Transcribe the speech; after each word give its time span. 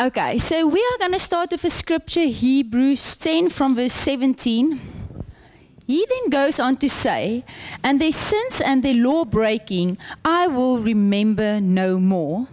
Okay, 0.00 0.38
so 0.38 0.66
we 0.66 0.80
are 0.80 0.98
going 0.98 1.12
to 1.12 1.18
start 1.18 1.50
with 1.50 1.62
a 1.62 1.68
scripture, 1.68 2.24
Hebrews 2.24 3.16
10 3.16 3.50
from 3.50 3.74
verse 3.74 3.92
17. 3.92 4.80
He 5.86 6.06
then 6.08 6.30
goes 6.30 6.58
on 6.58 6.78
to 6.78 6.88
say, 6.88 7.44
And 7.84 8.00
their 8.00 8.10
sins 8.10 8.62
and 8.62 8.82
their 8.82 8.94
law 8.94 9.26
breaking, 9.26 9.98
I 10.24 10.46
will 10.46 10.78
remember 10.78 11.60
no 11.60 12.00
more. 12.00 12.48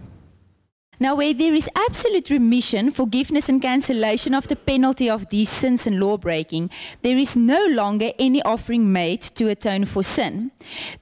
Now, 1.00 1.14
where 1.16 1.34
there 1.34 1.54
is 1.54 1.70
absolute 1.76 2.32
remission, 2.32 2.90
forgiveness, 2.90 3.50
and 3.50 3.62
cancellation 3.62 4.34
of 4.34 4.48
the 4.48 4.56
penalty 4.56 5.08
of 5.10 5.30
these 5.30 5.50
sins 5.50 5.86
and 5.86 6.00
law 6.00 6.18
breaking, 6.18 6.72
there 7.04 7.18
is 7.18 7.36
no 7.36 7.68
longer 7.68 8.12
any 8.18 8.42
offering 8.42 8.92
made 8.92 9.22
to 9.36 9.48
atone 9.48 9.86
for 9.86 10.02
sin. 10.02 10.52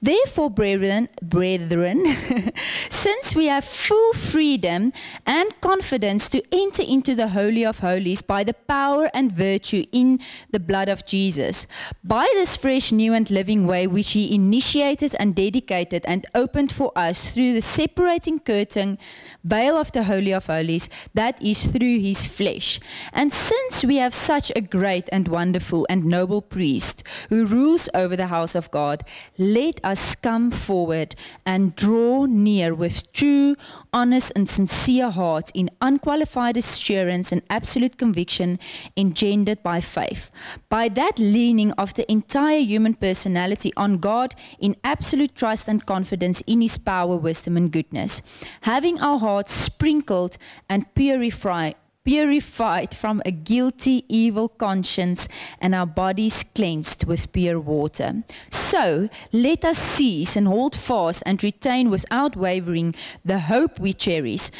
Therefore, 0.02 0.50
brethren, 0.50 1.08
brethren, 1.22 2.04
since 2.90 3.34
we 3.34 3.46
have 3.46 3.64
full 3.64 4.12
freedom 4.12 4.92
and 5.24 5.58
confidence 5.62 6.28
to 6.28 6.42
enter 6.52 6.82
into 6.82 7.14
the 7.14 7.28
Holy 7.28 7.64
of 7.64 7.78
Holies 7.78 8.20
by 8.20 8.44
the 8.44 8.54
power 8.54 9.10
and 9.14 9.32
virtue 9.32 9.86
in 9.92 10.20
the 10.50 10.60
blood 10.60 10.90
of 10.90 11.06
Jesus, 11.06 11.66
by 12.04 12.28
this 12.34 12.54
fresh, 12.54 12.92
new, 12.92 13.14
and 13.14 13.30
living 13.30 13.66
way 13.66 13.86
which 13.86 14.12
He 14.12 14.34
initiated 14.34 15.16
and 15.18 15.34
dedicated 15.34 16.04
and 16.06 16.26
opened 16.34 16.70
for 16.70 16.92
us 16.96 17.30
through 17.30 17.54
the 17.54 17.62
separating 17.62 18.40
curtain, 18.40 18.98
veil 19.42 19.76
of 19.76 19.85
of 19.86 19.92
the 19.92 20.04
Holy 20.04 20.32
of 20.32 20.46
Holies, 20.46 20.88
that 21.14 21.40
is 21.42 21.66
through 21.66 22.00
his 22.00 22.26
flesh. 22.26 22.80
And 23.12 23.32
since 23.32 23.84
we 23.84 23.96
have 23.96 24.14
such 24.14 24.50
a 24.56 24.60
great 24.60 25.08
and 25.12 25.28
wonderful 25.28 25.86
and 25.88 26.04
noble 26.04 26.42
priest 26.42 27.04
who 27.28 27.46
rules 27.46 27.88
over 27.94 28.16
the 28.16 28.26
house 28.26 28.54
of 28.54 28.70
God, 28.70 29.04
let 29.38 29.80
us 29.84 30.14
come 30.16 30.50
forward 30.50 31.14
and 31.44 31.76
draw 31.76 32.26
near 32.26 32.74
with 32.74 33.12
true, 33.12 33.54
honest, 33.92 34.32
and 34.34 34.48
sincere 34.48 35.10
hearts 35.10 35.52
in 35.54 35.70
unqualified 35.80 36.56
assurance 36.56 37.30
and 37.30 37.42
absolute 37.48 37.96
conviction 37.96 38.58
engendered 38.96 39.62
by 39.62 39.80
faith. 39.80 40.30
By 40.68 40.88
that 40.90 41.18
leaning 41.18 41.72
of 41.72 41.94
the 41.94 42.10
entire 42.10 42.58
human 42.58 42.94
personality 42.94 43.72
on 43.76 43.98
God 43.98 44.34
in 44.58 44.76
absolute 44.82 45.34
trust 45.36 45.68
and 45.68 45.84
confidence 45.86 46.40
in 46.46 46.60
his 46.60 46.76
power, 46.76 47.16
wisdom, 47.16 47.56
and 47.56 47.70
goodness, 47.70 48.22
having 48.62 48.98
our 49.00 49.18
hearts 49.18 49.68
sprinkled 49.76 50.38
and 50.68 50.82
purified 50.94 51.74
purified 52.04 52.94
from 52.94 53.20
a 53.26 53.32
guilty, 53.32 54.04
evil 54.08 54.48
conscience, 54.48 55.28
and 55.60 55.74
our 55.74 55.84
bodies 55.84 56.44
cleansed 56.54 57.04
with 57.04 57.32
pure 57.32 57.58
water. 57.58 58.22
So 58.48 59.08
let 59.32 59.64
us 59.64 59.76
seize 59.76 60.36
and 60.36 60.46
hold 60.46 60.76
fast 60.76 61.24
and 61.26 61.42
retain 61.42 61.90
without 61.90 62.36
wavering 62.36 62.94
the 63.24 63.40
hope 63.40 63.80
we 63.80 63.92
cherish. 63.92 64.50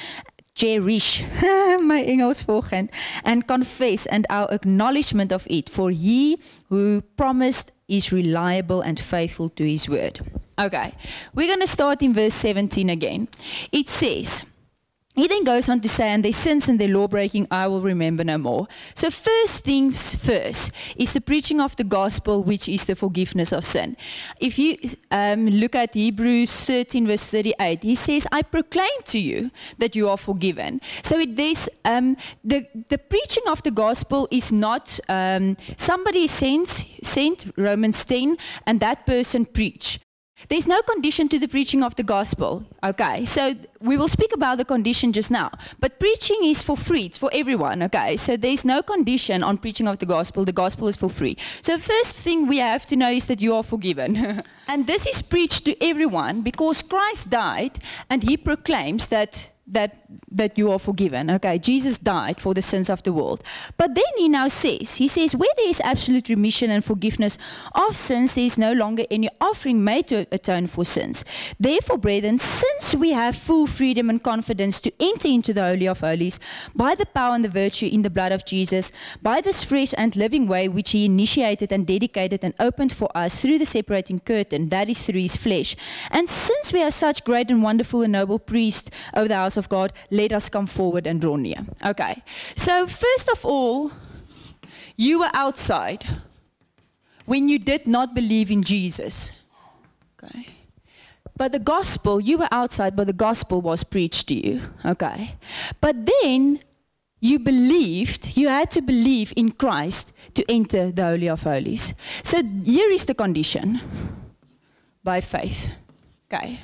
Cherish, 0.56 1.22
my 1.92 2.02
Engels 2.02 2.42
volgend, 2.42 2.90
and 3.22 3.46
confess 3.46 4.06
and 4.06 4.26
our 4.28 4.48
acknowledgement 4.50 5.30
of 5.30 5.46
it, 5.48 5.70
for 5.70 5.92
he 5.92 6.40
who 6.68 7.00
promised 7.16 7.70
is 7.86 8.12
reliable 8.12 8.80
and 8.80 8.98
faithful 8.98 9.50
to 9.50 9.64
his 9.64 9.88
word. 9.88 10.18
Okay, 10.58 10.92
we're 11.34 11.46
going 11.46 11.60
to 11.60 11.66
start 11.66 12.02
in 12.02 12.12
verse 12.12 12.34
17 12.34 12.90
again. 12.90 13.28
It 13.70 13.88
says, 13.88 14.44
he 15.16 15.26
then 15.26 15.44
goes 15.44 15.68
on 15.70 15.80
to 15.80 15.88
say, 15.88 16.08
and 16.08 16.22
their 16.22 16.30
sins 16.30 16.68
and 16.68 16.78
their 16.78 16.88
law 16.88 17.08
breaking 17.08 17.48
I 17.50 17.66
will 17.68 17.80
remember 17.80 18.22
no 18.22 18.36
more. 18.36 18.68
So, 18.94 19.10
first 19.10 19.64
things 19.64 20.14
first 20.14 20.70
is 20.96 21.14
the 21.14 21.22
preaching 21.22 21.58
of 21.58 21.74
the 21.76 21.84
gospel, 21.84 22.42
which 22.42 22.68
is 22.68 22.84
the 22.84 22.94
forgiveness 22.94 23.50
of 23.50 23.64
sin. 23.64 23.96
If 24.40 24.58
you 24.58 24.76
um, 25.10 25.48
look 25.48 25.74
at 25.74 25.94
Hebrews 25.94 26.64
13, 26.66 27.06
verse 27.06 27.26
38, 27.26 27.82
he 27.82 27.94
says, 27.94 28.26
I 28.30 28.42
proclaim 28.42 29.02
to 29.06 29.18
you 29.18 29.50
that 29.78 29.96
you 29.96 30.08
are 30.10 30.18
forgiven. 30.18 30.82
So, 31.02 31.18
it, 31.18 31.34
there's, 31.34 31.68
um, 31.86 32.18
the, 32.44 32.66
the 32.90 32.98
preaching 32.98 33.44
of 33.48 33.62
the 33.62 33.70
gospel 33.70 34.28
is 34.30 34.52
not 34.52 35.00
um, 35.08 35.56
somebody 35.76 36.26
sent, 36.26 36.84
sent 37.02 37.46
Romans 37.56 38.04
10 38.04 38.36
and 38.66 38.80
that 38.80 39.06
person 39.06 39.46
preach. 39.46 39.98
There's 40.48 40.66
no 40.66 40.82
condition 40.82 41.28
to 41.30 41.38
the 41.38 41.48
preaching 41.48 41.82
of 41.82 41.96
the 41.96 42.02
gospel. 42.02 42.64
Okay, 42.84 43.24
so 43.24 43.54
we 43.80 43.96
will 43.96 44.08
speak 44.08 44.34
about 44.34 44.58
the 44.58 44.64
condition 44.64 45.12
just 45.12 45.30
now. 45.30 45.50
But 45.80 45.98
preaching 45.98 46.44
is 46.44 46.62
for 46.62 46.76
free, 46.76 47.06
it's 47.06 47.18
for 47.18 47.30
everyone. 47.32 47.82
Okay, 47.84 48.16
so 48.16 48.36
there's 48.36 48.64
no 48.64 48.82
condition 48.82 49.42
on 49.42 49.56
preaching 49.56 49.88
of 49.88 49.98
the 49.98 50.06
gospel. 50.06 50.44
The 50.44 50.52
gospel 50.52 50.88
is 50.88 50.96
for 50.96 51.08
free. 51.08 51.38
So, 51.62 51.78
first 51.78 52.16
thing 52.18 52.46
we 52.46 52.58
have 52.58 52.84
to 52.86 52.96
know 52.96 53.10
is 53.10 53.26
that 53.26 53.40
you 53.40 53.54
are 53.54 53.62
forgiven. 53.62 54.42
and 54.68 54.86
this 54.86 55.06
is 55.06 55.22
preached 55.22 55.64
to 55.64 55.82
everyone 55.82 56.42
because 56.42 56.82
Christ 56.82 57.30
died 57.30 57.78
and 58.10 58.22
he 58.22 58.36
proclaims 58.36 59.08
that 59.08 59.50
that 59.68 60.06
that 60.30 60.56
you 60.58 60.70
are 60.70 60.78
forgiven. 60.78 61.30
Okay, 61.30 61.58
Jesus 61.58 61.98
died 61.98 62.40
for 62.40 62.54
the 62.54 62.62
sins 62.62 62.90
of 62.90 63.02
the 63.02 63.12
world. 63.12 63.42
But 63.76 63.94
then 63.94 64.04
he 64.16 64.28
now 64.28 64.48
says, 64.48 64.96
he 64.96 65.08
says, 65.08 65.34
where 65.34 65.50
there 65.56 65.68
is 65.68 65.80
absolute 65.80 66.28
remission 66.28 66.70
and 66.70 66.84
forgiveness 66.84 67.38
of 67.74 67.96
sins, 67.96 68.34
there 68.34 68.44
is 68.44 68.58
no 68.58 68.72
longer 68.72 69.04
any 69.10 69.28
offering 69.40 69.82
made 69.82 70.08
to 70.08 70.26
atone 70.30 70.66
for 70.66 70.84
sins. 70.84 71.24
Therefore, 71.58 71.98
brethren, 71.98 72.38
since 72.38 72.94
we 72.94 73.12
have 73.12 73.36
full 73.36 73.66
freedom 73.66 74.10
and 74.10 74.22
confidence 74.22 74.80
to 74.80 74.92
enter 75.00 75.28
into 75.28 75.52
the 75.52 75.62
Holy 75.62 75.88
of 75.88 76.00
Holies 76.00 76.38
by 76.74 76.94
the 76.94 77.06
power 77.06 77.34
and 77.34 77.44
the 77.44 77.48
virtue 77.48 77.88
in 77.90 78.02
the 78.02 78.10
blood 78.10 78.32
of 78.32 78.44
Jesus, 78.44 78.92
by 79.22 79.40
this 79.40 79.64
fresh 79.64 79.94
and 79.96 80.14
living 80.16 80.46
way 80.46 80.68
which 80.68 80.90
he 80.90 81.06
initiated 81.06 81.72
and 81.72 81.86
dedicated 81.86 82.44
and 82.44 82.54
opened 82.60 82.92
for 82.92 83.10
us 83.16 83.40
through 83.40 83.58
the 83.58 83.64
separating 83.64 84.20
curtain, 84.20 84.68
that 84.68 84.88
is 84.88 85.02
through 85.02 85.20
his 85.20 85.36
flesh. 85.36 85.76
And 86.10 86.28
since 86.28 86.72
we 86.72 86.82
are 86.82 86.90
such 86.90 87.24
great 87.24 87.50
and 87.50 87.62
wonderful 87.62 88.02
and 88.02 88.12
noble 88.12 88.38
priest 88.38 88.90
over 89.14 89.28
the 89.28 89.36
house 89.36 89.55
of 89.56 89.68
God, 89.68 89.92
let 90.10 90.32
us 90.32 90.48
come 90.48 90.66
forward 90.66 91.06
and 91.06 91.20
draw 91.20 91.36
near. 91.36 91.66
Okay. 91.84 92.22
So, 92.54 92.86
first 92.86 93.28
of 93.28 93.44
all, 93.44 93.92
you 94.96 95.20
were 95.20 95.30
outside 95.34 96.04
when 97.26 97.48
you 97.48 97.58
did 97.58 97.86
not 97.86 98.14
believe 98.14 98.50
in 98.50 98.62
Jesus. 98.62 99.32
Okay. 100.22 100.48
But 101.36 101.52
the 101.52 101.58
gospel, 101.58 102.20
you 102.20 102.38
were 102.38 102.48
outside, 102.50 102.96
but 102.96 103.06
the 103.06 103.12
gospel 103.12 103.60
was 103.60 103.84
preached 103.84 104.28
to 104.28 104.34
you. 104.34 104.62
Okay. 104.84 105.34
But 105.80 105.96
then 106.22 106.60
you 107.20 107.38
believed, 107.38 108.36
you 108.36 108.48
had 108.48 108.70
to 108.70 108.80
believe 108.80 109.32
in 109.36 109.50
Christ 109.50 110.12
to 110.34 110.44
enter 110.50 110.90
the 110.90 111.04
Holy 111.04 111.28
of 111.28 111.42
Holies. 111.42 111.94
So 112.22 112.42
here 112.42 112.90
is 112.90 113.04
the 113.04 113.14
condition 113.14 113.80
by 115.02 115.20
faith. 115.20 115.70
Okay. 116.32 116.58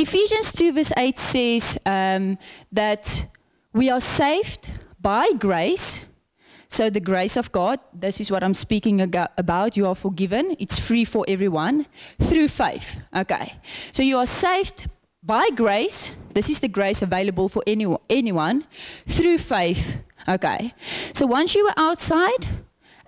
Ephesians 0.00 0.50
2, 0.52 0.72
verse 0.72 0.92
8 0.96 1.18
says 1.18 1.78
um, 1.84 2.38
that 2.72 3.26
we 3.74 3.90
are 3.90 4.00
saved 4.00 4.70
by 4.98 5.30
grace. 5.38 6.00
So, 6.70 6.88
the 6.88 7.00
grace 7.00 7.36
of 7.36 7.52
God, 7.52 7.80
this 7.92 8.18
is 8.18 8.30
what 8.30 8.42
I'm 8.42 8.54
speaking 8.54 9.02
about. 9.36 9.76
You 9.76 9.86
are 9.88 9.94
forgiven, 9.94 10.56
it's 10.58 10.78
free 10.78 11.04
for 11.04 11.26
everyone 11.28 11.84
through 12.18 12.48
faith. 12.48 12.96
Okay. 13.14 13.52
So, 13.92 14.02
you 14.02 14.16
are 14.16 14.24
saved 14.24 14.88
by 15.22 15.50
grace. 15.54 16.12
This 16.32 16.48
is 16.48 16.60
the 16.60 16.68
grace 16.68 17.02
available 17.02 17.50
for 17.50 17.62
anyone 17.66 18.00
anyone 18.08 18.64
through 19.06 19.36
faith. 19.36 19.98
Okay. 20.26 20.72
So, 21.12 21.26
once 21.26 21.54
you 21.54 21.64
were 21.66 21.74
outside, 21.76 22.48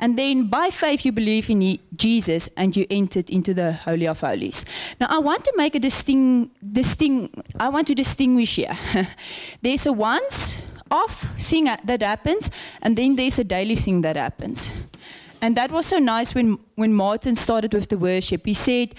and 0.02 0.18
then 0.18 0.48
by 0.48 0.70
faith, 0.70 1.04
you 1.04 1.12
believe 1.12 1.48
in 1.48 1.78
Jesus 1.94 2.48
and 2.56 2.76
you 2.76 2.86
entered 2.90 3.30
into 3.30 3.54
the 3.54 3.72
Holy 3.72 4.08
of 4.08 4.18
Holies. 4.18 4.64
Now, 5.00 5.06
I 5.08 5.20
want 5.20 5.44
to 5.44 5.52
make 5.56 5.76
a 5.76 5.78
distinct, 5.78 6.56
distinct 6.72 7.36
I 7.60 7.68
want 7.68 7.86
to 7.86 7.94
distinguish 7.94 8.56
here. 8.56 8.76
there's 9.62 9.86
a 9.86 9.92
once 9.92 10.60
off 10.90 11.28
thing 11.38 11.64
that 11.84 12.02
happens, 12.02 12.50
and 12.82 12.98
then 12.98 13.14
there's 13.14 13.38
a 13.38 13.44
daily 13.44 13.76
thing 13.76 14.00
that 14.00 14.16
happens. 14.16 14.72
And 15.40 15.56
that 15.56 15.70
was 15.70 15.86
so 15.86 16.00
nice 16.00 16.34
when, 16.34 16.58
when 16.74 16.92
Martin 16.92 17.36
started 17.36 17.72
with 17.72 17.88
the 17.88 17.96
worship. 17.96 18.44
He 18.44 18.54
said, 18.54 18.96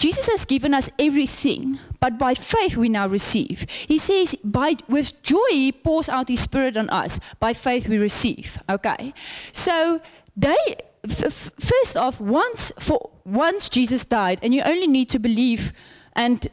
Jesus 0.00 0.28
has 0.28 0.46
given 0.46 0.72
us 0.72 0.90
everything, 0.98 1.78
but 2.00 2.16
by 2.16 2.32
faith 2.32 2.74
we 2.74 2.88
now 2.88 3.06
receive. 3.06 3.66
He 3.86 3.98
says, 3.98 4.34
by, 4.42 4.76
with 4.88 5.22
joy, 5.22 5.50
he 5.50 5.72
pours 5.72 6.08
out 6.08 6.28
his 6.28 6.40
spirit 6.40 6.78
on 6.78 6.88
us. 6.88 7.20
By 7.38 7.52
faith 7.52 7.86
we 7.86 7.98
receive. 7.98 8.56
Okay? 8.70 9.12
So 9.52 10.00
they 10.40 10.76
first 11.58 11.96
off 11.96 12.20
once 12.20 12.72
for 12.78 13.10
once 13.24 13.68
Jesus 13.68 14.04
died 14.04 14.38
and 14.42 14.54
you 14.54 14.62
only 14.62 14.86
need 14.86 15.08
to 15.10 15.18
believe 15.18 15.72
and 16.14 16.48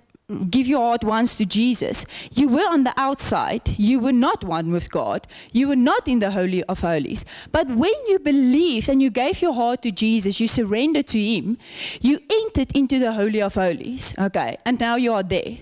give 0.49 0.67
your 0.67 0.79
heart 0.79 1.05
once 1.05 1.35
to 1.37 1.45
Jesus 1.45 2.05
you 2.33 2.49
were 2.49 2.67
on 2.67 2.83
the 2.83 2.93
outside. 2.97 3.61
You 3.79 3.99
were 4.01 4.11
not 4.11 4.43
one 4.43 4.71
with 4.71 4.91
God. 4.91 5.25
You 5.53 5.69
were 5.69 5.77
not 5.77 6.05
in 6.05 6.19
the 6.19 6.31
holy 6.31 6.63
of 6.65 6.81
holies. 6.81 7.23
But 7.53 7.67
when 7.67 7.93
you 8.09 8.19
believed 8.19 8.89
and 8.89 9.01
you 9.01 9.09
gave 9.09 9.41
your 9.41 9.53
heart 9.53 9.81
to 9.83 9.91
Jesus 9.91 10.39
you 10.39 10.47
surrendered 10.47 11.07
to 11.07 11.19
him 11.19 11.57
you 12.01 12.19
entered 12.29 12.75
into 12.75 12.99
the 12.99 13.13
holy 13.13 13.41
of 13.41 13.53
holies 13.53 14.13
okay 14.17 14.57
and 14.65 14.79
now 14.79 14.95
you 14.95 15.13
are 15.13 15.23
there. 15.23 15.59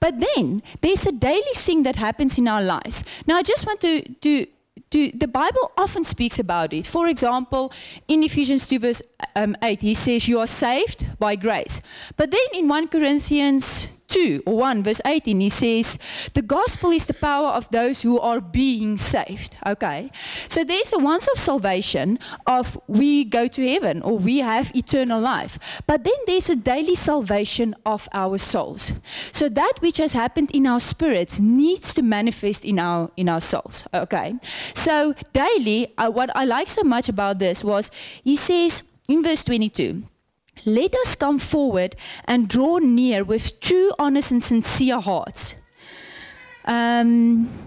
But 0.00 0.14
then 0.20 0.62
there's 0.80 1.06
a 1.06 1.12
daily 1.12 1.54
thing 1.54 1.82
that 1.82 1.96
happens 1.96 2.38
in 2.38 2.48
our 2.48 2.62
lives. 2.62 3.04
Now 3.26 3.36
I 3.36 3.42
just 3.42 3.66
want 3.66 3.80
to 3.82 4.02
to 4.26 4.46
to, 4.90 5.10
the 5.12 5.28
Bible 5.28 5.72
often 5.76 6.04
speaks 6.04 6.38
about 6.38 6.72
it. 6.72 6.86
For 6.86 7.08
example, 7.08 7.72
in 8.08 8.22
Ephesians 8.22 8.66
2, 8.66 8.78
verse 8.78 9.02
um, 9.34 9.56
8, 9.62 9.80
he 9.80 9.94
says, 9.94 10.28
You 10.28 10.40
are 10.40 10.46
saved 10.46 11.18
by 11.18 11.36
grace. 11.36 11.80
But 12.16 12.30
then 12.30 12.46
in 12.52 12.68
1 12.68 12.88
Corinthians 12.88 13.88
2 14.08 14.42
or 14.46 14.56
1 14.56 14.82
verse 14.82 15.00
18 15.04 15.40
he 15.40 15.48
says 15.48 15.98
the 16.34 16.42
gospel 16.42 16.90
is 16.90 17.06
the 17.06 17.14
power 17.14 17.48
of 17.48 17.68
those 17.70 18.02
who 18.02 18.18
are 18.20 18.40
being 18.40 18.96
saved. 18.96 19.56
Okay. 19.66 20.10
So 20.48 20.64
there's 20.64 20.92
a 20.92 20.98
once 20.98 21.28
of 21.28 21.38
salvation 21.38 22.18
of 22.46 22.78
we 22.86 23.24
go 23.24 23.48
to 23.48 23.68
heaven 23.68 24.02
or 24.02 24.18
we 24.18 24.38
have 24.38 24.74
eternal 24.74 25.20
life. 25.20 25.58
But 25.86 26.04
then 26.04 26.14
there's 26.26 26.50
a 26.50 26.56
daily 26.56 26.94
salvation 26.94 27.74
of 27.84 28.08
our 28.12 28.38
souls. 28.38 28.92
So 29.32 29.48
that 29.48 29.74
which 29.80 29.98
has 29.98 30.12
happened 30.12 30.50
in 30.52 30.66
our 30.66 30.80
spirits 30.80 31.40
needs 31.40 31.94
to 31.94 32.02
manifest 32.02 32.64
in 32.64 32.78
our 32.78 33.10
in 33.16 33.28
our 33.28 33.40
souls. 33.40 33.84
Okay. 33.92 34.36
So 34.74 35.14
daily 35.32 35.92
uh, 35.98 36.10
what 36.10 36.30
i 36.36 36.44
like 36.44 36.68
so 36.68 36.82
much 36.82 37.08
about 37.08 37.38
this 37.38 37.64
was 37.64 37.90
he 38.22 38.36
says 38.36 38.82
in 39.08 39.22
verse 39.22 39.42
22 39.44 40.02
let 40.66 40.94
us 40.96 41.14
come 41.14 41.38
forward 41.38 41.96
and 42.24 42.48
draw 42.48 42.78
near 42.78 43.24
with 43.24 43.60
true, 43.60 43.92
honest, 43.98 44.32
and 44.32 44.42
sincere 44.42 45.00
hearts. 45.00 45.54
Um, 46.64 47.66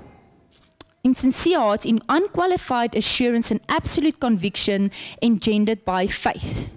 in 1.04 1.14
sincere 1.16 1.60
hearts, 1.60 1.86
in 1.86 2.02
unqualified 2.10 2.96
assurance 2.96 3.52
and 3.52 3.62
absolute 3.70 4.20
conviction 4.20 4.92
engendered 5.22 5.86
by 5.86 6.08
faith. 6.08 6.70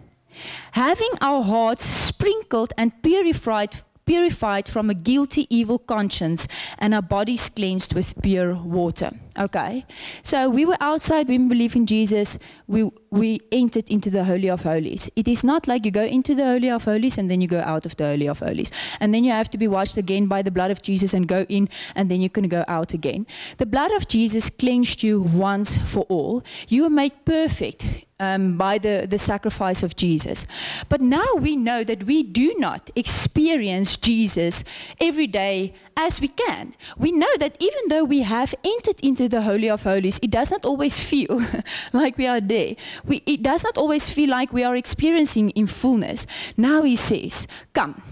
Having 0.72 1.10
our 1.20 1.42
hearts 1.42 1.84
sprinkled 1.84 2.72
and 2.78 3.02
purified 3.02 3.82
purified 4.04 4.68
from 4.68 4.90
a 4.90 4.94
guilty, 4.94 5.46
evil 5.48 5.78
conscience, 5.78 6.48
and 6.78 6.92
our 6.92 7.02
bodies 7.02 7.48
cleansed 7.48 7.94
with 7.94 8.20
pure 8.20 8.54
water. 8.54 9.12
Okay? 9.38 9.86
So 10.22 10.48
we 10.50 10.64
were 10.64 10.76
outside, 10.80 11.28
we 11.28 11.38
believe 11.38 11.74
in 11.74 11.86
Jesus, 11.86 12.38
we, 12.66 12.90
we 13.10 13.40
entered 13.50 13.88
into 13.90 14.10
the 14.10 14.24
Holy 14.24 14.48
of 14.48 14.62
Holies. 14.62 15.10
It 15.16 15.28
is 15.28 15.42
not 15.44 15.66
like 15.66 15.84
you 15.84 15.90
go 15.90 16.04
into 16.04 16.34
the 16.34 16.44
Holy 16.44 16.70
of 16.70 16.84
Holies 16.84 17.18
and 17.18 17.30
then 17.30 17.40
you 17.40 17.48
go 17.48 17.60
out 17.60 17.86
of 17.86 17.96
the 17.96 18.04
Holy 18.04 18.26
of 18.26 18.38
Holies. 18.40 18.70
And 19.00 19.14
then 19.14 19.24
you 19.24 19.32
have 19.32 19.50
to 19.50 19.58
be 19.58 19.68
washed 19.68 19.96
again 19.96 20.26
by 20.26 20.42
the 20.42 20.50
blood 20.50 20.70
of 20.70 20.82
Jesus 20.82 21.14
and 21.14 21.26
go 21.26 21.44
in, 21.48 21.68
and 21.94 22.10
then 22.10 22.20
you 22.20 22.30
can 22.30 22.48
go 22.48 22.64
out 22.68 22.92
again. 22.92 23.26
The 23.58 23.66
blood 23.66 23.92
of 23.92 24.08
Jesus 24.08 24.50
cleansed 24.50 25.02
you 25.02 25.22
once 25.22 25.76
for 25.76 26.04
all. 26.08 26.42
You 26.68 26.84
were 26.84 26.90
made 26.90 27.24
perfect 27.24 27.86
um, 28.22 28.56
by 28.56 28.78
the, 28.78 29.06
the 29.08 29.18
sacrifice 29.18 29.82
of 29.82 29.96
Jesus. 29.96 30.46
But 30.88 31.00
now 31.00 31.34
we 31.38 31.56
know 31.56 31.84
that 31.84 32.04
we 32.04 32.22
do 32.22 32.54
not 32.58 32.90
experience 32.94 33.96
Jesus 33.96 34.64
every 35.00 35.26
day 35.26 35.74
as 35.96 36.20
we 36.20 36.28
can. 36.28 36.74
We 36.96 37.12
know 37.12 37.34
that 37.38 37.56
even 37.60 37.88
though 37.88 38.04
we 38.04 38.20
have 38.22 38.54
entered 38.64 39.00
into 39.02 39.28
the 39.28 39.42
Holy 39.42 39.68
of 39.68 39.82
Holies, 39.82 40.18
it 40.22 40.30
does 40.30 40.50
not 40.50 40.64
always 40.64 40.98
feel 40.98 41.40
like 41.92 42.18
we 42.18 42.26
are 42.26 42.40
there. 42.40 42.76
We, 43.04 43.22
it 43.26 43.42
does 43.42 43.64
not 43.64 43.76
always 43.78 44.08
feel 44.08 44.30
like 44.30 44.52
we 44.52 44.64
are 44.64 44.76
experiencing 44.76 45.50
in 45.50 45.66
fullness. 45.66 46.26
Now 46.56 46.82
he 46.82 46.96
says, 46.96 47.46
Come, 47.72 48.02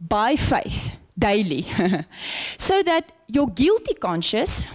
by 0.00 0.36
faith, 0.36 0.96
daily, 1.18 1.66
so 2.58 2.82
that 2.82 3.12
your 3.28 3.48
guilty 3.48 3.94
conscience, 3.94 4.66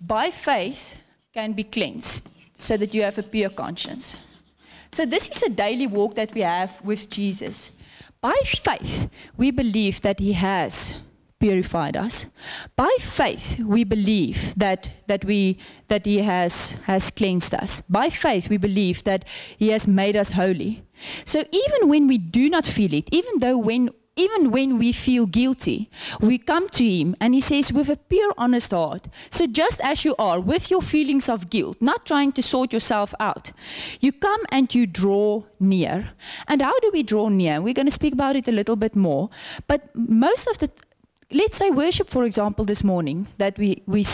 by 0.00 0.30
faith, 0.30 0.96
can 1.32 1.52
be 1.52 1.64
cleansed 1.64 2.28
so 2.54 2.76
that 2.76 2.92
you 2.92 3.02
have 3.02 3.18
a 3.18 3.22
pure 3.22 3.50
conscience. 3.50 4.16
So, 4.92 5.06
this 5.06 5.28
is 5.28 5.42
a 5.44 5.48
daily 5.48 5.86
walk 5.86 6.16
that 6.16 6.34
we 6.34 6.40
have 6.40 6.80
with 6.82 7.08
Jesus. 7.08 7.70
By 8.22 8.38
faith, 8.44 9.08
we 9.36 9.50
believe 9.50 10.02
that 10.02 10.20
He 10.20 10.34
has 10.34 10.94
purified 11.38 11.96
us. 11.96 12.26
By 12.76 12.94
faith, 13.00 13.58
we 13.60 13.82
believe 13.82 14.54
that, 14.56 14.90
that, 15.06 15.24
we, 15.24 15.58
that 15.88 16.04
He 16.04 16.18
has, 16.18 16.72
has 16.84 17.10
cleansed 17.10 17.54
us. 17.54 17.80
By 17.88 18.10
faith, 18.10 18.50
we 18.50 18.58
believe 18.58 19.04
that 19.04 19.24
He 19.56 19.68
has 19.68 19.88
made 19.88 20.16
us 20.16 20.32
holy. 20.32 20.82
So 21.24 21.44
even 21.50 21.88
when 21.88 22.06
we 22.06 22.18
do 22.18 22.50
not 22.50 22.66
feel 22.66 22.92
it, 22.92 23.08
even 23.10 23.38
though 23.38 23.56
when 23.56 23.90
even 24.20 24.50
when 24.50 24.78
we 24.78 24.92
feel 24.92 25.26
guilty, 25.26 25.90
we 26.20 26.36
come 26.38 26.68
to 26.68 26.84
Him 26.84 27.16
and 27.20 27.34
He 27.34 27.40
says, 27.40 27.72
with 27.72 27.88
a 27.88 27.96
pure, 27.96 28.32
honest 28.36 28.70
heart, 28.72 29.08
so 29.30 29.46
just 29.46 29.80
as 29.80 30.04
you 30.04 30.14
are, 30.18 30.38
with 30.40 30.70
your 30.70 30.82
feelings 30.82 31.28
of 31.28 31.50
guilt, 31.50 31.76
not 31.80 32.06
trying 32.06 32.32
to 32.32 32.42
sort 32.42 32.72
yourself 32.72 33.14
out, 33.18 33.52
you 34.00 34.12
come 34.12 34.42
and 34.50 34.74
you 34.74 34.86
draw 34.86 35.42
near. 35.58 36.10
And 36.48 36.62
how 36.62 36.78
do 36.80 36.90
we 36.92 37.02
draw 37.02 37.28
near? 37.28 37.60
We're 37.60 37.74
going 37.80 37.92
to 37.92 38.00
speak 38.00 38.12
about 38.12 38.36
it 38.36 38.48
a 38.48 38.52
little 38.52 38.76
bit 38.76 38.94
more. 38.94 39.30
But 39.66 39.80
most 39.94 40.46
of 40.46 40.58
the 40.58 40.70
let's 41.30 41.56
say 41.56 41.70
worship, 41.70 42.10
for 42.10 42.24
example, 42.24 42.64
this 42.64 42.82
morning 42.82 43.26
that 43.38 43.58
we, 43.58 43.82
we, 43.86 44.04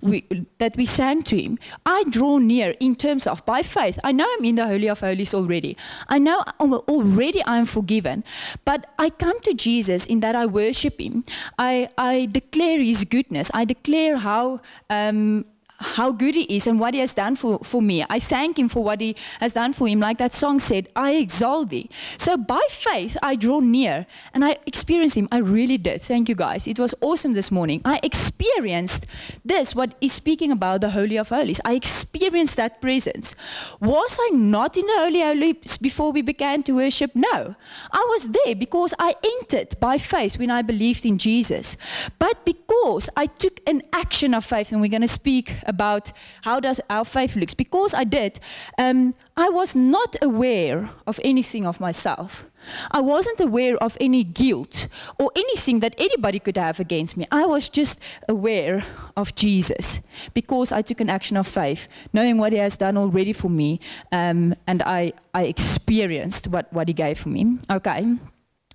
we, 0.00 0.46
that 0.58 0.76
we 0.76 0.84
sang 0.84 1.22
to 1.24 1.40
him, 1.40 1.58
I 1.84 2.04
draw 2.10 2.38
near 2.38 2.74
in 2.80 2.94
terms 2.96 3.26
of 3.26 3.44
by 3.44 3.62
faith. 3.62 3.98
I 4.04 4.12
know 4.12 4.26
I'm 4.38 4.44
in 4.44 4.54
the 4.56 4.66
Holy 4.66 4.88
of 4.88 5.00
Holies 5.00 5.34
already. 5.34 5.76
I 6.08 6.18
know 6.18 6.42
already 6.60 7.42
I'm 7.46 7.66
forgiven. 7.66 8.24
But 8.64 8.86
I 8.98 9.10
come 9.10 9.40
to 9.40 9.54
Jesus 9.54 10.06
in 10.06 10.20
that 10.20 10.34
I 10.34 10.46
worship 10.46 11.00
him. 11.00 11.24
I, 11.58 11.88
I 11.98 12.26
declare 12.26 12.80
his 12.80 13.04
goodness. 13.04 13.50
I 13.54 13.64
declare 13.64 14.18
how 14.18 14.60
um, 14.88 15.44
how 15.80 16.12
good 16.12 16.34
he 16.34 16.42
is 16.42 16.66
and 16.66 16.78
what 16.78 16.94
he 16.94 17.00
has 17.00 17.14
done 17.14 17.36
for, 17.36 17.58
for 17.60 17.80
me. 17.80 18.04
I 18.08 18.18
thank 18.18 18.58
him 18.58 18.68
for 18.68 18.84
what 18.84 19.00
he 19.00 19.16
has 19.40 19.52
done 19.52 19.72
for 19.72 19.88
him. 19.88 19.98
Like 19.98 20.18
that 20.18 20.34
song 20.34 20.60
said, 20.60 20.88
I 20.94 21.12
exalt 21.12 21.70
thee. 21.70 21.88
So 22.18 22.36
by 22.36 22.60
faith, 22.70 23.16
I 23.22 23.34
draw 23.36 23.60
near 23.60 24.06
and 24.34 24.44
I 24.44 24.58
experienced 24.66 25.16
him. 25.16 25.28
I 25.32 25.38
really 25.38 25.78
did. 25.78 26.02
Thank 26.02 26.28
you 26.28 26.34
guys. 26.34 26.66
It 26.66 26.78
was 26.78 26.94
awesome 27.00 27.32
this 27.32 27.50
morning. 27.50 27.80
I 27.84 27.98
experienced 28.02 29.06
this, 29.44 29.74
what 29.74 29.94
is 30.00 30.12
speaking 30.12 30.52
about 30.52 30.82
the 30.82 30.90
Holy 30.90 31.16
of 31.16 31.30
Holies. 31.30 31.60
I 31.64 31.74
experienced 31.74 32.56
that 32.56 32.80
presence. 32.80 33.34
Was 33.80 34.18
I 34.20 34.30
not 34.34 34.76
in 34.76 34.86
the 34.86 34.98
Holy 34.98 35.22
of 35.22 35.28
Holies 35.28 35.78
before 35.78 36.12
we 36.12 36.22
began 36.22 36.62
to 36.64 36.72
worship? 36.72 37.12
No. 37.14 37.54
I 37.90 38.06
was 38.10 38.28
there 38.28 38.54
because 38.54 38.92
I 38.98 39.16
entered 39.24 39.80
by 39.80 39.96
faith 39.98 40.38
when 40.38 40.50
I 40.50 40.62
believed 40.62 41.06
in 41.06 41.16
Jesus. 41.16 41.76
But 42.18 42.44
because 42.44 43.08
I 43.16 43.26
took 43.26 43.60
an 43.66 43.82
action 43.92 44.34
of 44.34 44.44
faith, 44.44 44.72
and 44.72 44.80
we're 44.80 44.88
going 44.88 45.00
to 45.02 45.08
speak 45.08 45.54
about 45.70 46.12
how 46.42 46.60
does 46.60 46.80
our 46.90 47.04
faith 47.04 47.36
looks. 47.36 47.54
Because 47.54 47.94
I 47.94 48.04
did, 48.04 48.40
um, 48.76 49.14
I 49.36 49.48
was 49.48 49.74
not 49.74 50.16
aware 50.20 50.90
of 51.06 51.18
anything 51.24 51.66
of 51.66 51.80
myself. 51.80 52.44
I 52.90 53.00
wasn't 53.00 53.40
aware 53.40 53.76
of 53.78 53.96
any 54.00 54.22
guilt 54.22 54.88
or 55.18 55.30
anything 55.34 55.80
that 55.80 55.94
anybody 55.96 56.38
could 56.38 56.58
have 56.58 56.78
against 56.78 57.16
me. 57.16 57.26
I 57.30 57.46
was 57.46 57.68
just 57.68 57.98
aware 58.28 58.84
of 59.16 59.34
Jesus 59.34 60.00
because 60.34 60.72
I 60.72 60.82
took 60.82 61.00
an 61.00 61.08
action 61.08 61.36
of 61.38 61.46
faith, 61.46 61.86
knowing 62.12 62.36
what 62.36 62.52
He 62.52 62.58
has 62.58 62.76
done 62.76 62.98
already 62.98 63.32
for 63.32 63.48
me, 63.48 63.80
um, 64.12 64.54
and 64.66 64.82
I, 64.82 65.12
I 65.32 65.44
experienced 65.44 66.48
what, 66.48 66.70
what 66.72 66.88
He 66.88 66.94
gave 66.94 67.18
for 67.18 67.30
me. 67.30 67.58
Okay. 67.70 68.18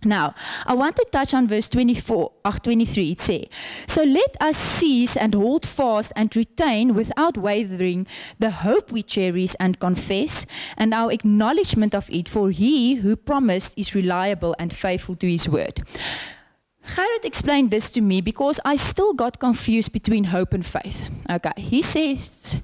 Now, 0.06 0.36
I 0.66 0.74
want 0.76 0.96
to 0.98 1.08
touch 1.12 1.34
on 1.34 1.48
verse 1.48 1.68
24, 1.68 2.32
uh, 2.46 2.52
23. 2.52 3.12
It 3.12 3.22
says, 3.22 3.46
So 3.88 4.04
let 4.04 4.36
us 4.40 4.56
seize 4.56 5.18
and 5.18 5.34
hold 5.34 5.66
fast 5.66 6.14
and 6.16 6.34
retain 6.36 6.94
without 6.94 7.38
wavering 7.38 8.08
the 8.40 8.52
hope 8.52 8.92
we 8.92 9.04
cherish 9.04 9.56
and 9.60 9.80
confess, 9.80 10.46
and 10.78 10.94
our 10.94 11.12
acknowledgement 11.12 11.96
of 11.96 12.10
it, 12.10 12.30
for 12.30 12.52
he 12.52 12.96
who 12.96 13.16
promised 13.16 13.74
is 13.78 13.96
reliable 13.96 14.56
and 14.60 14.72
faithful 14.72 15.16
to 15.18 15.30
his 15.30 15.50
word. 15.50 15.84
Gerrit 16.88 17.26
explained 17.26 17.72
this 17.72 17.90
to 17.90 18.02
me 18.02 18.22
because 18.22 18.60
I 18.64 18.76
still 18.76 19.14
got 19.14 19.40
confused 19.40 19.92
between 19.92 20.26
hope 20.26 20.54
and 20.54 20.66
faith. 20.66 21.10
Okay, 21.30 21.52
he 21.58 21.82
says, 21.82 22.62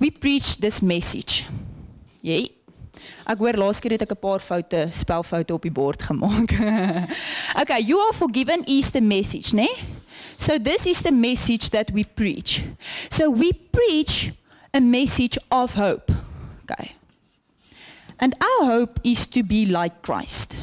We 0.00 0.10
preach 0.10 0.58
this 0.58 0.80
message. 0.80 1.44
Yeah. 2.22 2.46
Ek 3.26 3.38
hoor 3.38 3.58
laas 3.60 3.80
keer 3.80 3.92
het 3.96 4.02
ek 4.02 4.12
'n 4.12 4.20
paar 4.20 4.40
foute, 4.40 4.88
spelfoute 4.90 5.54
op 5.54 5.62
die 5.62 5.72
bord 5.72 6.02
gemaak. 6.02 6.52
okay, 7.60 7.80
you 7.80 7.98
are 8.00 8.14
forgiven 8.14 8.64
is 8.66 8.90
the 8.90 9.00
message, 9.00 9.52
né? 9.52 9.68
So 10.38 10.58
this 10.58 10.86
is 10.86 11.02
the 11.02 11.12
message 11.12 11.70
that 11.70 11.90
we 11.90 12.04
preach. 12.04 12.64
So 13.10 13.30
we 13.30 13.52
preach 13.52 14.32
a 14.72 14.80
message 14.80 15.38
of 15.50 15.74
hope. 15.74 16.12
Okay. 16.62 16.92
And 18.20 18.34
our 18.40 18.66
hope 18.66 19.00
is 19.04 19.26
to 19.28 19.42
be 19.42 19.66
like 19.66 20.02
Christ. 20.02 20.56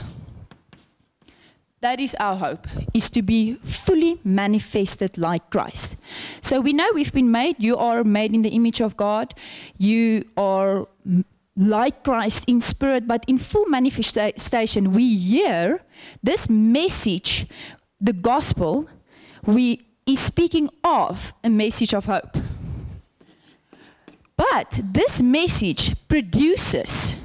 That 1.82 2.00
is 2.00 2.16
our 2.20 2.36
hope, 2.36 2.68
is 2.94 3.10
to 3.12 3.22
be 3.22 3.56
fully 3.64 4.20
manifested 4.24 5.18
like 5.18 5.50
Christ. 5.52 5.98
So 6.42 6.60
we 6.60 6.74
know 6.74 6.90
we've 6.96 7.14
been 7.14 7.30
made, 7.30 7.58
you 7.60 7.78
are 7.78 8.04
made 8.04 8.34
in 8.34 8.42
the 8.42 8.50
image 8.50 8.82
of 8.82 8.98
God. 8.98 9.36
You 9.78 10.26
are 10.36 10.88
like 11.58 12.04
Christ 12.04 12.44
in 12.48 12.60
spirit, 12.60 13.08
but 13.08 13.24
in 13.28 13.38
full 13.38 13.66
manifestation, 13.68 14.92
we 14.92 15.18
hear 15.18 15.82
this 16.22 16.50
message, 16.50 17.48
the 18.00 18.14
gospel, 18.14 18.90
we 19.46 19.88
is 20.06 20.20
speaking 20.20 20.70
of 20.84 21.34
a 21.44 21.50
message 21.50 21.94
of 21.94 22.06
hope. 22.06 22.38
But 24.38 24.82
this 24.84 25.22
message 25.22 25.96
produces 26.08 27.16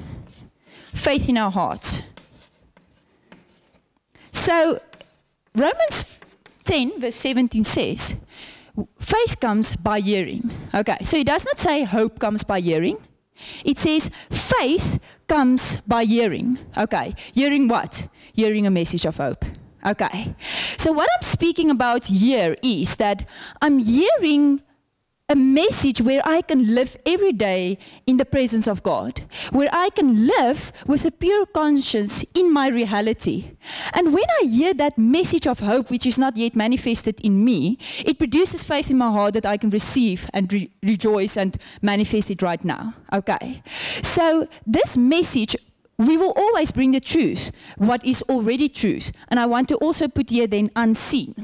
faith 0.95 1.29
in 1.29 1.37
our 1.37 1.51
hearts. 1.51 2.03
So 4.33 4.81
Romans 5.55 6.21
10, 6.65 7.01
verse 7.01 7.17
17 7.17 7.65
says, 7.65 8.15
faith 8.99 9.41
comes 9.41 9.77
by 9.77 10.01
hearing. 10.01 10.51
Okay, 10.73 10.99
so 11.03 11.17
it 11.17 11.27
does 11.27 11.45
not 11.45 11.59
say 11.59 11.85
hope 11.85 12.19
comes 12.19 12.45
by 12.45 12.61
hearing. 12.61 12.97
It 13.65 13.79
says 13.79 14.11
faith 14.31 14.99
comes 15.29 15.77
by 15.87 16.05
hearing. 16.05 16.59
Okay, 16.77 17.15
hearing 17.33 17.69
what? 17.69 18.09
Hearing 18.33 18.67
a 18.67 18.71
message 18.71 19.05
of 19.05 19.17
hope. 19.17 19.45
Okay. 19.87 20.35
So, 20.77 20.93
what 20.93 21.09
I'm 21.17 21.23
speaking 21.23 21.71
about 21.71 22.07
here 22.07 22.57
is 22.63 22.97
that 22.97 23.27
I'm 23.63 23.79
hearing 23.79 24.61
a 25.31 25.37
message 25.37 26.03
where 26.03 26.21
I 26.25 26.43
can 26.43 26.75
live 26.75 26.97
every 27.07 27.33
day 27.33 27.79
in 28.07 28.17
the 28.17 28.25
presence 28.25 28.67
of 28.67 28.83
God, 28.83 29.25
where 29.51 29.69
I 29.73 29.91
can 29.91 30.27
live 30.27 30.73
with 30.87 31.05
a 31.05 31.13
pure 31.13 31.47
conscience 31.47 32.25
in 32.35 32.53
my 32.53 32.69
reality. 32.69 33.53
And 33.95 34.13
when 34.13 34.25
I 34.43 34.47
hear 34.47 34.75
that 34.75 34.99
message 34.99 35.47
of 35.47 35.61
hope, 35.61 35.89
which 35.89 36.05
is 36.05 36.19
not 36.19 36.37
yet 36.37 36.57
manifested 36.57 37.21
in 37.21 37.45
me, 37.45 37.79
it 38.05 38.19
produces 38.19 38.65
faith 38.65 38.91
in 38.91 38.99
my 38.99 39.11
heart 39.11 39.35
that 39.35 39.47
I 39.47 39.57
can 39.57 39.71
receive 39.71 40.29
and 40.35 40.53
re- 40.53 40.71
rejoice 40.83 41.37
and 41.37 41.57
manifest 41.81 42.31
it 42.33 42.43
right 42.43 42.65
now. 42.65 42.95
Okay. 43.13 43.63
So, 44.03 44.49
this 44.67 44.97
message 44.97 45.55
we 46.01 46.17
will 46.17 46.33
always 46.35 46.71
bring 46.71 46.93
the 46.93 47.01
truth, 47.01 47.53
what 47.77 48.03
is 48.05 48.23
already 48.23 48.71
truth. 48.71 49.13
And 49.29 49.39
I 49.39 49.45
want 49.45 49.69
to 49.69 49.77
also 49.77 50.09
put 50.09 50.31
here 50.31 50.47
then 50.47 50.71
unseen. 50.75 51.35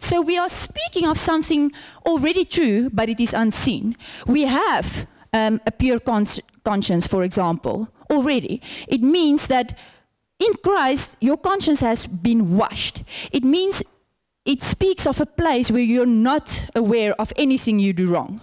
So 0.00 0.20
we 0.20 0.38
are 0.38 0.48
speaking 0.48 1.06
of 1.06 1.18
something 1.18 1.72
already 2.04 2.44
true, 2.44 2.90
but 2.92 3.08
it 3.08 3.20
is 3.20 3.34
unseen. 3.34 3.96
We 4.26 4.42
have 4.42 5.06
um, 5.32 5.60
a 5.66 5.70
pure 5.70 6.00
cons- 6.00 6.40
conscience, 6.64 7.06
for 7.06 7.22
example, 7.22 7.88
already. 8.10 8.60
It 8.88 9.02
means 9.02 9.46
that 9.48 9.76
in 10.38 10.52
Christ, 10.62 11.16
your 11.20 11.36
conscience 11.36 11.80
has 11.80 12.06
been 12.06 12.56
washed. 12.56 13.02
It 13.32 13.44
means 13.44 13.82
it 14.44 14.62
speaks 14.62 15.06
of 15.06 15.20
a 15.20 15.26
place 15.26 15.70
where 15.70 15.82
you're 15.82 16.06
not 16.06 16.60
aware 16.74 17.14
of 17.20 17.32
anything 17.36 17.78
you 17.78 17.92
do 17.92 18.06
wrong 18.06 18.40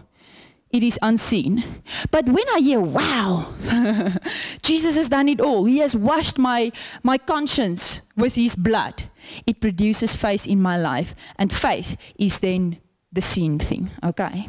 it 0.74 0.84
is 0.84 0.98
unseen. 1.04 1.64
But 2.10 2.26
when 2.26 2.50
I 2.50 2.60
hear, 2.60 2.82
wow, 2.82 3.54
Jesus 4.64 4.96
has 4.96 5.08
done 5.08 5.30
it 5.30 5.40
all, 5.40 5.66
He 5.66 5.78
has 5.78 5.96
washed 5.96 6.40
my, 6.40 6.72
my 7.04 7.20
conscience 7.20 8.02
with 8.18 8.34
His 8.36 8.56
blood, 8.56 9.04
it 9.46 9.60
produces 9.60 10.16
faith 10.16 10.48
in 10.48 10.62
my 10.62 10.78
life. 10.78 11.16
And 11.38 11.52
faith 11.52 11.98
is 12.18 12.40
then 12.40 12.78
the 13.12 13.22
seen 13.22 13.60
thing, 13.60 13.92
okay? 14.04 14.48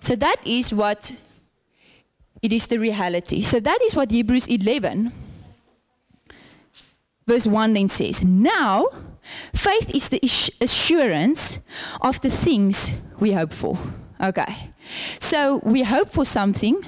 So 0.00 0.16
that 0.16 0.36
is 0.44 0.72
what 0.74 1.14
it 2.42 2.52
is 2.52 2.66
the 2.66 2.78
reality. 2.78 3.42
So 3.42 3.58
that 3.60 3.80
is 3.82 3.96
what 3.96 4.10
Hebrews 4.10 4.48
11, 4.48 5.12
verse 7.26 7.46
1 7.46 7.72
then 7.72 7.88
says. 7.88 8.22
Now, 8.22 8.88
faith 9.54 9.88
is 9.94 10.10
the 10.10 10.20
assurance 10.60 11.58
of 12.02 12.20
the 12.20 12.28
things 12.28 12.92
we 13.18 13.32
hope 13.32 13.54
for. 13.54 13.78
Okay. 14.20 14.70
So 15.18 15.60
we 15.64 15.84
hope 15.84 16.10
for 16.10 16.26
something. 16.26 16.82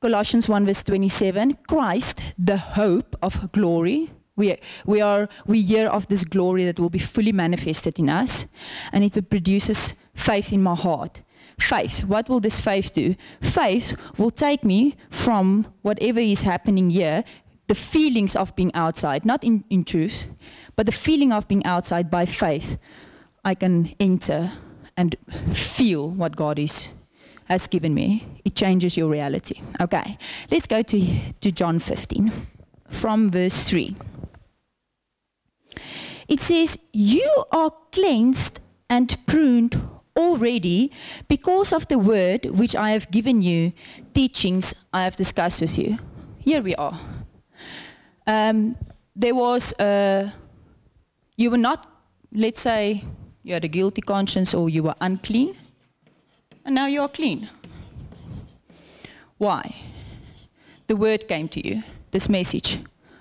Colossians 0.00 0.48
1 0.48 0.66
verse 0.66 0.84
27, 0.84 1.58
Christ, 1.68 2.20
the 2.36 2.58
hope 2.58 3.16
of 3.22 3.52
glory. 3.52 4.10
We, 4.36 4.58
we, 4.84 5.00
are, 5.00 5.28
we 5.46 5.62
hear 5.62 5.88
of 5.88 6.08
this 6.08 6.24
glory 6.24 6.64
that 6.64 6.80
will 6.80 6.90
be 6.90 6.98
fully 6.98 7.32
manifested 7.32 7.98
in 7.98 8.08
us, 8.08 8.46
and 8.92 9.04
it 9.04 9.30
produces 9.30 9.94
faith 10.14 10.52
in 10.52 10.62
my 10.62 10.74
heart. 10.74 11.20
Faith, 11.58 12.04
what 12.04 12.28
will 12.28 12.40
this 12.40 12.58
faith 12.58 12.92
do? 12.94 13.14
Faith 13.40 13.96
will 14.18 14.32
take 14.32 14.64
me 14.64 14.96
from 15.10 15.66
whatever 15.82 16.18
is 16.18 16.42
happening 16.42 16.90
here, 16.90 17.22
the 17.68 17.74
feelings 17.74 18.34
of 18.34 18.54
being 18.56 18.74
outside, 18.74 19.24
not 19.24 19.44
in, 19.44 19.64
in 19.70 19.84
truth, 19.84 20.26
but 20.74 20.86
the 20.86 20.92
feeling 20.92 21.32
of 21.32 21.46
being 21.46 21.64
outside 21.64 22.10
by 22.10 22.26
faith. 22.26 22.76
I 23.44 23.54
can 23.54 23.94
enter 24.00 24.50
and 24.96 25.16
feel 25.52 26.10
what 26.10 26.34
God 26.34 26.58
is 26.58 26.88
has 27.48 27.66
given 27.66 27.94
me. 27.94 28.26
It 28.44 28.54
changes 28.54 28.96
your 28.96 29.08
reality. 29.08 29.60
Okay, 29.80 30.18
let's 30.50 30.66
go 30.66 30.82
to, 30.82 31.32
to 31.40 31.52
John 31.52 31.78
15 31.78 32.32
from 32.88 33.30
verse 33.30 33.64
3. 33.64 33.94
It 36.28 36.40
says, 36.40 36.78
You 36.92 37.44
are 37.52 37.72
cleansed 37.92 38.60
and 38.88 39.16
pruned 39.26 39.80
already 40.16 40.90
because 41.28 41.72
of 41.72 41.88
the 41.88 41.98
word 41.98 42.46
which 42.46 42.76
I 42.76 42.90
have 42.90 43.10
given 43.10 43.42
you, 43.42 43.72
teachings 44.14 44.74
I 44.92 45.04
have 45.04 45.16
discussed 45.16 45.60
with 45.60 45.78
you. 45.78 45.98
Here 46.38 46.62
we 46.62 46.74
are. 46.76 46.98
Um, 48.26 48.76
there 49.16 49.34
was 49.34 49.74
a, 49.80 50.32
you 51.36 51.50
were 51.50 51.58
not, 51.58 51.86
let's 52.32 52.60
say, 52.60 53.04
you 53.42 53.54
had 53.54 53.64
a 53.64 53.68
guilty 53.68 54.00
conscience 54.00 54.54
or 54.54 54.70
you 54.70 54.82
were 54.82 54.94
unclean, 55.00 55.56
and 56.64 56.74
now 56.74 56.86
you 56.86 57.02
are 57.02 57.08
clean. 57.08 57.48
Why? 59.36 59.74
The 60.86 60.96
word 60.96 61.28
came 61.28 61.48
to 61.48 61.66
you, 61.66 61.82
this 62.10 62.28
message 62.28 62.78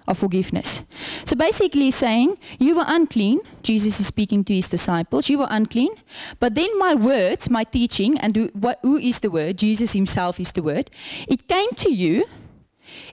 of 0.07 0.17
forgiveness. 0.17 0.81
So 1.25 1.35
basically, 1.35 1.91
saying, 1.91 2.37
You 2.59 2.75
were 2.75 2.85
unclean, 2.87 3.41
Jesus 3.61 3.99
is 3.99 4.07
speaking 4.07 4.43
to 4.45 4.53
his 4.53 4.69
disciples, 4.69 5.29
you 5.29 5.39
were 5.39 5.47
unclean, 5.49 5.95
but 6.39 6.55
then 6.55 6.77
my 6.77 6.95
words, 6.95 7.49
my 7.49 7.63
teaching, 7.63 8.17
and 8.19 8.35
who, 8.35 8.47
what, 8.53 8.79
who 8.81 8.97
is 8.97 9.19
the 9.19 9.29
word? 9.29 9.57
Jesus 9.57 9.93
himself 9.93 10.39
is 10.39 10.51
the 10.51 10.63
word. 10.63 10.89
It 11.27 11.47
came 11.47 11.69
to 11.77 11.91
you 11.91 12.25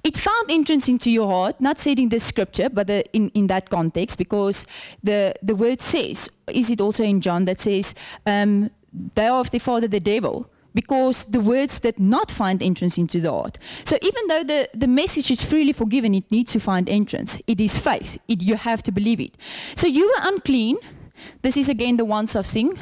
it 0.02 0.16
found 0.16 0.50
entrance 0.50 0.88
into 0.88 1.11
your 1.11 1.26
heart, 1.26 1.61
not 1.61 1.78
said 1.78 1.99
in 1.99 2.09
the 2.09 2.20
scripture, 2.20 2.68
but 2.68 2.87
the, 2.87 3.04
in, 3.12 3.30
in 3.30 3.47
that 3.49 3.70
context, 3.70 4.18
because 4.18 4.66
the, 5.02 5.35
the 5.42 5.54
word 5.54 5.80
says, 5.80 6.30
is 6.49 6.70
it 6.70 6.80
also 6.80 7.04
in 7.04 7.20
John 7.20 7.44
that 7.47 7.61
says, 7.61 7.94
um, 8.26 8.70
they 9.14 9.26
are 9.26 9.40
of 9.40 9.50
the 9.50 9.59
father 9.59 9.88
the 9.88 10.00
devil, 10.00 10.50
because 10.75 11.25
the 11.27 11.41
words 11.41 11.81
did 11.81 11.99
not 11.99 12.31
find 12.31 12.62
entrance 12.62 12.99
into 12.99 13.21
the 13.21 13.31
heart. 13.31 13.59
So 13.85 13.99
even 14.03 14.27
though 14.29 14.45
the, 14.45 14.69
the 14.75 14.87
message 14.87 15.31
is 15.31 15.43
freely 15.43 15.73
forgiven, 15.73 16.15
it 16.15 16.31
needs 16.31 16.53
to 16.53 16.61
find 16.61 16.89
entrance. 16.89 17.41
It 17.47 17.61
is 17.61 17.77
faith. 17.77 18.19
It, 18.29 18.43
you 18.43 18.57
have 18.57 18.83
to 18.85 18.93
believe 18.93 19.21
it. 19.21 19.37
So 19.75 19.87
you 19.87 20.07
were 20.07 20.29
unclean. 20.29 20.79
This 21.43 21.57
is 21.57 21.69
again 21.69 21.97
the 21.97 22.05
once 22.05 22.35
of 22.35 22.47
thing. 22.47 22.79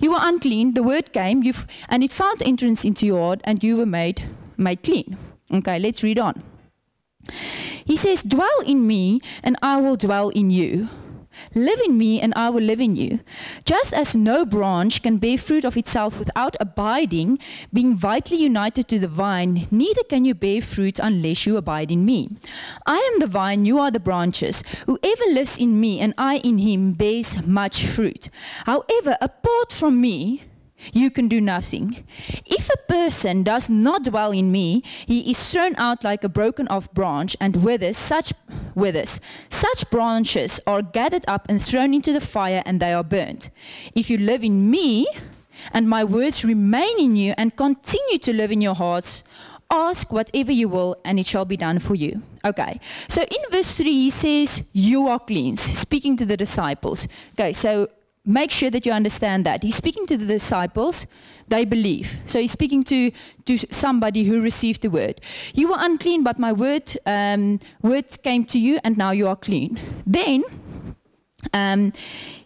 You 0.00 0.12
were 0.12 0.20
unclean. 0.20 0.74
The 0.74 0.82
word 0.82 1.12
came, 1.12 1.42
and 1.88 2.02
it 2.02 2.12
found 2.12 2.42
entrance 2.42 2.84
into 2.84 3.06
your 3.06 3.20
heart, 3.20 3.40
and 3.44 3.62
you 3.62 3.76
were 3.76 3.86
made 3.86 4.22
made 4.56 4.82
clean. 4.82 5.16
Okay, 5.52 5.78
let's 5.78 6.02
read 6.02 6.18
on. 6.18 6.42
He 7.84 7.96
says, 7.96 8.22
Dwell 8.22 8.60
in 8.66 8.86
me, 8.86 9.20
and 9.42 9.56
I 9.62 9.80
will 9.80 9.96
dwell 9.96 10.28
in 10.30 10.50
you. 10.50 10.88
Live 11.54 11.80
in 11.80 11.96
me, 11.98 12.20
and 12.20 12.32
I 12.36 12.50
will 12.50 12.62
live 12.62 12.80
in 12.80 12.96
you. 12.96 13.20
Just 13.64 13.92
as 13.92 14.14
no 14.14 14.44
branch 14.44 15.02
can 15.02 15.18
bear 15.18 15.38
fruit 15.38 15.64
of 15.64 15.76
itself 15.76 16.18
without 16.18 16.56
abiding, 16.60 17.38
being 17.72 17.96
vitally 17.96 18.42
united 18.42 18.88
to 18.88 18.98
the 18.98 19.08
vine, 19.08 19.66
neither 19.70 20.02
can 20.04 20.24
you 20.24 20.34
bear 20.34 20.60
fruit 20.60 20.98
unless 20.98 21.46
you 21.46 21.56
abide 21.56 21.90
in 21.90 22.04
me. 22.04 22.28
I 22.86 22.98
am 22.98 23.20
the 23.20 23.26
vine, 23.26 23.64
you 23.64 23.78
are 23.78 23.90
the 23.90 24.00
branches. 24.00 24.62
Whoever 24.86 25.24
lives 25.30 25.58
in 25.58 25.80
me, 25.80 26.00
and 26.00 26.14
I 26.18 26.38
in 26.38 26.58
him, 26.58 26.92
bears 26.92 27.44
much 27.46 27.84
fruit. 27.86 28.30
However, 28.64 29.16
apart 29.20 29.72
from 29.72 30.00
me, 30.00 30.44
you 30.92 31.10
can 31.10 31.28
do 31.28 31.40
nothing. 31.40 32.04
If 32.46 32.68
a 32.68 32.76
person 32.88 33.42
does 33.42 33.68
not 33.68 34.04
dwell 34.04 34.32
in 34.32 34.52
me, 34.52 34.82
he 35.06 35.30
is 35.30 35.52
thrown 35.52 35.74
out 35.76 36.04
like 36.04 36.24
a 36.24 36.28
broken 36.28 36.68
off 36.68 36.92
branch 36.92 37.36
and 37.40 37.64
withers 37.64 37.96
such 37.96 38.32
withers. 38.74 39.20
Such 39.48 39.90
branches 39.90 40.60
are 40.66 40.82
gathered 40.82 41.24
up 41.28 41.46
and 41.48 41.60
thrown 41.60 41.94
into 41.94 42.12
the 42.12 42.20
fire 42.20 42.62
and 42.64 42.80
they 42.80 42.92
are 42.92 43.04
burnt. 43.04 43.50
If 43.94 44.10
you 44.10 44.18
live 44.18 44.44
in 44.44 44.70
me 44.70 45.06
and 45.72 45.88
my 45.88 46.04
words 46.04 46.44
remain 46.44 46.98
in 46.98 47.16
you 47.16 47.34
and 47.36 47.56
continue 47.56 48.18
to 48.18 48.32
live 48.32 48.52
in 48.52 48.60
your 48.60 48.74
hearts, 48.74 49.24
ask 49.70 50.12
whatever 50.12 50.52
you 50.52 50.68
will 50.68 50.96
and 51.04 51.18
it 51.18 51.26
shall 51.26 51.44
be 51.44 51.56
done 51.56 51.78
for 51.78 51.94
you. 51.94 52.22
Okay. 52.44 52.80
So 53.08 53.22
in 53.22 53.50
verse 53.50 53.76
3 53.76 53.84
he 53.84 54.10
says 54.10 54.62
you 54.72 55.08
are 55.08 55.18
cleansed, 55.18 55.74
speaking 55.74 56.16
to 56.16 56.24
the 56.24 56.36
disciples. 56.36 57.08
Okay, 57.32 57.52
so 57.52 57.88
make 58.28 58.50
sure 58.50 58.70
that 58.70 58.84
you 58.84 58.92
understand 58.92 59.46
that. 59.46 59.62
He's 59.62 59.74
speaking 59.74 60.06
to 60.06 60.16
the 60.16 60.26
disciples, 60.26 61.06
they 61.48 61.64
believe. 61.64 62.14
So 62.26 62.38
he's 62.38 62.52
speaking 62.52 62.84
to, 62.84 63.10
to 63.46 63.58
somebody 63.70 64.24
who 64.24 64.42
received 64.42 64.82
the 64.82 64.90
word. 64.90 65.20
You 65.54 65.70
were 65.70 65.78
unclean, 65.78 66.22
but 66.22 66.38
my 66.38 66.52
word, 66.52 66.96
um, 67.06 67.58
word 67.82 68.22
came 68.22 68.44
to 68.46 68.58
you, 68.58 68.78
and 68.84 68.98
now 68.98 69.12
you 69.12 69.26
are 69.28 69.36
clean. 69.36 69.80
Then 70.06 70.44
um, 71.54 71.94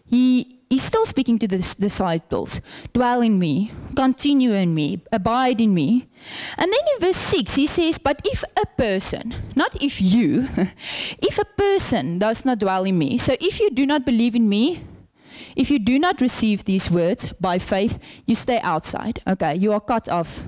he, 0.09 0.61
he's 0.69 0.83
still 0.83 1.05
speaking 1.05 1.37
to 1.39 1.47
the 1.49 1.57
disciples 1.57 2.61
dwell 2.93 3.21
in 3.21 3.37
me, 3.37 3.71
continue 3.93 4.53
in 4.53 4.73
me, 4.73 5.01
abide 5.11 5.59
in 5.59 5.73
me. 5.73 6.07
And 6.57 6.71
then 6.71 6.79
in 6.93 7.01
verse 7.01 7.17
6, 7.17 7.55
he 7.55 7.67
says, 7.67 7.97
But 7.97 8.21
if 8.23 8.45
a 8.55 8.65
person, 8.77 9.35
not 9.53 9.75
if 9.83 10.01
you, 10.01 10.47
if 11.19 11.37
a 11.37 11.45
person 11.45 12.19
does 12.19 12.45
not 12.45 12.59
dwell 12.59 12.85
in 12.85 12.97
me, 12.97 13.17
so 13.17 13.35
if 13.41 13.59
you 13.59 13.69
do 13.69 13.85
not 13.85 14.05
believe 14.05 14.33
in 14.33 14.47
me, 14.47 14.81
if 15.55 15.69
you 15.71 15.79
do 15.79 15.99
not 15.99 16.21
receive 16.21 16.65
these 16.65 16.89
words 16.89 17.33
by 17.39 17.59
faith, 17.59 17.99
you 18.25 18.35
stay 18.35 18.59
outside. 18.61 19.21
Okay, 19.27 19.55
you 19.55 19.73
are 19.73 19.81
cut 19.81 20.09
off. 20.09 20.43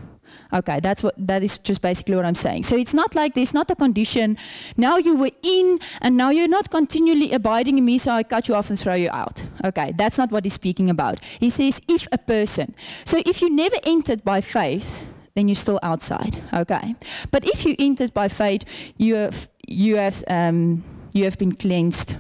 Okay, 0.53 0.79
that's 0.79 1.01
what 1.01 1.15
that 1.17 1.43
is 1.43 1.57
just 1.57 1.81
basically 1.81 2.15
what 2.15 2.25
I'm 2.25 2.35
saying. 2.35 2.63
So 2.63 2.75
it's 2.75 2.93
not 2.93 3.15
like 3.15 3.33
there's 3.33 3.53
not 3.53 3.69
a 3.71 3.75
condition. 3.75 4.37
Now 4.77 4.97
you 4.97 5.15
were 5.15 5.31
in 5.41 5.79
and 6.01 6.17
now 6.17 6.29
you're 6.29 6.47
not 6.47 6.69
continually 6.69 7.31
abiding 7.31 7.77
in 7.77 7.85
me, 7.85 7.97
so 7.97 8.11
I 8.11 8.23
cut 8.23 8.47
you 8.47 8.55
off 8.55 8.69
and 8.69 8.79
throw 8.79 8.95
you 8.95 9.09
out. 9.09 9.43
Okay, 9.63 9.93
that's 9.97 10.17
not 10.17 10.31
what 10.31 10.45
he's 10.45 10.53
speaking 10.53 10.89
about. 10.89 11.19
He 11.39 11.49
says 11.49 11.81
if 11.87 12.07
a 12.11 12.17
person. 12.17 12.75
So 13.05 13.21
if 13.25 13.41
you 13.41 13.49
never 13.49 13.77
entered 13.83 14.23
by 14.23 14.41
faith, 14.41 15.03
then 15.35 15.47
you're 15.47 15.55
still 15.55 15.79
outside. 15.83 16.41
Okay. 16.53 16.95
But 17.31 17.45
if 17.45 17.65
you 17.65 17.75
entered 17.77 18.13
by 18.13 18.27
faith, 18.27 18.63
you 18.97 19.15
have 19.15 19.47
you 19.67 19.97
have 19.97 20.23
um, 20.27 20.83
you 21.13 21.25
have 21.25 21.37
been 21.37 21.53
cleansed, 21.53 22.15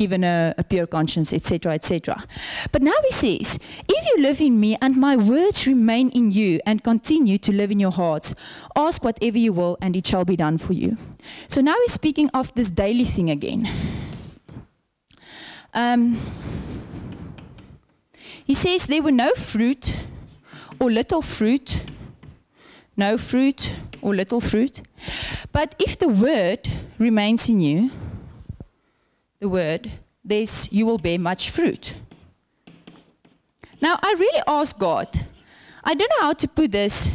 given 0.00 0.24
a, 0.24 0.54
a 0.56 0.64
pure 0.64 0.86
conscience, 0.86 1.30
etc., 1.30 1.74
etc. 1.74 2.24
But 2.72 2.80
now 2.80 2.98
he 3.04 3.12
says, 3.12 3.58
If 3.86 4.06
you 4.06 4.22
live 4.22 4.40
in 4.40 4.58
me 4.58 4.78
and 4.80 4.96
my 4.96 5.14
words 5.14 5.66
remain 5.66 6.08
in 6.10 6.30
you 6.30 6.58
and 6.64 6.82
continue 6.82 7.36
to 7.36 7.52
live 7.52 7.70
in 7.70 7.78
your 7.78 7.92
hearts, 7.92 8.34
ask 8.74 9.04
whatever 9.04 9.36
you 9.36 9.52
will 9.52 9.76
and 9.82 9.94
it 9.94 10.06
shall 10.06 10.24
be 10.24 10.36
done 10.36 10.56
for 10.56 10.72
you. 10.72 10.96
So 11.48 11.60
now 11.60 11.74
he's 11.82 11.92
speaking 11.92 12.30
of 12.30 12.50
this 12.54 12.70
daily 12.70 13.04
thing 13.04 13.28
again. 13.28 13.68
Um, 15.74 16.18
he 18.46 18.54
says 18.54 18.86
there 18.86 19.02
were 19.02 19.12
no 19.12 19.34
fruit 19.34 19.96
or 20.80 20.90
little 20.90 21.20
fruit, 21.20 21.82
no 22.96 23.18
fruit 23.18 23.70
or 24.00 24.14
little 24.14 24.40
fruit. 24.40 24.80
But 25.52 25.74
if 25.78 25.98
the 25.98 26.08
word 26.08 26.66
remains 26.98 27.50
in 27.50 27.60
you, 27.60 27.90
the 29.40 29.48
word, 29.48 29.90
this 30.22 30.70
you 30.70 30.86
will 30.86 30.98
bear 30.98 31.18
much 31.18 31.50
fruit. 31.50 31.94
Now, 33.80 33.98
I 34.02 34.14
really 34.18 34.42
ask 34.46 34.78
God, 34.78 35.08
I 35.82 35.94
don't 35.94 36.10
know 36.10 36.26
how 36.26 36.34
to 36.34 36.46
put 36.46 36.72
this 36.72 37.10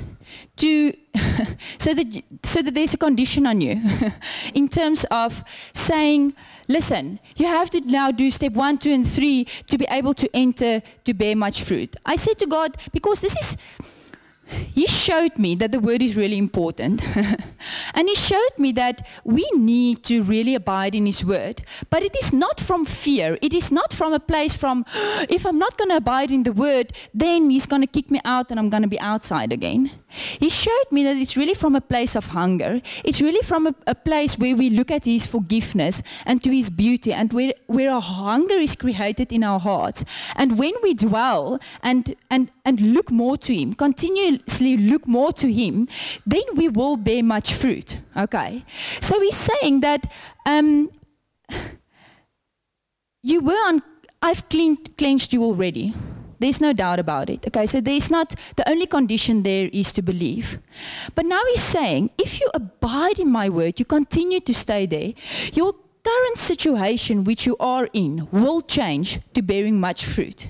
to 0.58 0.91
so 1.77 1.94
that 1.94 2.24
so 2.44 2.62
that 2.62 2.74
there's 2.74 2.94
a 2.94 2.98
condition 2.98 3.46
on 3.46 3.62
you 3.62 3.79
in 4.53 4.67
terms 4.67 5.05
of 5.12 5.44
saying 5.74 6.34
listen 6.67 7.20
you 7.36 7.46
have 7.46 7.70
to 7.70 7.79
now 7.82 8.10
do 8.10 8.32
step 8.32 8.53
1 8.53 8.79
2 8.79 8.91
and 8.91 9.08
3 9.08 9.46
to 9.67 9.77
be 9.77 9.86
able 9.89 10.13
to 10.13 10.27
enter 10.36 10.82
to 11.03 11.13
bear 11.13 11.36
much 11.36 11.62
fruit 11.62 11.96
i 12.05 12.15
said 12.15 12.38
to 12.39 12.48
god 12.48 12.75
because 12.91 13.20
this 13.20 13.36
is 13.38 13.58
he 14.48 14.86
showed 14.88 15.38
me 15.38 15.56
that 15.56 15.72
the 15.72 15.80
word 15.80 16.02
is 16.02 16.16
really 16.16 16.38
important. 16.38 17.02
and 17.94 18.08
he 18.08 18.16
showed 18.16 18.58
me 18.58 18.72
that 18.74 19.06
we 19.24 19.50
need 19.56 20.04
to 20.04 20.24
really 20.24 20.56
abide 20.56 20.94
in 20.96 21.06
his 21.06 21.24
word. 21.24 21.64
But 21.90 22.04
it 22.04 22.16
is 22.22 22.32
not 22.32 22.60
from 22.60 22.86
fear. 22.86 23.38
It 23.42 23.54
is 23.54 23.72
not 23.72 23.94
from 23.94 24.14
a 24.14 24.20
place 24.20 24.56
from, 24.56 24.86
if 25.30 25.46
I'm 25.46 25.58
not 25.58 25.78
going 25.78 25.90
to 25.90 25.98
abide 25.98 26.32
in 26.32 26.44
the 26.44 26.54
word, 26.54 26.94
then 27.14 27.50
he's 27.50 27.66
going 27.66 27.82
to 27.82 27.88
kick 27.88 28.12
me 28.12 28.22
out 28.25 28.52
and 28.52 28.60
I'm 28.60 28.70
going 28.70 28.84
to 28.84 28.90
be 28.90 29.00
outside 29.00 29.52
again. 29.52 29.92
He 30.40 30.50
showed 30.50 30.92
me 30.92 31.04
that 31.04 31.18
it's 31.18 31.38
really 31.38 31.54
from 31.54 31.76
a 31.76 31.82
place 31.82 32.16
of 32.16 32.28
hunger. 32.28 32.82
It's 33.04 33.22
really 33.22 33.42
from 33.42 33.68
a, 33.68 33.76
a 33.88 33.96
place 33.96 34.38
where 34.38 34.56
we 34.56 34.70
look 34.70 34.92
at 34.92 35.06
his 35.06 35.26
forgiveness 35.26 36.02
and 36.26 36.44
to 36.44 36.50
his 36.50 36.70
beauty 36.70 37.14
and 37.14 37.32
where, 37.34 37.54
where 37.68 37.92
a 37.92 38.00
hunger 38.00 38.56
is 38.56 38.76
created 38.76 39.32
in 39.32 39.44
our 39.44 39.60
hearts. 39.60 40.06
And 40.36 40.58
when 40.58 40.74
we 40.82 40.94
dwell 40.94 41.60
and, 41.84 42.16
and, 42.30 42.52
and 42.64 42.82
look 42.82 43.12
more 43.12 43.38
to 43.38 43.56
him, 43.56 43.74
continuously 43.74 44.78
look 44.78 45.08
more 45.08 45.32
to 45.34 45.52
Him, 45.52 45.88
then 46.26 46.44
we 46.56 46.70
will 46.70 46.98
bear 46.98 47.24
much 47.24 47.54
fruit. 47.54 47.98
Okay? 48.16 48.66
So 49.02 49.20
He's 49.20 49.36
saying 49.36 49.82
that 49.82 50.12
um, 50.46 50.92
you 53.22 53.42
were 53.42 53.54
on, 53.54 53.82
I've 54.22 54.48
cleaned, 54.50 54.98
cleansed 54.98 55.34
you 55.34 55.44
already. 55.44 55.94
There's 56.39 56.62
no 56.62 56.74
doubt 56.74 57.00
about 57.00 57.30
it. 57.30 57.46
Okay, 57.48 57.65
so 57.65 57.82
there's 57.82 58.12
not, 58.12 58.36
the 58.56 58.70
only 58.70 58.88
condition 58.88 59.44
there 59.44 59.70
is 59.72 59.92
to 59.94 60.01
believe. 60.01 60.60
But 61.15 61.25
now 61.25 61.42
he's 61.50 61.63
saying, 61.63 62.12
if 62.18 62.39
you 62.39 62.50
abide 62.54 63.20
in 63.20 63.30
my 63.30 63.50
word, 63.50 63.80
you 63.80 63.86
continue 63.86 64.39
to 64.42 64.54
stay 64.54 64.86
there, 64.86 65.13
your 65.54 65.74
current 66.04 66.38
situation 66.38 67.24
which 67.24 67.46
you 67.46 67.58
are 67.60 67.89
in 67.94 68.27
will 68.32 68.62
change 68.62 69.20
to 69.34 69.42
bearing 69.42 69.80
much 69.80 70.06
fruit. 70.06 70.50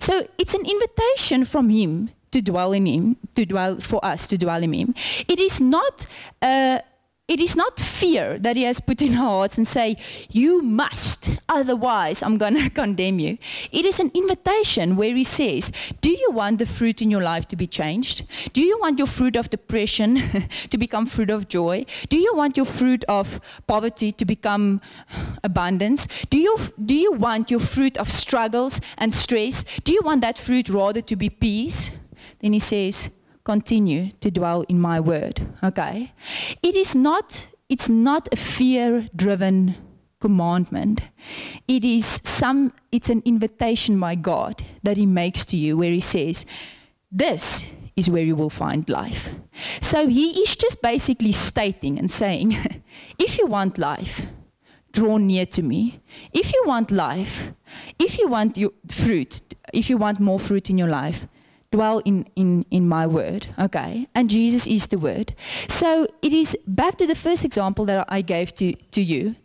So 0.00 0.26
it's 0.38 0.54
an 0.54 0.66
invitation 0.66 1.44
from 1.44 1.70
him 1.70 2.10
to 2.32 2.42
dwell 2.42 2.72
in 2.72 2.86
him, 2.86 3.16
to 3.34 3.46
dwell 3.46 3.80
for 3.80 4.04
us 4.04 4.26
to 4.26 4.36
dwell 4.36 4.62
in 4.62 4.72
him. 4.72 4.94
It 5.28 5.38
is 5.38 5.60
not 5.60 6.06
uh, 6.42 6.80
it 7.28 7.40
is 7.40 7.56
not 7.56 7.80
fear 7.80 8.38
that 8.38 8.54
he 8.54 8.62
has 8.62 8.78
put 8.78 9.02
in 9.02 9.14
our 9.14 9.24
hearts 9.24 9.58
and 9.58 9.66
say, 9.66 9.96
you 10.30 10.62
must, 10.62 11.30
otherwise 11.48 12.22
I'm 12.22 12.38
going 12.38 12.54
to 12.62 12.70
condemn 12.70 13.18
you. 13.18 13.38
It 13.72 13.84
is 13.84 13.98
an 13.98 14.12
invitation 14.14 14.94
where 14.94 15.14
he 15.14 15.24
says, 15.24 15.72
do 16.00 16.10
you 16.10 16.30
want 16.30 16.58
the 16.58 16.66
fruit 16.66 17.02
in 17.02 17.10
your 17.10 17.22
life 17.22 17.48
to 17.48 17.56
be 17.56 17.66
changed? 17.66 18.24
Do 18.52 18.62
you 18.62 18.78
want 18.78 18.98
your 18.98 19.08
fruit 19.08 19.34
of 19.34 19.50
depression 19.50 20.22
to 20.70 20.78
become 20.78 21.06
fruit 21.06 21.30
of 21.30 21.48
joy? 21.48 21.84
Do 22.08 22.16
you 22.16 22.32
want 22.34 22.56
your 22.56 22.66
fruit 22.66 23.04
of 23.08 23.40
poverty 23.66 24.12
to 24.12 24.24
become 24.24 24.80
abundance? 25.42 26.06
Do 26.30 26.38
you, 26.38 26.56
do 26.84 26.94
you 26.94 27.12
want 27.12 27.50
your 27.50 27.60
fruit 27.60 27.96
of 27.96 28.08
struggles 28.08 28.80
and 28.98 29.12
stress? 29.12 29.64
Do 29.82 29.92
you 29.92 30.00
want 30.04 30.20
that 30.20 30.38
fruit 30.38 30.68
rather 30.68 31.00
to 31.00 31.16
be 31.16 31.30
peace? 31.30 31.90
Then 32.40 32.52
he 32.52 32.60
says, 32.60 33.10
continue 33.46 34.10
to 34.20 34.30
dwell 34.30 34.62
in 34.68 34.78
my 34.78 34.98
word. 35.00 35.40
Okay? 35.62 36.12
It 36.62 36.74
is 36.74 36.94
not, 36.94 37.46
it's 37.68 37.88
not 37.88 38.28
a 38.32 38.36
fear 38.36 39.08
driven 39.14 39.76
commandment. 40.20 41.00
It 41.68 41.84
is 41.84 42.04
some 42.24 42.72
it's 42.90 43.10
an 43.10 43.22
invitation 43.24 44.00
by 44.00 44.16
God 44.16 44.64
that 44.82 44.96
he 44.96 45.06
makes 45.06 45.44
to 45.46 45.56
you 45.56 45.76
where 45.76 45.92
he 45.92 46.00
says, 46.00 46.44
This 47.12 47.70
is 47.94 48.10
where 48.10 48.24
you 48.24 48.34
will 48.34 48.50
find 48.50 48.88
life. 48.88 49.30
So 49.80 50.08
he 50.08 50.42
is 50.42 50.56
just 50.56 50.82
basically 50.82 51.32
stating 51.32 51.98
and 51.98 52.10
saying, 52.10 52.56
if 53.18 53.38
you 53.38 53.46
want 53.46 53.78
life, 53.78 54.26
draw 54.92 55.18
near 55.18 55.46
to 55.46 55.62
me. 55.62 56.00
If 56.32 56.52
you 56.52 56.62
want 56.66 56.90
life, 56.90 57.52
if 57.98 58.18
you 58.18 58.28
want 58.28 58.58
your 58.58 58.72
fruit, 58.90 59.54
if 59.72 59.88
you 59.88 59.98
want 59.98 60.18
more 60.20 60.40
fruit 60.40 60.70
in 60.70 60.78
your 60.78 60.88
life, 60.88 61.26
dwell 61.76 61.98
in, 62.06 62.26
in, 62.36 62.64
in 62.70 62.88
my 62.88 63.06
word, 63.06 63.48
okay? 63.58 64.08
And 64.14 64.30
Jesus 64.30 64.66
is 64.66 64.86
the 64.86 64.98
word. 64.98 65.34
So 65.68 66.06
it 66.22 66.32
is 66.32 66.56
back 66.66 66.96
to 66.96 67.06
the 67.06 67.14
first 67.14 67.44
example 67.44 67.84
that 67.84 68.06
I 68.08 68.22
gave 68.22 68.54
to, 68.54 68.72
to 68.92 69.02
you. 69.02 69.36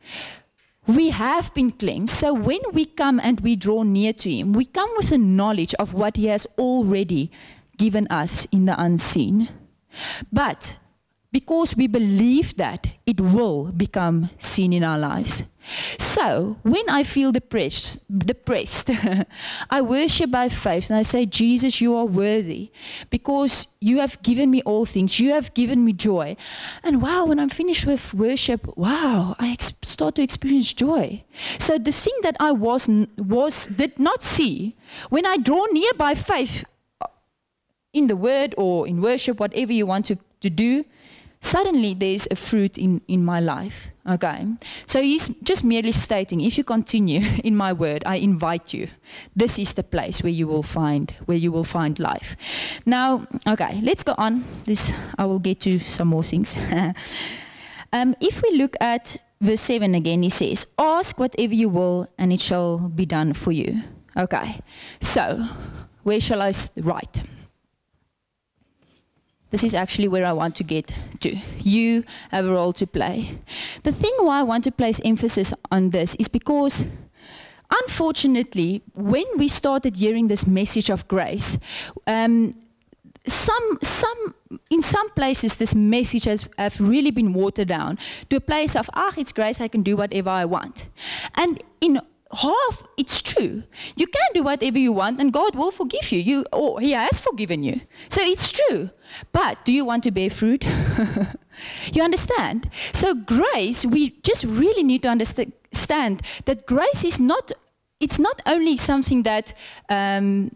We 0.88 1.10
have 1.10 1.54
been 1.54 1.72
cleansed. 1.72 2.14
So 2.14 2.34
when 2.34 2.62
we 2.72 2.86
come 2.86 3.20
and 3.20 3.42
we 3.42 3.56
draw 3.56 3.84
near 3.84 4.14
to 4.14 4.30
Him, 4.32 4.54
we 4.54 4.66
come 4.66 4.90
with 4.98 5.12
a 5.12 5.18
knowledge 5.18 5.74
of 5.76 5.94
what 5.94 6.16
He 6.16 6.28
has 6.28 6.48
already 6.58 7.32
given 7.78 8.08
us 8.08 8.48
in 8.52 8.66
the 8.66 8.82
unseen. 8.82 9.50
But 10.32 10.78
because 11.32 11.76
we 11.76 11.88
believe 11.88 12.58
that 12.58 12.88
it 13.06 13.22
will 13.22 13.72
become 13.72 14.30
seen 14.38 14.74
in 14.74 14.84
our 14.84 14.98
lives. 14.98 15.44
So, 15.98 16.58
when 16.64 16.90
I 16.90 17.04
feel 17.04 17.32
depressed, 17.32 18.00
depressed 18.10 18.90
I 19.70 19.82
worship 19.82 20.32
by 20.32 20.50
faith 20.50 20.90
and 20.90 20.98
I 20.98 21.04
say, 21.04 21.26
Jesus, 21.26 21.80
you 21.80 21.96
are 21.96 22.06
worthy 22.06 22.72
because 23.10 23.68
you 23.80 24.00
have 24.00 24.22
given 24.24 24.50
me 24.50 24.62
all 24.64 24.86
things. 24.86 25.20
You 25.20 25.32
have 25.32 25.54
given 25.54 25.86
me 25.86 25.94
joy. 25.94 26.36
And 26.84 27.02
wow, 27.02 27.26
when 27.26 27.40
I'm 27.40 27.50
finished 27.50 27.86
with 27.86 28.14
worship, 28.14 28.76
wow, 28.76 29.36
I 29.40 29.56
start 29.60 30.16
to 30.16 30.24
experience 30.24 30.74
joy. 30.74 31.24
So, 31.60 31.78
the 31.78 31.92
thing 31.92 32.16
that 32.24 32.36
I 32.40 32.52
was, 32.52 32.90
was, 33.18 33.68
did 33.68 34.00
not 34.00 34.24
see, 34.24 34.76
when 35.10 35.26
I 35.26 35.38
draw 35.38 35.66
near 35.72 35.94
by 35.94 36.16
faith 36.16 36.66
uh, 37.00 37.08
in 37.94 38.08
the 38.08 38.16
word 38.16 38.56
or 38.58 38.88
in 38.88 39.02
worship, 39.02 39.40
whatever 39.40 39.72
you 39.72 39.86
want 39.86 40.08
to, 40.08 40.18
to 40.42 40.50
do, 40.50 40.86
suddenly 41.42 41.94
there's 41.94 42.28
a 42.32 42.36
fruit 42.36 42.78
in, 42.78 43.02
in 43.08 43.26
my 43.26 43.40
life. 43.40 43.88
Okay. 44.08 44.48
So 44.86 45.02
he's 45.02 45.28
just 45.44 45.64
merely 45.64 45.92
stating, 45.92 46.42
if 46.42 46.58
you 46.58 46.64
continue 46.64 47.22
in 47.44 47.56
my 47.56 47.74
word, 47.74 48.04
I 48.06 48.16
invite 48.16 48.74
you. 48.74 48.88
This 49.36 49.60
is 49.60 49.74
the 49.74 49.84
place 49.84 50.24
where 50.24 50.32
you 50.32 50.48
will 50.48 50.64
find 50.64 51.12
where 51.26 51.38
you 51.38 51.52
will 51.52 51.64
find 51.64 52.00
life. 52.00 52.36
Now, 52.86 53.28
okay, 53.48 53.80
let's 53.82 54.04
go 54.04 54.16
on. 54.18 54.44
This 54.66 54.94
I 55.18 55.26
will 55.26 55.40
get 55.40 55.60
to 55.62 55.80
some 55.80 56.08
more 56.08 56.24
things. 56.24 56.58
um, 57.94 58.16
if 58.20 58.42
we 58.42 58.58
look 58.58 58.76
at 58.80 59.18
verse 59.40 59.62
7 59.62 59.94
again, 59.96 60.24
he 60.24 60.30
says, 60.30 60.68
Ask 60.78 61.20
whatever 61.20 61.54
you 61.54 61.70
will, 61.70 62.08
and 62.18 62.34
it 62.34 62.40
shall 62.40 62.78
be 62.78 63.06
done 63.06 63.34
for 63.34 63.52
you. 63.52 63.84
Okay. 64.18 64.62
So 65.00 65.44
where 66.04 66.20
shall 66.20 66.42
I 66.42 66.54
write? 66.78 67.24
This 69.52 69.64
is 69.64 69.74
actually 69.74 70.08
where 70.08 70.26
I 70.26 70.34
want 70.34 70.56
to 70.56 70.64
get 70.64 70.94
to. 71.20 71.38
You 71.60 72.04
have 72.32 72.46
a 72.46 72.52
role 72.52 72.74
to 72.74 72.88
play. 72.88 73.38
The 73.84 73.92
thing 73.92 74.14
why 74.20 74.40
I 74.40 74.44
want 74.44 74.64
to 74.64 74.72
place 74.72 75.00
emphasis 75.04 75.54
on 75.72 75.90
this 75.90 76.16
is 76.16 76.28
because 76.28 76.86
unfortunately, 77.70 78.82
when 78.94 79.26
we 79.38 79.48
started 79.48 79.98
hearing 79.98 80.30
this 80.30 80.48
message 80.48 80.90
of 80.90 81.08
grace, 81.08 81.58
um, 82.08 82.56
some, 83.28 83.80
some, 83.82 84.36
in 84.70 84.82
some 84.82 85.10
places, 85.12 85.56
this 85.56 85.76
message 85.76 86.24
has 86.24 86.50
have 86.58 86.80
really 86.80 87.12
been 87.12 87.34
watered 87.34 87.68
down 87.68 88.00
to 88.30 88.38
a 88.38 88.40
place 88.40 88.76
of, 88.76 88.90
ah, 88.94 89.14
it's 89.18 89.32
grace, 89.32 89.62
I 89.62 89.68
can 89.68 89.84
do 89.84 89.96
whatever 89.96 90.30
I 90.30 90.46
want. 90.46 90.88
And 91.36 91.62
in 91.82 92.02
half 92.34 92.84
it's 92.98 93.22
true. 93.22 93.64
You 93.96 94.08
can 94.08 94.30
do 94.34 94.44
whatever 94.44 94.78
you 94.78 94.92
want 94.94 95.20
and 95.20 95.34
god 95.34 95.56
will 95.56 95.72
forgive 95.72 96.12
you. 96.12 96.20
You 96.20 96.46
or 96.52 96.80
he 96.80 96.92
has 96.92 97.20
forgiven 97.20 97.64
you. 97.64 97.82
So 98.10 98.22
it's 98.22 98.52
true. 98.52 98.90
But 99.32 99.64
do 99.66 99.72
you 99.72 99.86
want 99.86 100.04
to 100.04 100.12
bear 100.12 100.30
fruit? 100.30 100.66
You 101.94 102.04
understand? 102.04 102.70
So 102.94 103.14
grace 103.14 103.86
we 103.86 104.12
just 104.24 104.44
really 104.46 104.84
need 104.84 105.04
to 105.04 105.10
understand 105.10 106.22
that 106.46 106.66
grace 106.66 107.04
is 107.04 107.20
not 107.20 107.52
it's 108.00 108.18
not 108.18 108.42
only 108.48 108.78
something 108.78 109.24
that 109.24 109.54
um, 109.90 110.56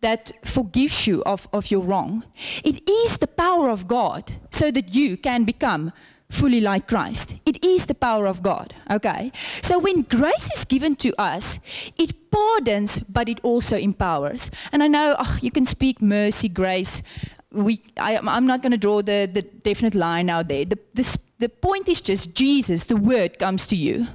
that 0.00 0.32
forgives 0.44 1.06
you 1.06 1.22
of, 1.24 1.48
of 1.52 1.70
your 1.70 1.80
wrong. 1.80 2.24
It 2.62 2.88
is 2.88 3.18
the 3.18 3.26
power 3.26 3.68
of 3.68 3.88
god 3.88 4.32
so 4.50 4.70
that 4.70 4.94
you 4.94 5.16
can 5.16 5.44
become 5.44 5.92
fully 6.30 6.60
like 6.60 6.86
Christ. 6.88 7.34
It 7.46 7.64
is 7.64 7.86
the 7.86 7.94
power 7.94 8.26
of 8.26 8.42
God, 8.42 8.74
okay? 8.90 9.32
So 9.62 9.78
when 9.78 10.02
grace 10.02 10.50
is 10.54 10.64
given 10.64 10.96
to 10.96 11.14
us, 11.18 11.58
it 11.96 12.30
pardons, 12.30 13.00
but 13.00 13.28
it 13.28 13.40
also 13.42 13.76
empowers. 13.76 14.50
And 14.72 14.82
I 14.82 14.88
know 14.88 15.16
oh, 15.18 15.38
you 15.40 15.50
can 15.50 15.64
speak 15.64 16.02
mercy, 16.02 16.48
grace. 16.48 17.02
We, 17.50 17.82
I, 17.96 18.14
am 18.14 18.46
not 18.46 18.62
going 18.62 18.72
to 18.72 18.78
draw 18.78 19.00
the, 19.00 19.28
the 19.32 19.42
definite 19.42 19.94
line 19.94 20.28
out 20.28 20.48
there. 20.48 20.64
The, 20.64 20.78
the, 20.94 21.18
the 21.38 21.48
point 21.48 21.88
is 21.88 22.00
just 22.00 22.34
Jesus, 22.34 22.84
the 22.84 22.96
word, 22.96 23.38
comes 23.38 23.66
to 23.68 23.76
you. 23.76 24.06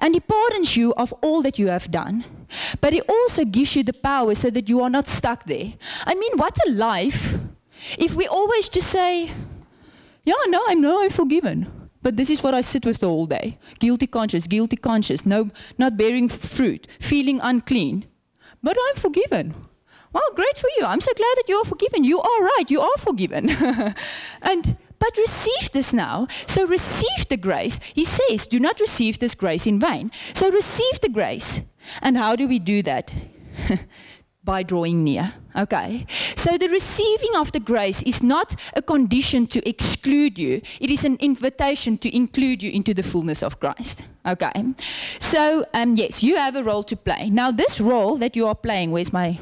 And 0.00 0.14
he 0.14 0.20
pardons 0.20 0.76
you 0.76 0.92
of 0.94 1.12
all 1.22 1.42
that 1.42 1.58
you 1.58 1.68
have 1.68 1.90
done. 1.90 2.24
But 2.80 2.92
he 2.92 3.02
also 3.02 3.44
gives 3.44 3.76
you 3.76 3.84
the 3.84 3.92
power 3.92 4.34
so 4.34 4.50
that 4.50 4.68
you 4.68 4.82
are 4.82 4.90
not 4.90 5.06
stuck 5.06 5.44
there. 5.44 5.74
I 6.06 6.14
mean, 6.14 6.36
what 6.36 6.58
a 6.66 6.70
life 6.70 7.38
if 7.98 8.14
we 8.14 8.26
always 8.26 8.68
just 8.68 8.88
say, 8.88 9.30
yeah, 10.24 10.34
no, 10.48 10.62
I 10.66 10.74
know 10.74 11.02
I'm 11.02 11.10
forgiven. 11.10 11.90
But 12.02 12.16
this 12.16 12.30
is 12.30 12.42
what 12.42 12.54
I 12.54 12.62
sit 12.62 12.84
with 12.84 12.98
the 12.98 13.08
whole 13.08 13.26
day. 13.26 13.58
Guilty 13.78 14.08
conscience, 14.08 14.46
guilty 14.46 14.76
conscience, 14.76 15.24
no, 15.24 15.50
not 15.78 15.96
bearing 15.96 16.28
fruit, 16.28 16.88
feeling 17.00 17.40
unclean. 17.40 18.06
But 18.62 18.76
I'm 18.88 18.96
forgiven. 18.96 19.54
Well, 20.12 20.30
great 20.34 20.58
for 20.58 20.68
you. 20.76 20.84
I'm 20.84 21.00
so 21.00 21.12
glad 21.14 21.34
that 21.36 21.48
you're 21.48 21.64
forgiven. 21.64 22.04
You 22.04 22.20
are 22.20 22.42
right. 22.42 22.64
You 22.68 22.80
are 22.80 22.98
forgiven. 22.98 23.50
and 24.42 24.76
but 24.98 25.16
receive 25.16 25.72
this 25.72 25.92
now. 25.92 26.28
So 26.46 26.64
receive 26.64 27.28
the 27.28 27.36
grace. 27.36 27.80
He 27.92 28.04
says, 28.04 28.46
do 28.46 28.60
not 28.60 28.78
receive 28.78 29.18
this 29.18 29.34
grace 29.34 29.66
in 29.66 29.80
vain. 29.80 30.12
So 30.32 30.48
receive 30.50 31.00
the 31.00 31.08
grace. 31.08 31.60
And 32.00 32.16
how 32.16 32.36
do 32.36 32.46
we 32.46 32.60
do 32.60 32.82
that? 32.82 33.12
by 34.44 34.62
drawing 34.62 35.04
near. 35.04 35.32
Okay. 35.56 36.06
So 36.36 36.58
the 36.58 36.68
receiving 36.68 37.36
of 37.36 37.52
the 37.52 37.60
grace 37.60 38.02
is 38.02 38.22
not 38.22 38.56
a 38.74 38.82
condition 38.82 39.46
to 39.48 39.68
exclude 39.68 40.38
you, 40.38 40.60
it 40.80 40.90
is 40.90 41.04
an 41.04 41.16
invitation 41.20 41.98
to 41.98 42.14
include 42.14 42.62
you 42.62 42.70
into 42.70 42.94
the 42.94 43.02
fullness 43.02 43.42
of 43.42 43.60
Christ. 43.60 44.04
Okay. 44.26 44.52
So, 45.18 45.66
um, 45.74 45.96
yes, 45.96 46.22
you 46.22 46.36
have 46.36 46.56
a 46.56 46.62
role 46.62 46.84
to 46.84 46.96
play. 46.96 47.30
Now, 47.30 47.50
this 47.50 47.80
role 47.80 48.16
that 48.18 48.36
you 48.36 48.46
are 48.46 48.54
playing, 48.54 48.92
where's 48.92 49.12
my. 49.12 49.38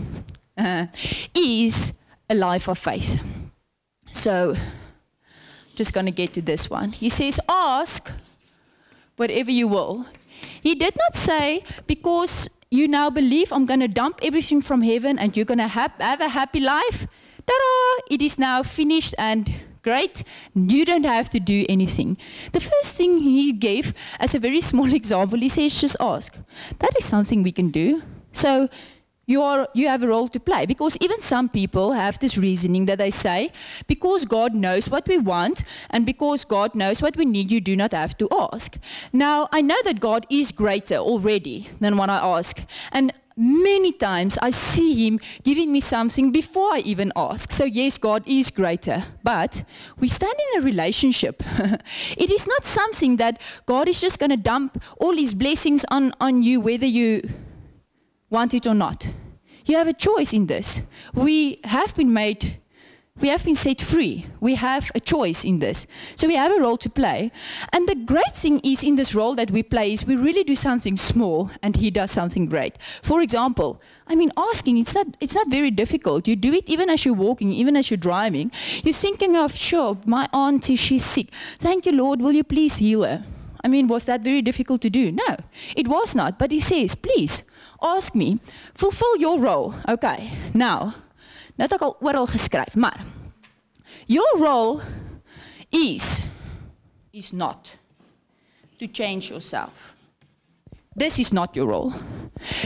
Uh, 0.59 0.87
is 1.35 1.95
a 2.29 2.35
life 2.35 2.69
of 2.69 2.77
faith. 2.77 3.19
So, 4.13 4.57
just 5.75 5.95
going 5.95 6.07
to 6.07 6.13
get 6.13 6.35
to 6.35 6.43
this 6.43 6.69
one. 6.69 6.93
He 6.93 7.09
says, 7.09 7.41
Ask 7.49 8.11
whatever 9.17 9.51
you 9.51 9.69
will. 9.69 10.07
He 10.61 10.75
did 10.75 10.95
not 10.97 11.15
say, 11.15 11.65
because 11.87 12.51
you 12.71 12.87
now 12.87 13.11
believe 13.11 13.53
I'm 13.53 13.67
going 13.67 13.81
to 13.81 13.89
dump 13.89 14.21
everything 14.23 14.63
from 14.63 14.83
heaven 14.83 15.19
and 15.19 15.37
you're 15.37 15.45
going 15.45 15.59
to 15.59 15.69
have, 15.69 15.93
have 15.99 16.21
a 16.21 16.29
happy 16.29 16.61
life. 16.61 17.07
Ta-da! 17.47 18.03
It 18.15 18.23
is 18.23 18.39
now 18.39 18.63
finished 18.63 19.15
and 19.19 19.53
great. 19.83 20.23
You 20.55 20.85
don't 20.85 21.05
have 21.05 21.29
to 21.31 21.41
do 21.41 21.67
anything. 21.69 22.17
The 22.53 22.61
first 22.61 22.95
thing 22.95 23.19
he 23.19 23.53
gave 23.53 23.93
as 24.21 24.37
a 24.37 24.39
very 24.39 24.61
small 24.61 24.93
example, 25.01 25.39
he 25.39 25.49
says, 25.49 25.81
just 25.81 25.97
ask. 25.99 26.37
That 26.79 26.97
is 26.97 27.05
something 27.05 27.43
we 27.43 27.53
can 27.53 27.71
do. 27.71 28.03
So 28.33 28.69
you, 29.31 29.43
are, 29.43 29.69
you 29.75 29.87
have 29.87 30.03
a 30.03 30.09
role 30.09 30.29
to 30.29 30.41
play. 30.41 30.67
Because 30.67 30.97
even 31.01 31.21
some 31.21 31.49
people 31.49 31.93
have 31.93 32.19
this 32.19 32.37
reasoning 32.37 32.87
that 32.87 32.99
they 32.99 33.11
say, 33.11 33.53
because 33.87 34.25
God 34.25 34.55
knows 34.55 34.91
what 34.91 35.07
we 35.07 35.19
want 35.19 35.63
and 35.91 36.05
because 36.05 36.45
God 36.45 36.75
knows 36.75 37.01
what 37.01 37.17
we 37.17 37.25
need, 37.25 37.51
you 37.53 37.61
do 37.61 37.77
not 37.77 37.93
have 37.93 38.19
to 38.19 38.29
ask. 38.33 38.77
Now, 39.13 39.49
I 39.53 39.61
know 39.63 39.81
that 39.85 40.01
God 40.01 40.27
is 40.31 40.51
greater 40.51 40.97
already 40.97 41.69
than 41.79 41.97
when 41.97 42.11
I 42.11 42.19
ask. 42.39 42.61
And 42.91 43.13
many 43.37 43.93
times 43.93 44.37
I 44.43 44.51
see 44.51 45.07
Him 45.07 45.21
giving 45.45 45.71
me 45.71 45.79
something 45.79 46.33
before 46.33 46.75
I 46.75 46.81
even 46.81 47.13
ask. 47.15 47.53
So, 47.53 47.65
yes, 47.65 47.99
God 47.99 48.25
is 48.27 48.51
greater, 48.51 49.05
but 49.23 49.63
we 50.01 50.09
stand 50.09 50.35
in 50.53 50.61
a 50.61 50.65
relationship. 50.65 51.43
it 52.17 52.31
is 52.31 52.49
not 52.49 52.65
something 52.65 53.17
that 53.19 53.41
God 53.67 53.89
is 53.89 54.01
just 54.01 54.19
going 54.19 54.31
to 54.31 54.37
dump 54.37 54.83
all 54.99 55.15
His 55.15 55.33
blessings 55.35 55.85
on, 55.89 56.13
on 56.21 56.43
you, 56.43 56.61
whether 56.61 56.87
you 56.87 57.23
want 58.31 58.55
it 58.55 58.67
or 58.67 58.75
not. 58.75 59.09
You 59.67 59.77
have 59.77 59.89
a 59.89 59.93
choice 59.93 60.33
in 60.33 60.47
this. 60.47 60.81
We 61.15 61.61
have 61.65 61.95
been 61.95 62.13
made, 62.13 62.61
we 63.21 63.29
have 63.29 63.45
been 63.45 63.55
set 63.55 63.83
free. 63.83 64.27
We 64.41 64.55
have 64.55 64.91
a 64.95 65.01
choice 65.01 65.45
in 65.45 65.59
this. 65.59 65.87
So 66.17 66.27
we 66.27 66.37
have 66.37 66.57
a 66.57 66.61
role 66.61 66.79
to 66.79 66.89
play. 66.89 67.31
And 67.73 67.87
the 67.87 67.95
great 67.95 68.35
thing 68.35 68.61
is 68.61 68.83
in 68.83 68.97
this 68.97 69.15
role 69.15 69.35
that 69.35 69.51
we 69.51 69.63
play 69.63 69.93
is 69.93 70.07
we 70.07 70.17
really 70.17 70.43
do 70.43 70.57
something 70.57 70.97
small 70.97 71.51
and 71.63 71.77
he 71.77 71.91
does 71.91 72.11
something 72.11 72.47
great. 72.47 72.79
For 73.03 73.21
example, 73.21 73.83
I 74.07 74.15
mean, 74.15 74.31
asking, 74.37 74.79
it's 74.79 74.95
not, 74.95 75.07
it's 75.21 75.35
not 75.35 75.51
very 75.51 75.71
difficult. 75.71 76.27
You 76.27 76.37
do 76.37 76.55
it 76.55 76.67
even 76.67 76.89
as 76.89 77.05
you're 77.05 77.15
walking, 77.15 77.53
even 77.53 77.77
as 77.77 77.91
you're 77.91 77.99
driving. 77.99 78.51
You're 78.83 78.95
thinking 78.95 79.37
of, 79.37 79.55
sure, 79.55 79.99
my 80.07 80.29
auntie, 80.33 80.77
she's 80.77 81.05
sick. 81.05 81.29
Thank 81.59 81.85
you, 81.85 81.93
Lord, 81.93 82.23
will 82.23 82.33
you 82.33 82.45
please 82.45 82.77
heal 82.77 83.03
her? 83.03 83.23
I 83.63 83.69
mean, 83.69 83.89
was 83.89 84.05
that 84.05 84.23
very 84.23 84.43
difficult 84.43 84.81
to 84.83 84.91
do? 84.91 85.13
No, 85.13 85.37
it 85.77 85.89
was 85.89 86.15
not. 86.15 86.39
But 86.39 86.51
he 86.51 86.61
says, 86.61 86.95
please, 86.95 87.43
ask 87.83 88.15
me, 88.15 88.39
fulfill 88.75 89.17
your 89.17 89.39
role. 89.39 89.75
Okay, 89.89 90.31
now, 90.55 90.95
nou 91.57 91.67
het 91.69 91.73
ek 91.77 91.83
al 91.85 91.97
oral 92.01 92.27
geskryf, 92.27 92.75
maar 92.75 93.05
your 94.07 94.39
role 94.39 94.81
is 95.71 96.23
is 97.13 97.33
not 97.33 97.77
to 98.79 98.87
change 98.87 99.29
yourself. 99.29 99.95
This 100.97 101.21
is 101.21 101.33
not 101.33 101.55
your 101.55 101.67
role. 101.67 101.95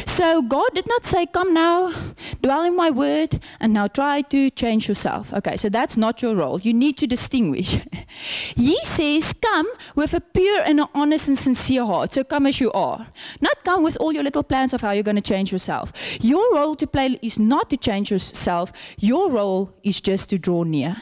So 0.07 0.41
God 0.41 0.71
did 0.75 0.87
not 0.87 1.05
say, 1.05 1.27
Come 1.27 1.53
now, 1.53 1.93
dwell 2.41 2.63
in 2.63 2.75
my 2.75 2.91
word, 2.91 3.39
and 3.61 3.75
now 3.75 3.87
try 3.87 4.23
to 4.23 4.49
change 4.51 4.89
yourself. 4.89 5.31
Okay, 5.33 5.57
so 5.57 5.69
that's 5.69 5.97
not 5.97 6.23
your 6.23 6.35
role. 6.35 6.59
You 6.59 6.73
need 6.73 6.97
to 6.99 7.07
distinguish. 7.07 7.79
he 8.57 8.79
says, 8.85 9.35
Come 9.35 9.67
with 9.95 10.15
a 10.15 10.21
pure 10.21 10.63
and 10.63 10.81
an 10.81 10.89
honest 10.95 11.29
and 11.29 11.37
sincere 11.37 11.85
heart. 11.85 12.15
So 12.15 12.25
come 12.25 12.47
as 12.47 12.61
you 12.61 12.73
are. 12.73 13.07
Not 13.43 13.63
come 13.63 13.83
with 13.83 13.99
all 13.99 14.13
your 14.13 14.23
little 14.23 14.43
plans 14.43 14.73
of 14.73 14.81
how 14.81 14.93
you're 14.93 15.03
going 15.03 15.17
to 15.17 15.21
change 15.21 15.53
yourself. 15.53 15.93
Your 16.23 16.55
role 16.55 16.77
to 16.77 16.87
play 16.87 17.19
is 17.21 17.39
not 17.39 17.69
to 17.71 17.77
change 17.77 18.11
yourself, 18.11 18.73
your 18.99 19.31
role 19.31 19.75
is 19.83 20.01
just 20.01 20.31
to 20.31 20.39
draw 20.39 20.63
near. 20.63 20.97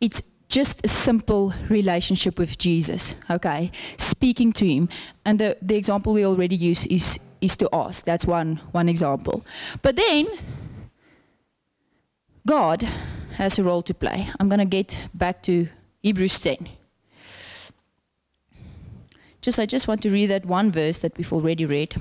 It's 0.00 0.22
just 0.48 0.80
a 0.84 0.88
simple 0.88 1.52
relationship 1.68 2.38
with 2.38 2.58
Jesus, 2.58 3.14
okay? 3.30 3.70
Speaking 3.96 4.52
to 4.54 4.66
him. 4.66 4.88
And 5.24 5.38
the, 5.38 5.56
the 5.62 5.76
example 5.76 6.12
we 6.12 6.24
already 6.24 6.56
use 6.56 6.86
is, 6.86 7.18
is 7.40 7.56
to 7.58 7.68
ask. 7.72 8.04
That's 8.04 8.26
one, 8.26 8.60
one 8.72 8.88
example. 8.88 9.44
But 9.82 9.96
then, 9.96 10.26
God 12.46 12.82
has 13.36 13.58
a 13.58 13.64
role 13.64 13.82
to 13.82 13.94
play. 13.94 14.28
I'm 14.38 14.48
going 14.48 14.58
to 14.58 14.64
get 14.64 15.08
back 15.14 15.42
to 15.44 15.68
Hebrews 16.02 16.38
10. 16.40 16.68
Just, 19.40 19.58
I 19.58 19.66
just 19.66 19.88
want 19.88 20.02
to 20.02 20.10
read 20.10 20.26
that 20.26 20.46
one 20.46 20.70
verse 20.70 20.98
that 20.98 21.16
we've 21.18 21.32
already 21.32 21.66
read. 21.66 21.94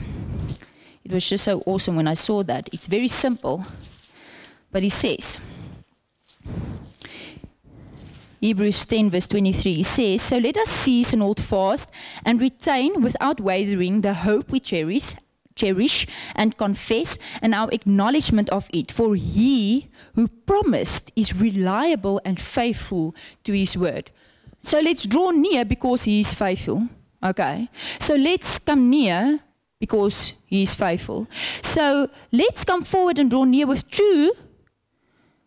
It 1.04 1.12
was 1.12 1.28
just 1.28 1.44
so 1.44 1.62
awesome 1.66 1.96
when 1.96 2.08
I 2.08 2.14
saw 2.14 2.44
that. 2.44 2.70
It's 2.72 2.88
very 2.88 3.10
simple, 3.10 3.66
but 4.72 4.84
he 4.84 4.90
says, 4.90 5.40
Hebrews 8.44 8.86
10, 8.88 9.10
verse 9.10 9.28
23 9.28 9.84
says, 9.84 10.22
So 10.22 10.38
let 10.38 10.58
us 10.58 10.68
cease 10.68 11.14
and 11.14 11.22
hold 11.22 11.40
fast 11.40 11.90
and 12.26 12.42
retain 12.42 13.02
without 13.02 13.40
wavering 13.40 14.02
the 14.02 14.14
hope 14.14 14.52
we 14.52 14.60
cherish, 14.60 15.16
cherish 15.56 16.06
and 16.36 16.58
confess 16.58 17.18
and 17.42 17.56
our 17.56 17.70
acknowledgement 17.72 18.50
of 18.50 18.70
it. 18.74 18.92
For 18.92 19.16
he 19.16 19.88
who 20.16 20.28
promised 20.28 21.10
is 21.16 21.34
reliable 21.34 22.20
and 22.26 22.38
faithful 22.38 23.16
to 23.46 23.54
his 23.54 23.78
word. 23.78 24.12
So 24.60 24.82
let's 24.82 25.08
draw 25.08 25.32
near 25.32 25.64
because 25.64 26.04
he 26.04 26.20
is 26.20 26.34
faithful. 26.34 26.90
Okay. 27.24 27.70
So 27.98 28.16
let's 28.16 28.60
come 28.60 28.90
near 28.90 29.40
because 29.80 30.34
he 30.48 30.64
is 30.64 30.76
faithful. 30.76 31.28
So 31.62 32.10
let's 32.34 32.66
come 32.66 32.82
forward 32.82 33.20
and 33.20 33.32
draw 33.32 33.46
near 33.46 33.68
with 33.68 33.90
true 33.90 34.34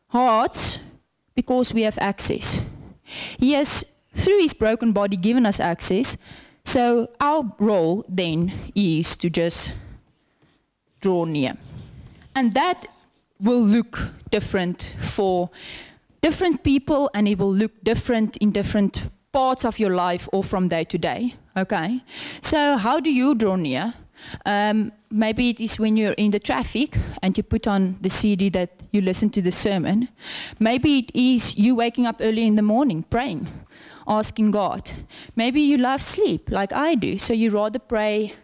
hearts 0.07 0.79
because 1.35 1.75
we 1.75 1.83
have 1.83 1.99
access. 1.99 2.59
He 3.38 3.53
has, 3.53 3.85
through 4.14 4.40
his 4.40 4.53
broken 4.53 4.92
body, 4.92 5.16
given 5.16 5.47
us 5.47 5.61
access. 5.61 6.16
So 6.64 7.11
our 7.21 7.45
role 7.59 8.05
then 8.09 8.53
is 8.75 9.16
to 9.19 9.31
just 9.31 9.73
draw 11.01 11.25
near. 11.25 11.57
And 12.35 12.53
that 12.55 12.88
will 13.40 13.62
look 13.62 14.09
different 14.31 14.95
for 15.01 15.51
different 16.23 16.62
people 16.62 17.11
and 17.14 17.29
it 17.29 17.38
will 17.38 17.53
look 17.53 17.73
different 17.85 18.37
in 18.38 18.51
different 18.51 19.03
parts 19.33 19.64
of 19.64 19.79
your 19.79 19.95
life 19.95 20.29
or 20.33 20.42
from 20.42 20.69
day 20.69 20.85
to 20.85 20.99
day. 20.99 21.35
Okay? 21.57 22.01
So, 22.40 22.77
how 22.77 23.01
do 23.01 23.11
you 23.11 23.35
draw 23.35 23.57
near? 23.57 23.95
Um, 24.45 24.93
maybe 25.11 25.51
it 25.51 25.61
is 25.61 25.79
when 25.79 25.97
you're 25.97 26.12
in 26.12 26.31
the 26.31 26.39
traffic 26.41 26.97
and 27.23 27.37
you 27.37 27.43
put 27.43 27.67
on 27.67 27.97
the 28.01 28.09
CD 28.09 28.49
that 28.51 28.71
you 28.93 29.01
listen 29.01 29.31
to 29.31 29.43
the 29.43 29.53
sermon. 29.53 30.09
Maybe 30.59 30.99
it 30.99 31.11
is 31.15 31.57
you 31.57 31.75
waking 31.75 32.07
up 32.07 32.17
early 32.21 32.47
in 32.47 32.57
the 32.57 32.62
morning 32.62 33.05
praying, 33.11 33.47
asking 34.07 34.51
God. 34.51 34.91
Maybe 35.35 35.61
you 35.61 35.79
love 35.79 36.03
sleep 36.03 36.51
like 36.51 36.73
I 36.73 36.95
do, 36.95 37.19
so 37.19 37.33
you 37.33 37.51
rather 37.51 37.79
pray 37.79 38.35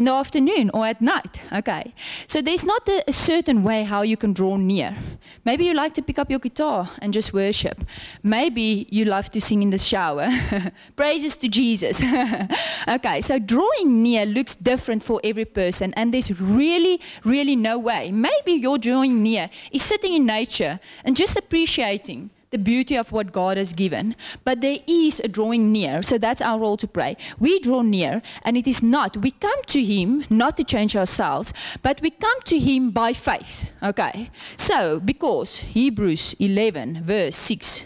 in 0.00 0.06
the 0.06 0.12
afternoon 0.12 0.70
or 0.72 0.86
at 0.86 1.02
night. 1.02 1.42
Okay. 1.52 1.92
So 2.26 2.40
there's 2.40 2.64
not 2.64 2.88
a, 2.88 3.04
a, 3.06 3.12
certain 3.12 3.62
way 3.62 3.84
how 3.84 4.00
you 4.00 4.16
can 4.16 4.32
draw 4.32 4.56
near. 4.56 4.96
Maybe 5.44 5.66
you 5.66 5.74
like 5.74 5.92
to 5.94 6.02
pick 6.02 6.18
up 6.18 6.30
your 6.30 6.38
guitar 6.38 6.90
and 7.02 7.12
just 7.12 7.34
worship. 7.34 7.84
Maybe 8.22 8.86
you 8.90 9.04
love 9.04 9.30
to 9.32 9.40
sing 9.42 9.62
in 9.62 9.68
the 9.68 9.78
shower. 9.78 10.30
Praises 10.96 11.36
to 11.36 11.48
Jesus. 11.48 12.02
okay. 12.88 13.20
So 13.20 13.38
drawing 13.38 14.02
near 14.02 14.24
looks 14.24 14.54
different 14.54 15.02
for 15.02 15.20
every 15.22 15.44
person, 15.44 15.92
and 15.94 16.14
there's 16.14 16.30
really, 16.40 16.98
really 17.24 17.54
no 17.54 17.78
way. 17.78 18.10
Maybe 18.10 18.52
your 18.52 18.78
drawing 18.78 19.22
near 19.22 19.50
is 19.70 19.82
sitting 19.82 20.14
in 20.14 20.24
nature 20.24 20.80
and 21.04 21.14
just 21.14 21.36
appreciating 21.36 22.30
the 22.50 22.58
beauty 22.58 22.96
of 22.96 23.12
what 23.12 23.32
God 23.32 23.56
has 23.56 23.72
given. 23.72 24.16
But 24.44 24.60
there 24.60 24.78
is 24.86 25.20
a 25.20 25.28
drawing 25.28 25.72
near. 25.72 26.02
So 26.02 26.18
that's 26.18 26.42
our 26.42 26.58
role 26.58 26.76
to 26.78 26.88
pray. 26.88 27.16
We 27.38 27.60
draw 27.60 27.82
near, 27.82 28.22
and 28.42 28.56
it 28.56 28.66
is 28.66 28.82
not, 28.82 29.16
we 29.16 29.30
come 29.30 29.62
to 29.68 29.82
Him 29.82 30.24
not 30.30 30.56
to 30.56 30.64
change 30.64 30.96
ourselves, 30.96 31.52
but 31.82 32.00
we 32.02 32.10
come 32.10 32.40
to 32.44 32.58
Him 32.58 32.90
by 32.90 33.12
faith. 33.12 33.70
Okay? 33.82 34.30
So, 34.56 35.00
because 35.00 35.58
Hebrews 35.58 36.34
11, 36.38 37.04
verse 37.04 37.36
6 37.36 37.84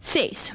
says, 0.00 0.52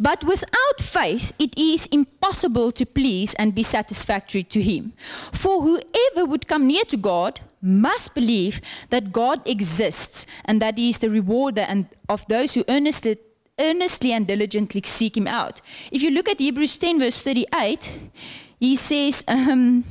but 0.00 0.22
without 0.22 0.80
faith, 0.80 1.32
it 1.40 1.58
is 1.58 1.86
impossible 1.86 2.70
to 2.72 2.86
please 2.86 3.34
and 3.34 3.52
be 3.52 3.64
satisfactory 3.64 4.44
to 4.44 4.62
Him. 4.62 4.92
For 5.32 5.60
whoever 5.60 6.24
would 6.24 6.46
come 6.46 6.68
near 6.68 6.84
to 6.84 6.96
God 6.96 7.40
must 7.60 8.14
believe 8.14 8.60
that 8.90 9.12
God 9.12 9.46
exists 9.46 10.26
and 10.44 10.62
that 10.62 10.78
He 10.78 10.90
is 10.90 10.98
the 10.98 11.10
rewarder 11.10 11.62
and 11.62 11.86
of 12.08 12.26
those 12.28 12.54
who 12.54 12.64
earnestly, 12.68 13.16
earnestly 13.58 14.12
and 14.12 14.26
diligently 14.26 14.82
seek 14.84 15.16
Him 15.16 15.26
out. 15.26 15.60
If 15.90 16.02
you 16.02 16.10
look 16.10 16.28
at 16.28 16.38
Hebrews 16.38 16.76
10, 16.76 16.98
verse 16.98 17.20
38, 17.20 17.92
he 18.60 18.74
says, 18.76 19.24
um, 19.28 19.84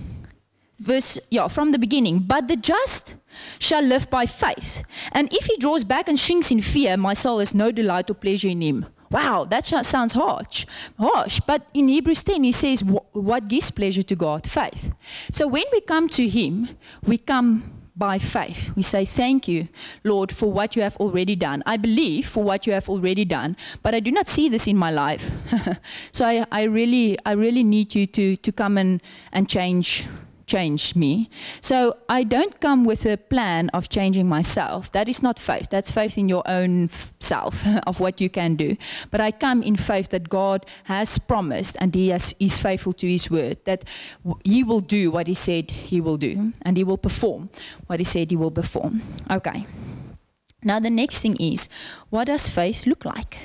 verse, 0.80 1.18
yeah, 1.30 1.48
from 1.48 1.72
the 1.72 1.80
beginning, 1.80 2.20
but 2.20 2.48
the 2.48 2.58
just 2.58 3.16
shall 3.60 3.82
live 3.82 4.10
by 4.10 4.26
faith. 4.26 4.84
And 5.12 5.32
if 5.34 5.46
he 5.46 5.58
draws 5.58 5.84
back 5.84 6.08
and 6.08 6.20
shrinks 6.20 6.52
in 6.52 6.62
fear, 6.62 6.98
my 6.98 7.14
soul 7.14 7.40
has 7.40 7.54
no 7.54 7.72
delight 7.72 8.10
or 8.10 8.14
pleasure 8.14 8.50
in 8.50 8.62
him. 8.62 8.86
Wow, 9.10 9.46
that 9.46 9.66
sounds 9.66 10.14
harsh, 10.14 10.66
harsh. 11.00 11.40
But 11.46 11.66
in 11.74 11.88
Hebrews 11.88 12.24
10, 12.24 12.44
he 12.44 12.52
says, 12.52 12.84
What 12.84 13.48
gives 13.48 13.72
pleasure 13.72 14.04
to 14.04 14.16
God? 14.16 14.46
Faith. 14.48 14.94
So 15.32 15.48
when 15.48 15.64
we 15.72 15.82
come 15.82 16.10
to 16.10 16.28
him, 16.28 16.70
we 17.06 17.18
come 17.18 17.78
by 17.96 18.20
faith. 18.20 18.72
We 18.76 18.84
say, 18.84 19.06
Thank 19.06 19.48
you, 19.48 19.70
Lord, 20.04 20.32
for 20.32 20.52
what 20.52 20.76
you 20.76 20.82
have 20.82 20.98
already 20.98 21.36
done. 21.36 21.64
I 21.66 21.78
believe 21.78 22.28
for 22.28 22.44
what 22.44 22.68
you 22.68 22.74
have 22.74 22.90
already 22.90 23.26
done, 23.26 23.56
but 23.82 23.96
I 23.96 24.00
do 24.00 24.12
not 24.12 24.28
see 24.28 24.50
this 24.50 24.68
in 24.68 24.78
my 24.78 24.92
life. 24.92 25.32
so 26.12 26.26
I, 26.26 26.46
I, 26.52 26.64
really, 26.64 27.18
I 27.26 27.32
really 27.32 27.64
need 27.64 27.96
you 27.96 28.06
to, 28.08 28.36
to 28.36 28.52
come 28.52 28.78
and, 28.78 29.02
and 29.32 29.50
change 29.50 30.06
changed 30.48 30.96
me. 30.96 31.30
So 31.62 31.98
I 32.10 32.24
don't 32.24 32.60
come 32.60 32.86
with 32.86 33.06
a 33.06 33.18
plan 33.18 33.70
of 33.70 33.90
changing 33.90 34.28
myself. 34.28 34.92
That 34.94 35.08
is 35.08 35.22
not 35.22 35.38
faith. 35.38 35.68
That's 35.70 35.92
faith 35.92 36.18
in 36.18 36.28
your 36.28 36.44
own 36.48 36.90
self 37.20 37.64
of 37.88 38.00
what 38.00 38.20
you 38.20 38.30
can 38.30 38.56
do. 38.56 38.78
But 39.12 39.22
I 39.22 39.32
come 39.32 39.62
in 39.62 39.76
faith 39.76 40.10
that 40.10 40.30
God 40.30 40.66
has 40.86 41.20
promised 41.20 41.76
and 41.80 41.94
He 41.94 42.10
has, 42.10 42.34
is 42.40 42.58
faithful 42.58 42.94
to 42.94 43.08
His 43.08 43.30
word, 43.30 43.58
that 43.66 43.84
He 44.44 44.64
will 44.64 44.82
do 44.82 45.12
what 45.12 45.28
He 45.28 45.34
said 45.34 45.70
He 45.70 46.02
will 46.02 46.18
do 46.18 46.54
and 46.64 46.78
He 46.78 46.84
will 46.84 46.98
perform 46.98 47.50
what 47.86 48.00
He 48.00 48.06
said 48.06 48.32
He 48.32 48.38
will 48.38 48.52
perform. 48.52 49.02
Okay. 49.30 49.68
Now 50.64 50.80
the 50.80 50.90
next 50.90 51.22
thing 51.22 51.36
is, 51.38 51.70
what 52.10 52.26
does 52.26 52.48
faith 52.48 52.88
look 52.88 53.06
like? 53.06 53.38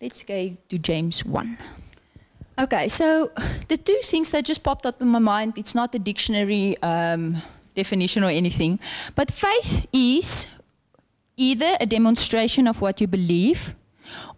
Let's 0.00 0.22
go 0.22 0.56
to 0.68 0.78
James 0.78 1.24
1. 1.24 1.58
Okay, 2.58 2.88
so 2.88 3.30
the 3.68 3.76
two 3.76 3.98
things 4.02 4.30
that 4.30 4.44
just 4.44 4.62
popped 4.62 4.86
up 4.86 5.00
in 5.02 5.08
my 5.08 5.18
mind, 5.18 5.54
it's 5.56 5.74
not 5.74 5.94
a 5.94 5.98
dictionary 5.98 6.76
um, 6.82 7.36
definition 7.74 8.24
or 8.24 8.30
anything, 8.30 8.78
but 9.14 9.30
faith 9.30 9.86
is 9.92 10.46
either 11.36 11.76
a 11.80 11.86
demonstration 11.86 12.66
of 12.66 12.80
what 12.80 13.00
you 13.00 13.06
believe, 13.06 13.74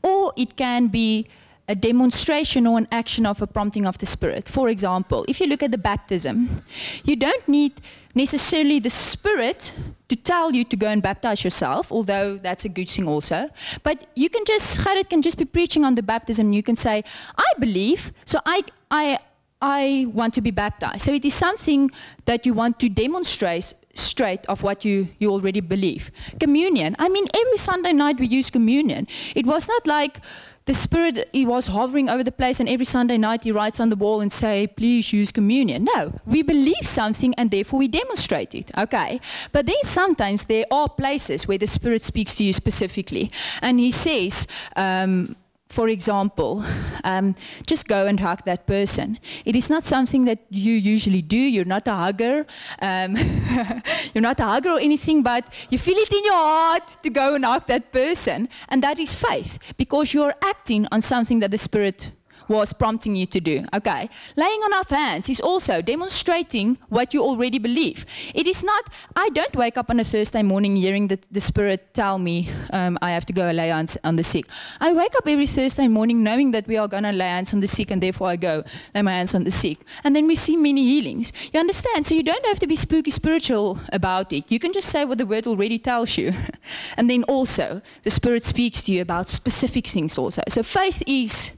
or 0.03 0.33
it 0.37 0.57
can 0.57 0.89
be 0.89 1.29
a 1.69 1.75
demonstration 1.75 2.67
or 2.67 2.79
an 2.79 2.89
action 2.91 3.27
of 3.27 3.41
a 3.43 3.47
prompting 3.47 3.87
of 3.87 3.99
the 3.99 4.07
Spirit. 4.07 4.49
For 4.49 4.69
example, 4.69 5.25
if 5.29 5.41
you 5.41 5.47
look 5.47 5.63
at 5.63 5.71
the 5.71 5.79
baptism, 5.79 6.65
you 7.05 7.15
don't 7.15 7.47
need 7.47 7.75
necessarily 8.15 8.79
the 8.79 8.91
Spirit 8.91 9.73
to 10.09 10.17
tell 10.17 10.53
you 10.53 10.65
to 10.65 10.77
go 10.77 10.89
and 10.89 11.03
baptize 11.03 11.45
yourself, 11.45 11.93
although 11.93 12.39
that's 12.39 12.65
a 12.65 12.69
good 12.69 12.89
thing 12.89 13.07
also. 13.07 13.49
But 13.83 14.07
you 14.15 14.31
can 14.31 14.45
just, 14.45 14.81
Gerrit 14.81 15.11
can 15.11 15.23
just 15.23 15.39
be 15.39 15.45
preaching 15.45 15.85
on 15.85 15.95
the 15.95 16.03
baptism. 16.03 16.53
You 16.53 16.63
can 16.63 16.77
say, 16.77 17.05
I 17.37 17.53
believe, 17.59 18.13
so 18.25 18.41
I, 18.47 18.63
I, 18.91 19.19
I 19.61 20.07
want 20.13 20.35
to 20.35 20.41
be 20.41 20.51
baptized. 20.51 21.03
So 21.03 21.13
it 21.13 21.25
is 21.25 21.35
something 21.35 21.91
that 22.25 22.47
you 22.47 22.55
want 22.55 22.79
to 22.81 22.89
demonstrate 22.89 23.75
straight 23.95 24.47
of 24.47 24.63
what 24.63 24.85
you, 24.85 25.09
you 25.19 25.31
already 25.31 25.61
believe. 25.61 26.11
Communion. 26.39 26.95
I 26.99 27.09
mean, 27.09 27.27
every 27.35 27.59
Sunday 27.59 27.93
night 27.93 28.19
we 28.19 28.29
use 28.29 28.49
communion. 28.51 29.09
It 29.35 29.45
was 29.45 29.69
not 29.69 29.87
like, 29.87 30.21
the 30.69 30.75
Spirit, 30.75 31.31
he 31.33 31.47
was 31.47 31.67
hovering 31.67 32.11
over 32.11 32.23
the 32.23 32.31
place, 32.31 32.61
and 32.61 32.69
every 32.69 32.85
Sunday 32.85 33.17
night 33.17 33.43
he 33.43 33.51
writes 33.51 33.81
on 33.81 33.89
the 33.89 33.97
wall 33.97 34.21
and 34.21 34.31
say, 34.31 34.67
please 34.67 35.15
use 35.15 35.33
communion. 35.33 35.89
No, 35.95 36.13
we 36.27 36.43
believe 36.43 36.85
something 36.85 37.35
and 37.39 37.51
therefore 37.51 37.79
we 37.79 37.89
demonstrate 37.89 38.55
it, 38.55 38.71
okay? 38.77 39.19
But 39.51 39.65
then 39.65 39.83
sometimes 39.83 40.45
there 40.45 40.67
are 40.71 40.87
places 40.87 41.49
where 41.49 41.57
the 41.57 41.67
Spirit 41.67 42.03
speaks 42.03 42.35
to 42.35 42.45
you 42.45 42.53
specifically, 42.53 43.33
and 43.63 43.81
he 43.81 43.91
says, 43.91 44.47
um, 44.77 45.37
for 45.69 45.89
example, 45.89 46.65
um, 47.05 47.35
just 47.67 47.87
go 47.87 48.07
and 48.07 48.19
hug 48.19 48.45
that 48.47 48.67
person. 48.67 49.19
It 49.45 49.55
is 49.55 49.69
not 49.69 49.85
something 49.85 50.25
that 50.25 50.39
you 50.49 50.75
usually 50.75 51.23
do. 51.23 51.37
You're 51.37 51.67
not 51.67 51.87
a 51.87 51.95
hugger. 51.95 52.47
Um, 52.81 53.17
you're 54.15 54.23
not 54.23 54.41
a 54.41 54.45
hugger 54.45 54.71
or 54.71 54.81
anything, 54.81 55.23
but 55.23 55.45
you 55.69 55.79
feel 55.79 55.99
it 55.99 56.13
in 56.13 56.25
your 56.25 56.35
heart 56.35 56.97
to 57.03 57.11
go 57.11 57.35
and 57.35 57.45
hug 57.45 57.67
that 57.67 57.93
person. 57.93 58.49
And 58.69 58.83
that 58.83 58.99
is 58.99 59.15
faith 59.15 59.59
because 59.77 60.15
you're 60.15 60.35
acting 60.43 60.87
on 60.91 61.03
something 61.03 61.41
that 61.41 61.51
the 61.51 61.59
Spirit 61.59 62.13
was 62.49 62.73
prompting 62.73 63.17
you 63.17 63.27
to 63.27 63.41
do. 63.41 63.65
Okay. 63.75 64.09
Laying 64.37 64.61
on 64.63 64.73
of 64.75 64.89
hands 64.89 65.29
is 65.29 65.41
also 65.41 65.83
demonstrating 65.83 66.79
what 66.89 67.15
you 67.15 67.23
already 67.23 67.59
believe. 67.59 68.07
It 68.35 68.47
is 68.47 68.63
not, 68.65 68.89
I 69.17 69.29
don't 69.31 69.55
wake 69.55 69.77
up 69.77 69.91
on 69.91 70.01
a 70.01 70.05
Thursday 70.05 70.43
morning 70.43 70.77
hearing 70.77 71.09
the, 71.09 71.19
the 71.31 71.41
Spirit 71.41 71.95
tell 71.95 72.19
me 72.19 72.51
um, 72.73 72.99
I 73.03 73.11
have 73.11 73.27
to 73.27 73.33
go 73.33 73.51
lay 73.51 73.69
hands 73.69 73.97
on 74.05 74.17
the 74.17 74.23
sick. 74.23 74.47
I 74.81 74.93
wake 74.93 75.15
up 75.17 75.27
every 75.27 75.47
Thursday 75.47 75.89
morning 75.89 76.23
knowing 76.23 76.53
that 76.53 76.67
we 76.67 76.77
are 76.77 76.89
going 76.89 77.05
to 77.05 77.13
lay 77.13 77.29
hands 77.29 77.53
on 77.53 77.61
the 77.61 77.67
sick 77.67 77.91
and 77.91 78.03
therefore 78.03 78.29
I 78.29 78.37
go 78.37 78.65
lay 78.95 79.03
my 79.03 79.13
hands 79.13 79.35
on 79.35 79.45
the 79.45 79.51
sick. 79.51 79.79
And 80.05 80.15
then 80.15 80.27
we 80.27 80.35
see 80.35 80.57
many 80.57 80.85
healings. 80.85 81.33
You 81.53 81.61
understand? 81.61 82.07
So 82.07 82.15
you 82.15 82.23
don't 82.23 82.47
have 82.47 82.59
to 82.61 82.67
be 82.67 82.77
spooky 82.77 83.11
spiritual 83.11 83.79
about 83.93 84.33
it. 84.33 84.45
You 84.49 84.59
can 84.59 84.73
just 84.73 84.89
say 84.89 85.05
what 85.05 85.19
the 85.19 85.27
word 85.27 85.47
already 85.47 85.79
tells 85.79 86.17
you. 86.17 86.33
and 86.97 87.11
then 87.11 87.25
also, 87.25 87.83
the 88.03 88.11
Spirit 88.11 88.43
speaks 88.43 88.83
to 88.83 88.93
you 88.93 89.03
about 89.03 89.29
specific 89.29 89.87
things 89.87 90.19
also. 90.19 90.43
So 90.49 90.63
faith 90.63 91.03
is 91.07 91.53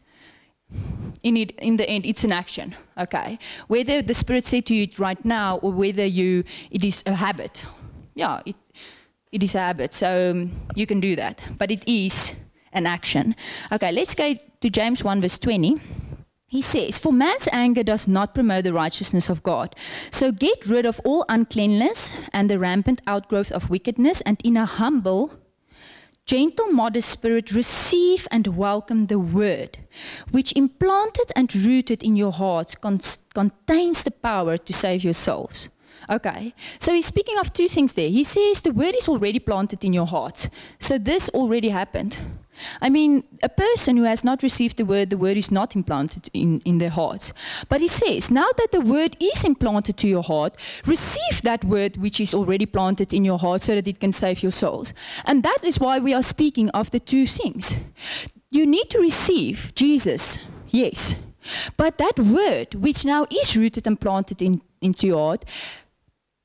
in, 1.23 1.37
it, 1.37 1.53
in 1.59 1.77
the 1.77 1.89
end, 1.89 2.07
it's 2.07 2.25
an 2.25 2.33
action, 2.33 2.75
okay? 2.99 3.39
Whether 3.69 4.03
the 4.03 4.15
Spirit 4.15 4.47
said 4.47 4.67
to 4.67 4.75
you 4.75 4.89
right 4.99 5.23
now 5.25 5.59
or 5.59 5.73
whether 5.73 6.05
you, 6.05 6.45
it 6.71 6.85
is 6.85 7.03
a 7.07 7.15
habit. 7.15 7.65
Yeah, 8.15 8.41
it, 8.47 8.57
it 9.33 9.43
is 9.43 9.55
a 9.55 9.61
habit, 9.61 9.95
so 9.95 10.31
um, 10.31 10.61
you 10.75 10.87
can 10.87 11.01
do 11.01 11.17
that. 11.17 11.41
But 11.59 11.71
it 11.71 11.87
is 11.87 12.35
an 12.73 12.87
action. 12.87 13.37
Okay, 13.73 13.93
let's 13.93 14.15
go 14.15 14.35
to 14.61 14.71
James 14.71 15.05
1 15.05 15.21
verse 15.21 15.39
20. 15.39 15.81
He 16.47 16.63
says, 16.63 16.99
For 16.99 17.13
man's 17.13 17.49
anger 17.53 17.85
does 17.85 18.09
not 18.09 18.35
promote 18.35 18.65
the 18.65 18.73
righteousness 18.73 19.31
of 19.31 19.43
God. 19.45 19.77
So 20.11 20.33
get 20.33 20.67
rid 20.67 20.85
of 20.85 21.01
all 21.05 21.25
uncleanness 21.29 22.13
and 22.33 22.51
the 22.51 22.59
rampant 22.59 23.01
outgrowth 23.07 23.53
of 23.53 23.71
wickedness, 23.71 24.21
and 24.23 24.41
in 24.43 24.57
a 24.57 24.67
humble 24.67 25.33
gentle, 26.27 26.69
modest 26.73 27.09
spirit, 27.09 27.53
receive 27.53 28.27
and 28.31 28.57
welcome 28.57 29.07
the 29.07 29.19
word, 29.19 29.79
which 30.31 30.53
implanted 30.53 31.33
and 31.35 31.55
rooted 31.55 32.03
in 32.03 32.17
your 32.17 32.33
hearts 32.33 32.75
con- 32.75 33.01
contains 33.35 34.03
the 34.03 34.11
power 34.11 34.57
to 34.57 34.73
save 34.73 35.05
your 35.05 35.15
souls. 35.15 35.69
Okay, 36.09 36.55
so 36.79 36.93
he's 36.93 37.07
speaking 37.07 37.39
of 37.39 37.53
two 37.53 37.69
things 37.69 37.95
there. 37.95 38.09
He 38.09 38.25
says 38.25 38.61
the 38.61 38.73
word 38.73 38.97
is 38.97 39.09
already 39.09 39.39
planted 39.39 39.85
in 39.85 39.93
your 39.93 40.07
heart. 40.07 40.49
So 40.79 40.99
this 40.99 41.29
already 41.31 41.69
happened. 41.69 42.17
I 42.81 42.91
mean, 42.91 43.25
a 43.43 43.49
person 43.49 43.97
who 43.97 44.05
has 44.05 44.25
not 44.25 44.43
received 44.43 44.77
the 44.77 44.85
word, 44.85 45.11
the 45.11 45.17
word 45.17 45.37
is 45.37 45.51
not 45.51 45.75
implanted 45.77 46.29
in, 46.33 46.61
in 46.65 46.79
their 46.79 46.91
hearts. 46.91 47.33
But 47.69 47.81
he 47.81 47.89
says, 47.89 48.31
now 48.31 48.49
that 48.57 48.73
the 48.73 48.81
word 48.81 49.17
is 49.21 49.45
implanted 49.45 49.97
to 49.99 50.09
your 50.09 50.23
heart, 50.23 50.57
receive 50.87 51.43
that 51.43 51.65
word 51.65 51.97
which 51.97 52.21
is 52.21 52.35
already 52.35 52.67
planted 52.67 53.13
in 53.13 53.25
your 53.25 53.39
heart 53.39 53.63
so 53.63 53.75
that 53.75 53.89
it 53.89 54.01
can 54.01 54.13
save 54.13 54.43
your 54.43 54.53
souls. 54.53 54.93
And 55.25 55.43
that 55.43 55.59
is 55.63 55.79
why 55.79 55.99
we 55.99 56.15
are 56.15 56.23
speaking 56.23 56.71
of 56.71 56.91
the 56.91 57.01
two 57.01 57.27
things. 57.27 57.77
You 58.51 58.67
need 58.67 58.91
to 58.91 58.99
receive 58.99 59.73
Jesus, 59.75 60.39
yes. 60.69 61.15
But 61.77 61.99
that 61.99 62.19
word, 62.19 62.75
which 62.75 63.05
now 63.05 63.27
is 63.31 63.57
rooted 63.57 63.87
and 63.87 64.01
planted 64.01 64.43
in, 64.43 64.61
into 64.81 65.07
your 65.07 65.19
heart, 65.19 65.45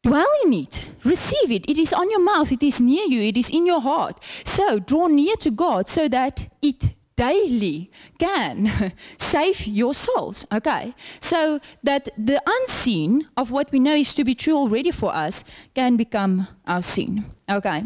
Dwell 0.06 0.28
in 0.46 0.54
it. 0.54 0.86
Receive 1.04 1.50
it. 1.50 1.68
It 1.68 1.80
is 1.80 1.92
on 1.92 2.12
your 2.12 2.20
mouth. 2.20 2.52
It 2.52 2.62
is 2.62 2.80
near 2.80 3.06
you. 3.06 3.22
It 3.22 3.38
is 3.38 3.50
in 3.50 3.66
your 3.66 3.82
heart. 3.82 4.22
So 4.44 4.78
draw 4.78 5.08
near 5.08 5.36
to 5.38 5.50
God 5.50 5.90
so 5.90 6.08
that 6.08 6.48
it 6.62 6.94
daily 7.16 7.90
can 8.20 8.94
save 9.18 9.66
your 9.66 9.96
souls. 9.96 10.46
Okay? 10.52 10.94
So 11.20 11.60
that 11.82 12.10
the 12.18 12.40
unseen 12.46 13.28
of 13.36 13.50
what 13.50 13.72
we 13.72 13.80
know 13.80 13.96
is 13.96 14.14
to 14.14 14.24
be 14.24 14.36
true 14.36 14.56
already 14.56 14.92
for 14.92 15.12
us 15.12 15.44
can 15.74 15.98
become 15.98 16.50
our 16.68 16.84
seen. 16.84 17.26
Okay? 17.50 17.84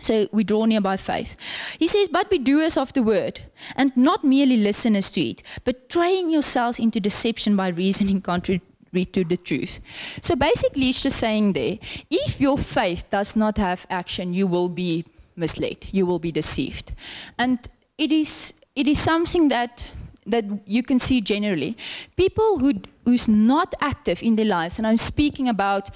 So 0.00 0.28
we 0.30 0.44
draw 0.44 0.66
near 0.66 0.80
by 0.80 0.96
faith. 0.96 1.34
He 1.80 1.88
says, 1.88 2.08
But 2.08 2.30
be 2.30 2.38
doers 2.38 2.76
of 2.76 2.92
the 2.92 3.02
word, 3.02 3.40
and 3.74 3.96
not 3.96 4.22
merely 4.22 4.58
listeners 4.58 5.08
to 5.10 5.20
it, 5.20 5.42
but 5.64 5.88
traying 5.88 6.30
yourselves 6.30 6.78
into 6.78 7.00
deception 7.00 7.56
by 7.56 7.68
reasoning 7.68 8.20
contrary 8.20 8.60
to 9.02 9.24
the 9.24 9.36
truth. 9.36 9.80
So 10.20 10.36
basically, 10.36 10.90
it's 10.90 11.02
just 11.02 11.18
saying 11.18 11.54
there 11.54 11.78
if 12.10 12.40
your 12.40 12.58
faith 12.58 13.10
does 13.10 13.34
not 13.34 13.58
have 13.58 13.86
action, 13.90 14.32
you 14.32 14.46
will 14.46 14.68
be 14.68 15.04
misled, 15.36 15.88
you 15.90 16.06
will 16.06 16.18
be 16.18 16.30
deceived. 16.30 16.92
And 17.38 17.58
it 17.98 18.12
is, 18.12 18.54
it 18.76 18.86
is 18.86 18.98
something 18.98 19.48
that, 19.48 19.88
that 20.26 20.44
you 20.66 20.82
can 20.82 20.98
see 20.98 21.20
generally. 21.20 21.76
People 22.16 22.58
who, 22.58 22.74
who's 23.04 23.28
not 23.28 23.74
active 23.80 24.22
in 24.22 24.36
their 24.36 24.46
lives, 24.46 24.78
and 24.78 24.86
I'm 24.86 24.96
speaking 24.96 25.48
about 25.48 25.90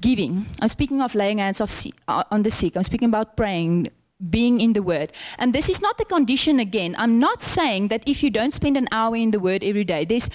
giving, 0.00 0.46
I'm 0.60 0.68
speaking 0.68 1.00
of 1.00 1.14
laying 1.14 1.38
hands 1.38 1.60
of, 1.60 1.72
uh, 2.08 2.24
on 2.30 2.42
the 2.42 2.50
sick, 2.50 2.76
I'm 2.76 2.82
speaking 2.82 3.08
about 3.08 3.36
praying, 3.36 3.88
being 4.28 4.60
in 4.60 4.72
the 4.74 4.82
Word. 4.82 5.12
And 5.38 5.54
this 5.54 5.68
is 5.68 5.80
not 5.80 5.96
the 5.96 6.04
condition 6.04 6.60
again. 6.60 6.94
I'm 6.98 7.18
not 7.18 7.40
saying 7.40 7.88
that 7.88 8.02
if 8.06 8.22
you 8.22 8.30
don't 8.30 8.52
spend 8.52 8.76
an 8.76 8.88
hour 8.92 9.16
in 9.16 9.30
the 9.30 9.40
Word 9.40 9.64
every 9.64 9.84
day, 9.84 10.04
there's, 10.04 10.28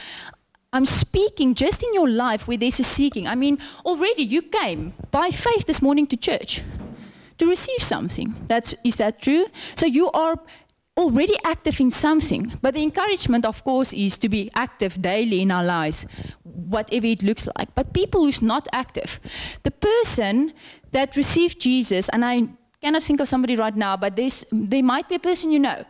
I'm 0.75 0.85
speaking 0.85 1.55
just 1.55 1.81
in 1.83 1.93
your 1.93 2.09
life 2.09 2.49
where 2.49 2.57
there's 2.57 2.81
a 2.81 2.83
seeking. 2.83 3.29
I 3.29 3.35
mean, 3.35 3.59
already 3.85 4.23
you 4.23 4.41
came 4.41 4.93
by 5.09 5.29
faith 5.31 5.65
this 5.67 5.81
morning 5.81 6.05
to 6.07 6.17
church 6.17 6.63
to 7.38 7.47
receive 7.47 7.81
something. 7.81 8.35
That's, 8.49 8.75
is 8.83 8.97
that 8.97 9.21
true? 9.21 9.45
So 9.75 9.85
you 9.85 10.11
are 10.11 10.35
already 10.97 11.38
active 11.45 11.79
in 11.79 11.91
something. 11.91 12.51
But 12.61 12.73
the 12.73 12.83
encouragement, 12.83 13.45
of 13.45 13.63
course, 13.63 13.93
is 13.93 14.17
to 14.17 14.27
be 14.27 14.51
active 14.53 15.01
daily 15.01 15.41
in 15.41 15.49
our 15.49 15.63
lives, 15.63 16.05
whatever 16.43 17.05
it 17.05 17.23
looks 17.23 17.47
like. 17.55 17.73
But 17.73 17.93
people 17.93 18.25
who's 18.25 18.41
not 18.41 18.67
active, 18.73 19.21
the 19.63 19.71
person 19.71 20.51
that 20.91 21.15
received 21.15 21.61
Jesus, 21.61 22.09
and 22.09 22.25
I 22.25 22.49
cannot 22.81 23.01
think 23.01 23.21
of 23.21 23.29
somebody 23.29 23.55
right 23.55 23.77
now, 23.77 23.95
but 23.95 24.17
there 24.17 24.83
might 24.83 25.07
be 25.07 25.15
a 25.15 25.19
person 25.19 25.51
you 25.51 25.59
know. 25.59 25.85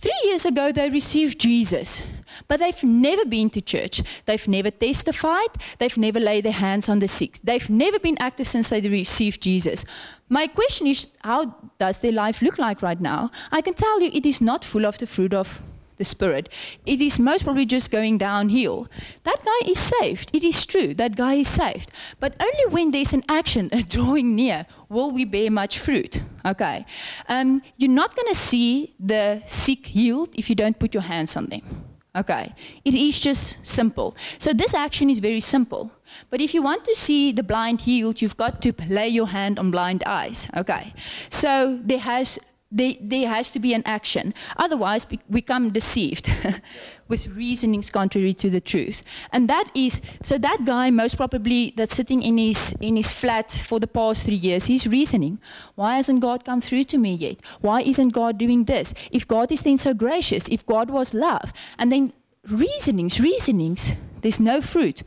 Three 0.00 0.20
years 0.24 0.46
ago, 0.46 0.70
they 0.70 0.90
received 0.90 1.40
Jesus, 1.40 2.02
but 2.46 2.60
they've 2.60 2.84
never 2.84 3.24
been 3.24 3.50
to 3.50 3.60
church. 3.60 4.00
They've 4.26 4.46
never 4.46 4.70
testified. 4.70 5.48
They've 5.78 5.96
never 5.96 6.20
laid 6.20 6.44
their 6.44 6.52
hands 6.52 6.88
on 6.88 7.00
the 7.00 7.08
sick. 7.08 7.40
They've 7.42 7.68
never 7.68 7.98
been 7.98 8.16
active 8.20 8.46
since 8.46 8.68
they 8.68 8.80
received 8.80 9.42
Jesus. 9.42 9.84
My 10.28 10.46
question 10.46 10.86
is, 10.86 11.08
how 11.22 11.52
does 11.80 11.98
their 11.98 12.12
life 12.12 12.42
look 12.42 12.58
like 12.58 12.80
right 12.80 13.00
now? 13.00 13.32
I 13.50 13.60
can 13.60 13.74
tell 13.74 14.00
you 14.00 14.10
it 14.12 14.24
is 14.24 14.40
not 14.40 14.64
full 14.64 14.86
of 14.86 14.98
the 14.98 15.06
fruit 15.06 15.34
of 15.34 15.60
the 15.98 16.04
Spirit. 16.04 16.48
It 16.86 17.00
is 17.00 17.18
most 17.18 17.44
probably 17.44 17.66
just 17.66 17.90
going 17.90 18.18
downhill. 18.18 18.88
That 19.24 19.44
guy 19.44 19.70
is 19.70 19.78
saved. 19.78 20.30
It 20.32 20.44
is 20.44 20.64
true. 20.64 20.94
That 20.94 21.16
guy 21.16 21.34
is 21.34 21.48
saved. 21.48 21.90
But 22.20 22.34
only 22.40 22.66
when 22.74 22.90
there's 22.90 23.12
an 23.12 23.24
action, 23.28 23.68
a 23.72 23.82
drawing 23.82 24.34
near, 24.34 24.66
will 24.88 25.10
we 25.10 25.24
bear 25.24 25.50
much 25.50 25.78
fruit. 25.78 26.22
Okay. 26.46 26.86
Um, 27.28 27.62
you're 27.76 27.90
not 27.90 28.16
going 28.16 28.28
to 28.28 28.34
see 28.34 28.94
the 28.98 29.42
sick 29.46 29.86
healed 29.86 30.30
if 30.34 30.48
you 30.48 30.56
don't 30.56 30.78
put 30.78 30.94
your 30.94 31.02
hands 31.02 31.36
on 31.36 31.46
them. 31.46 31.84
Okay. 32.16 32.54
It 32.84 32.94
is 32.94 33.20
just 33.20 33.58
simple. 33.66 34.16
So 34.38 34.52
this 34.52 34.74
action 34.74 35.10
is 35.10 35.18
very 35.18 35.40
simple. 35.40 35.90
But 36.30 36.40
if 36.40 36.54
you 36.54 36.62
want 36.62 36.84
to 36.86 36.94
see 36.94 37.32
the 37.32 37.42
blind 37.42 37.82
healed, 37.82 38.22
you've 38.22 38.36
got 38.36 38.62
to 38.62 38.72
lay 38.88 39.08
your 39.08 39.28
hand 39.28 39.58
on 39.58 39.70
blind 39.70 40.02
eyes. 40.04 40.48
Okay. 40.56 40.94
So 41.28 41.78
there 41.82 41.98
has 41.98 42.38
there, 42.70 42.94
there 43.00 43.28
has 43.28 43.50
to 43.52 43.58
be 43.58 43.72
an 43.72 43.82
action. 43.86 44.34
Otherwise, 44.56 45.06
we 45.08 45.18
become 45.30 45.70
deceived 45.70 46.30
with 47.08 47.26
reasonings 47.28 47.88
contrary 47.88 48.34
to 48.34 48.50
the 48.50 48.60
truth. 48.60 49.02
And 49.32 49.48
that 49.48 49.70
is, 49.74 50.02
so 50.22 50.36
that 50.38 50.64
guy 50.66 50.90
most 50.90 51.16
probably 51.16 51.72
that's 51.76 51.96
sitting 51.96 52.22
in 52.22 52.36
his, 52.36 52.74
in 52.80 52.96
his 52.96 53.12
flat 53.12 53.50
for 53.50 53.80
the 53.80 53.86
past 53.86 54.24
three 54.24 54.34
years, 54.34 54.66
he's 54.66 54.86
reasoning, 54.86 55.38
why 55.76 55.96
hasn't 55.96 56.20
God 56.20 56.44
come 56.44 56.60
through 56.60 56.84
to 56.84 56.98
me 56.98 57.14
yet? 57.14 57.38
Why 57.60 57.80
isn't 57.80 58.10
God 58.10 58.36
doing 58.36 58.64
this? 58.64 58.92
If 59.10 59.26
God 59.26 59.50
is 59.50 59.62
then 59.62 59.78
so 59.78 59.94
gracious, 59.94 60.46
if 60.48 60.66
God 60.66 60.90
was 60.90 61.14
love, 61.14 61.52
and 61.78 61.90
then 61.90 62.12
reasonings, 62.48 63.18
reasonings, 63.18 63.92
there's 64.20 64.40
no 64.40 64.60
fruit. 64.60 65.02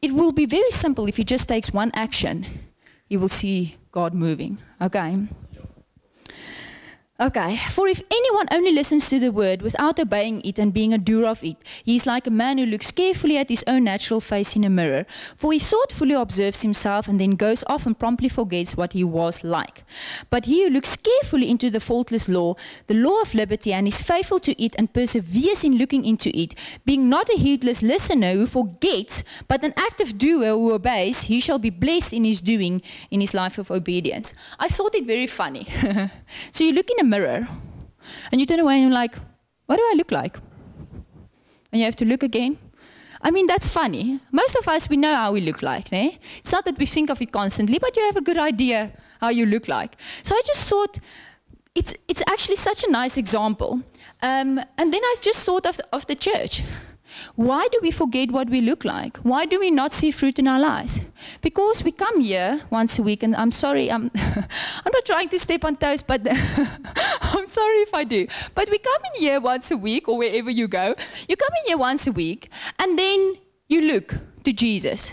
It 0.00 0.12
will 0.14 0.32
be 0.32 0.46
very 0.46 0.70
simple 0.70 1.06
if 1.06 1.16
he 1.16 1.24
just 1.24 1.48
takes 1.48 1.72
one 1.72 1.90
action, 1.94 2.46
you 3.08 3.18
will 3.18 3.28
see 3.28 3.76
God 3.90 4.14
moving. 4.14 4.58
Okay? 4.80 5.18
Okay, 7.22 7.58
for 7.68 7.86
if 7.86 8.00
anyone 8.10 8.46
only 8.50 8.72
listens 8.72 9.10
to 9.10 9.20
the 9.20 9.30
word 9.30 9.60
without 9.60 10.00
obeying 10.00 10.40
it 10.42 10.58
and 10.58 10.72
being 10.72 10.94
a 10.94 10.98
doer 10.98 11.26
of 11.26 11.44
it, 11.44 11.58
he 11.84 11.94
is 11.94 12.06
like 12.06 12.26
a 12.26 12.30
man 12.30 12.56
who 12.56 12.64
looks 12.64 12.90
carefully 12.90 13.36
at 13.36 13.50
his 13.50 13.62
own 13.66 13.84
natural 13.84 14.22
face 14.22 14.56
in 14.56 14.64
a 14.64 14.70
mirror. 14.70 15.04
For 15.36 15.52
he 15.52 15.58
thoughtfully 15.58 16.14
observes 16.14 16.62
himself 16.62 17.08
and 17.08 17.20
then 17.20 17.32
goes 17.32 17.62
off 17.66 17.84
and 17.84 17.98
promptly 17.98 18.30
forgets 18.30 18.74
what 18.74 18.94
he 18.94 19.04
was 19.04 19.44
like. 19.44 19.84
But 20.30 20.46
he 20.46 20.64
who 20.64 20.70
looks 20.70 20.96
carefully 20.96 21.50
into 21.50 21.68
the 21.68 21.78
faultless 21.78 22.26
law, 22.26 22.54
the 22.86 22.94
law 22.94 23.20
of 23.20 23.34
liberty, 23.34 23.74
and 23.74 23.86
is 23.86 24.00
faithful 24.00 24.40
to 24.40 24.62
it 24.62 24.74
and 24.78 24.90
perseveres 24.90 25.62
in 25.62 25.76
looking 25.76 26.06
into 26.06 26.34
it, 26.34 26.54
being 26.86 27.10
not 27.10 27.28
a 27.28 27.36
heedless 27.36 27.82
listener 27.82 28.32
who 28.32 28.46
forgets, 28.46 29.24
but 29.46 29.62
an 29.62 29.74
active 29.76 30.16
doer 30.16 30.52
who 30.52 30.72
obeys, 30.72 31.24
he 31.24 31.38
shall 31.38 31.58
be 31.58 31.68
blessed 31.68 32.14
in 32.14 32.24
his 32.24 32.40
doing, 32.40 32.80
in 33.10 33.20
his 33.20 33.34
life 33.34 33.58
of 33.58 33.70
obedience. 33.70 34.32
I 34.58 34.68
thought 34.68 34.94
it 34.94 35.04
very 35.04 35.26
funny. 35.26 35.66
so 36.50 36.64
you 36.64 36.72
look 36.72 36.88
in 36.88 37.04
a 37.04 37.09
mirror 37.10 37.46
and 38.30 38.40
you 38.40 38.46
turn 38.46 38.60
away 38.60 38.74
and 38.74 38.82
you're 38.84 39.00
like, 39.02 39.14
what 39.66 39.76
do 39.76 39.82
I 39.82 39.94
look 39.96 40.10
like? 40.10 40.36
And 41.70 41.78
you 41.80 41.84
have 41.84 41.96
to 41.96 42.04
look 42.04 42.22
again. 42.22 42.58
I 43.22 43.30
mean, 43.30 43.46
that's 43.46 43.68
funny. 43.68 44.20
Most 44.32 44.56
of 44.56 44.66
us, 44.66 44.88
we 44.88 44.96
know 44.96 45.14
how 45.14 45.32
we 45.32 45.40
look 45.40 45.62
like. 45.62 45.92
Eh? 45.92 46.12
It's 46.38 46.52
not 46.52 46.64
that 46.64 46.78
we 46.78 46.86
think 46.86 47.10
of 47.10 47.20
it 47.20 47.32
constantly, 47.32 47.78
but 47.78 47.96
you 47.96 48.02
have 48.06 48.16
a 48.16 48.22
good 48.22 48.38
idea 48.38 48.92
how 49.20 49.28
you 49.28 49.44
look 49.46 49.68
like. 49.68 49.96
So 50.22 50.34
I 50.34 50.42
just 50.46 50.68
thought 50.68 50.98
it's, 51.74 51.94
it's 52.08 52.22
actually 52.26 52.56
such 52.56 52.82
a 52.84 52.90
nice 52.90 53.18
example. 53.18 53.82
Um, 54.22 54.58
and 54.78 54.92
then 54.92 55.02
I 55.04 55.14
just 55.20 55.44
thought 55.44 55.66
of, 55.66 55.80
of 55.92 56.06
the 56.06 56.14
church. 56.14 56.64
Why 57.34 57.68
do 57.70 57.78
we 57.82 57.90
forget 57.90 58.30
what 58.30 58.48
we 58.50 58.60
look 58.60 58.84
like? 58.84 59.16
Why 59.18 59.46
do 59.46 59.58
we 59.58 59.70
not 59.70 59.92
see 59.92 60.10
fruit 60.10 60.38
in 60.38 60.48
our 60.48 60.60
lives? 60.60 61.00
Because 61.40 61.84
we 61.84 61.92
come 61.92 62.20
here 62.20 62.62
once 62.70 62.98
a 62.98 63.02
week, 63.02 63.22
and 63.22 63.34
I'm 63.36 63.52
sorry, 63.52 63.90
I'm, 63.90 64.10
I'm 64.14 64.92
not 64.92 65.04
trying 65.04 65.28
to 65.30 65.38
step 65.38 65.64
on 65.64 65.76
toes, 65.76 66.02
but 66.02 66.26
I'm 66.30 67.46
sorry 67.46 67.78
if 67.78 67.94
I 67.94 68.04
do. 68.04 68.26
But 68.54 68.70
we 68.70 68.78
come 68.78 69.02
in 69.14 69.20
here 69.20 69.40
once 69.40 69.70
a 69.70 69.76
week, 69.76 70.08
or 70.08 70.18
wherever 70.18 70.50
you 70.50 70.68
go, 70.68 70.94
you 71.28 71.36
come 71.36 71.54
in 71.62 71.68
here 71.68 71.78
once 71.78 72.06
a 72.06 72.12
week, 72.12 72.50
and 72.78 72.98
then 72.98 73.36
you 73.68 73.82
look 73.82 74.14
to 74.44 74.52
Jesus. 74.52 75.12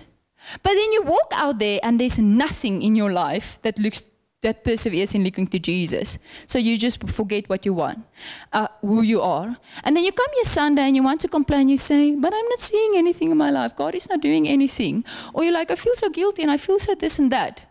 But 0.64 0.74
then 0.74 0.92
you 0.94 1.04
walk 1.04 1.32
out 1.34 1.60
there, 1.60 1.80
and 1.84 2.00
there's 2.00 2.20
nothing 2.20 2.82
in 2.82 2.96
your 2.96 3.12
life 3.12 3.60
that 3.64 3.78
looks 3.78 4.02
that 4.42 4.64
perseveres 4.64 5.16
in 5.16 5.24
looking 5.24 5.48
to 5.48 5.58
Jesus. 5.58 6.20
So 6.46 6.60
you 6.60 6.78
just 6.78 7.10
forget 7.10 7.50
what 7.50 7.66
you 7.66 7.74
want, 7.74 8.06
uh, 8.54 8.68
who 8.82 9.02
you 9.02 9.22
are. 9.22 9.58
And 9.84 9.96
then 9.96 10.04
you 10.04 10.12
come 10.12 10.28
here 10.36 10.44
Sunday 10.44 10.84
and 10.84 10.96
you 10.96 11.02
want 11.02 11.22
to 11.22 11.28
complain, 11.28 11.70
you 11.70 11.78
say, 11.78 12.14
but 12.16 12.34
I'm 12.34 12.50
not 12.50 12.62
seeing 12.62 12.98
anything 12.98 13.32
in 13.32 13.38
my 13.38 13.50
life. 13.50 13.76
God 13.76 13.96
is 13.96 14.08
not 14.10 14.22
doing 14.22 14.48
anything. 14.48 15.04
Or 15.34 15.44
you're 15.44 15.54
like, 15.54 15.72
I 15.72 15.76
feel 15.76 15.96
so 15.96 16.10
guilty 16.10 16.44
and 16.44 16.52
I 16.52 16.58
feel 16.58 16.78
so 16.78 16.94
this 16.94 17.18
and 17.18 17.32
that. 17.32 17.64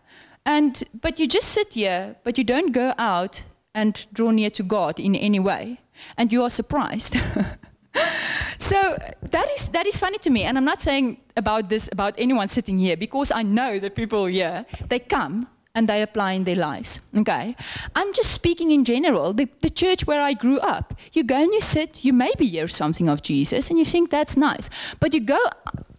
And, 0.45 0.83
but 1.01 1.19
you 1.19 1.27
just 1.27 1.49
sit 1.49 1.73
here, 1.73 2.15
but 2.23 2.37
you 2.37 2.43
don't 2.43 2.71
go 2.71 2.93
out 2.97 3.43
and 3.73 4.05
draw 4.11 4.31
near 4.31 4.49
to 4.51 4.63
God 4.63 4.99
in 4.99 5.15
any 5.15 5.39
way. 5.39 5.79
And 6.17 6.33
you 6.33 6.43
are 6.43 6.49
surprised. 6.49 7.15
so 8.57 8.97
that 9.21 9.49
is, 9.51 9.69
that 9.69 9.87
is 9.87 9.99
funny 9.99 10.17
to 10.19 10.29
me. 10.29 10.43
And 10.43 10.57
I'm 10.57 10.65
not 10.65 10.81
saying 10.81 11.21
about 11.37 11.69
this 11.69 11.89
about 11.91 12.13
anyone 12.17 12.47
sitting 12.47 12.77
here 12.77 12.97
because 12.97 13.31
I 13.31 13.43
know 13.43 13.79
the 13.79 13.89
people 13.89 14.25
here, 14.25 14.65
they 14.89 14.99
come 14.99 15.47
and 15.77 15.87
they 15.87 16.01
apply 16.01 16.31
in 16.31 16.43
their 16.43 16.55
lives. 16.55 16.99
Okay? 17.15 17.55
I'm 17.95 18.11
just 18.13 18.31
speaking 18.31 18.71
in 18.71 18.83
general. 18.83 19.31
The, 19.31 19.47
the 19.61 19.69
church 19.69 20.07
where 20.07 20.19
I 20.19 20.33
grew 20.33 20.59
up, 20.59 20.95
you 21.13 21.23
go 21.23 21.35
and 21.35 21.53
you 21.53 21.61
sit, 21.61 22.03
you 22.03 22.13
maybe 22.13 22.47
hear 22.47 22.67
something 22.67 23.07
of 23.07 23.21
Jesus 23.21 23.69
and 23.69 23.77
you 23.77 23.85
think 23.85 24.09
that's 24.09 24.35
nice. 24.35 24.71
But 24.99 25.13
you 25.13 25.19
go, 25.19 25.39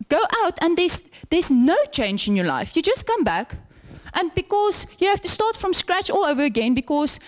go 0.09 0.21
out 0.43 0.59
and 0.61 0.77
there's, 0.77 1.05
there's 1.31 1.53
no 1.53 1.77
change 1.93 2.27
in 2.27 2.35
your 2.35 2.47
life. 2.47 2.75
You 2.75 2.83
just 2.83 3.07
come 3.07 3.23
back. 3.23 3.55
And 4.15 4.35
because 4.35 4.87
you 4.99 5.07
have 5.07 5.21
to 5.21 5.29
start 5.29 5.57
from 5.57 5.73
scratch 5.73 6.11
all 6.11 6.25
over 6.25 6.43
again 6.43 6.75
because 6.75 7.21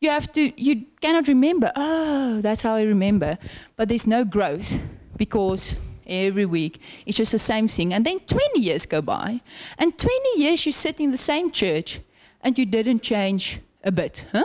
you 0.00 0.10
have 0.10 0.32
to, 0.32 0.60
you 0.60 0.84
cannot 1.00 1.28
remember, 1.28 1.70
oh, 1.76 2.40
that's 2.40 2.62
how 2.62 2.74
I 2.74 2.82
remember. 2.82 3.38
But 3.76 3.88
there's 3.88 4.08
no 4.08 4.24
growth 4.24 4.80
because 5.16 5.76
every 6.06 6.46
week. 6.46 6.80
It's 7.06 7.16
just 7.16 7.32
the 7.32 7.38
same 7.38 7.68
thing. 7.68 7.92
And 7.92 8.04
then 8.04 8.20
20 8.20 8.60
years 8.60 8.86
go 8.86 9.02
by, 9.02 9.40
and 9.78 9.98
20 9.98 10.40
years 10.40 10.66
you 10.66 10.72
sit 10.72 11.00
in 11.00 11.10
the 11.10 11.18
same 11.18 11.50
church 11.50 12.00
and 12.42 12.58
you 12.58 12.66
didn't 12.66 13.02
change 13.02 13.60
a 13.84 13.92
bit. 13.92 14.26
Huh? 14.32 14.44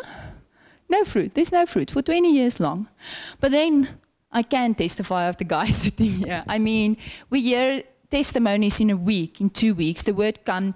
No 0.89 1.03
fruit. 1.03 1.33
There's 1.33 1.51
no 1.51 1.65
fruit 1.65 1.91
for 1.91 2.01
20 2.01 2.31
years 2.31 2.59
long. 2.59 2.87
But 3.39 3.51
then 3.51 3.89
I 4.31 4.43
can 4.43 4.75
testify 4.75 5.25
of 5.25 5.37
the 5.37 5.43
guy 5.43 5.69
sitting 5.71 6.11
here. 6.11 6.43
I 6.47 6.59
mean, 6.59 6.97
we 7.29 7.41
hear 7.41 7.83
testimonies 8.09 8.79
in 8.79 8.89
a 8.89 8.97
week, 8.97 9.41
in 9.41 9.49
two 9.49 9.75
weeks. 9.75 10.03
The 10.03 10.13
word 10.13 10.45
come, 10.45 10.75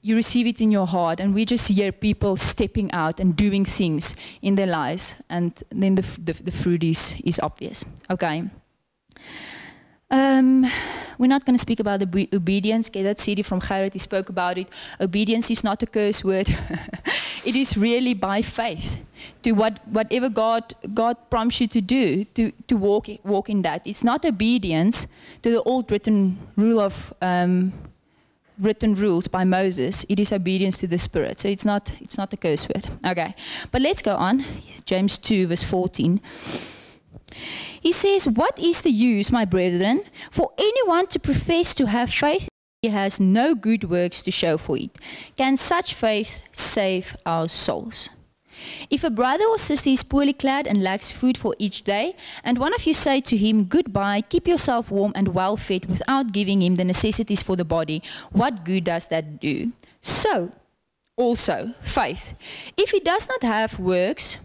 you 0.00 0.16
receive 0.16 0.46
it 0.46 0.60
in 0.60 0.70
your 0.70 0.86
heart, 0.86 1.20
and 1.20 1.34
we 1.34 1.44
just 1.44 1.68
hear 1.68 1.92
people 1.92 2.36
stepping 2.36 2.90
out 2.92 3.20
and 3.20 3.36
doing 3.36 3.64
things 3.64 4.16
in 4.40 4.56
their 4.56 4.66
lives, 4.66 5.14
and 5.30 5.62
then 5.70 5.94
the, 5.94 6.02
the, 6.24 6.32
the 6.32 6.50
fruit 6.50 6.82
is, 6.82 7.14
is 7.24 7.38
obvious. 7.40 7.84
Okay. 8.10 8.44
Um, 10.12 10.70
we're 11.16 11.26
not 11.26 11.46
going 11.46 11.54
to 11.54 11.60
speak 11.60 11.80
about 11.80 12.00
the 12.00 12.28
obedience. 12.34 12.90
Okay, 12.90 13.02
that 13.02 13.18
CD 13.18 13.42
from 13.42 13.60
Gerrit, 13.60 13.94
he 13.94 13.98
spoke 13.98 14.28
about 14.28 14.58
it. 14.58 14.68
Obedience 15.00 15.50
is 15.50 15.64
not 15.64 15.82
a 15.82 15.86
curse 15.86 16.22
word. 16.22 16.54
it 17.44 17.56
is 17.56 17.76
really 17.78 18.12
by 18.12 18.42
faith 18.42 18.98
to 19.42 19.52
what, 19.52 19.80
whatever 19.88 20.28
God, 20.28 20.74
God 20.92 21.16
prompts 21.30 21.60
you 21.60 21.66
to 21.68 21.80
do, 21.80 22.24
to, 22.34 22.52
to 22.68 22.76
walk, 22.76 23.06
walk 23.24 23.48
in 23.48 23.62
that. 23.62 23.80
It's 23.86 24.04
not 24.04 24.24
obedience 24.26 25.06
to 25.42 25.50
the 25.50 25.62
old 25.62 25.90
written 25.90 26.38
rule 26.56 26.80
of 26.80 27.14
um, 27.22 27.72
written 28.58 28.94
rules 28.94 29.28
by 29.28 29.44
Moses. 29.44 30.04
It 30.10 30.20
is 30.20 30.30
obedience 30.30 30.76
to 30.78 30.86
the 30.86 30.98
Spirit. 30.98 31.40
So 31.40 31.48
it's 31.48 31.64
not, 31.64 31.90
it's 32.00 32.18
not 32.18 32.32
a 32.34 32.36
curse 32.36 32.68
word. 32.68 32.86
Okay, 33.06 33.34
but 33.70 33.80
let's 33.80 34.02
go 34.02 34.14
on. 34.14 34.44
James 34.84 35.16
2, 35.16 35.46
verse 35.46 35.64
14. 35.64 36.20
He 37.80 37.92
says, 37.92 38.28
What 38.28 38.58
is 38.58 38.82
the 38.82 38.90
use, 38.90 39.32
my 39.32 39.44
brethren, 39.44 40.04
for 40.30 40.50
anyone 40.58 41.06
to 41.08 41.18
profess 41.18 41.74
to 41.74 41.86
have 41.86 42.10
faith 42.10 42.48
he 42.82 42.88
has 42.88 43.20
no 43.20 43.54
good 43.54 43.88
works 43.90 44.22
to 44.22 44.30
show 44.30 44.58
for 44.58 44.76
it? 44.76 44.90
Can 45.36 45.56
such 45.56 45.94
faith 45.94 46.40
save 46.52 47.16
our 47.24 47.48
souls? 47.48 48.10
If 48.90 49.02
a 49.02 49.10
brother 49.10 49.44
or 49.44 49.58
sister 49.58 49.90
is 49.90 50.02
poorly 50.02 50.32
clad 50.32 50.66
and 50.66 50.82
lacks 50.82 51.10
food 51.10 51.36
for 51.38 51.54
each 51.58 51.84
day, 51.84 52.14
and 52.44 52.58
one 52.58 52.74
of 52.74 52.86
you 52.86 52.94
say 52.94 53.20
to 53.20 53.36
him, 53.36 53.64
Goodbye, 53.64 54.22
keep 54.22 54.46
yourself 54.46 54.90
warm 54.90 55.12
and 55.14 55.28
well 55.28 55.56
fed 55.56 55.86
without 55.86 56.32
giving 56.32 56.62
him 56.62 56.76
the 56.76 56.84
necessities 56.84 57.42
for 57.42 57.56
the 57.56 57.64
body, 57.64 58.02
what 58.30 58.64
good 58.64 58.84
does 58.84 59.06
that 59.06 59.40
do? 59.40 59.72
So, 60.00 60.52
also, 61.16 61.74
faith. 61.82 62.34
If 62.76 62.90
he 62.90 63.00
does 63.00 63.28
not 63.28 63.42
have 63.42 63.78
works, 63.78 64.38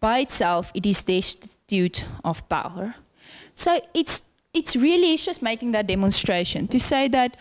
by 0.00 0.20
itself 0.20 0.72
it 0.74 0.86
is 0.86 1.02
of 2.24 2.48
power. 2.48 2.94
So 3.54 3.80
it's 3.94 4.22
it's 4.52 4.74
really 4.74 5.14
it's 5.14 5.24
just 5.24 5.42
making 5.42 5.72
that 5.72 5.86
demonstration 5.86 6.66
to 6.68 6.80
say 6.80 7.08
that 7.08 7.36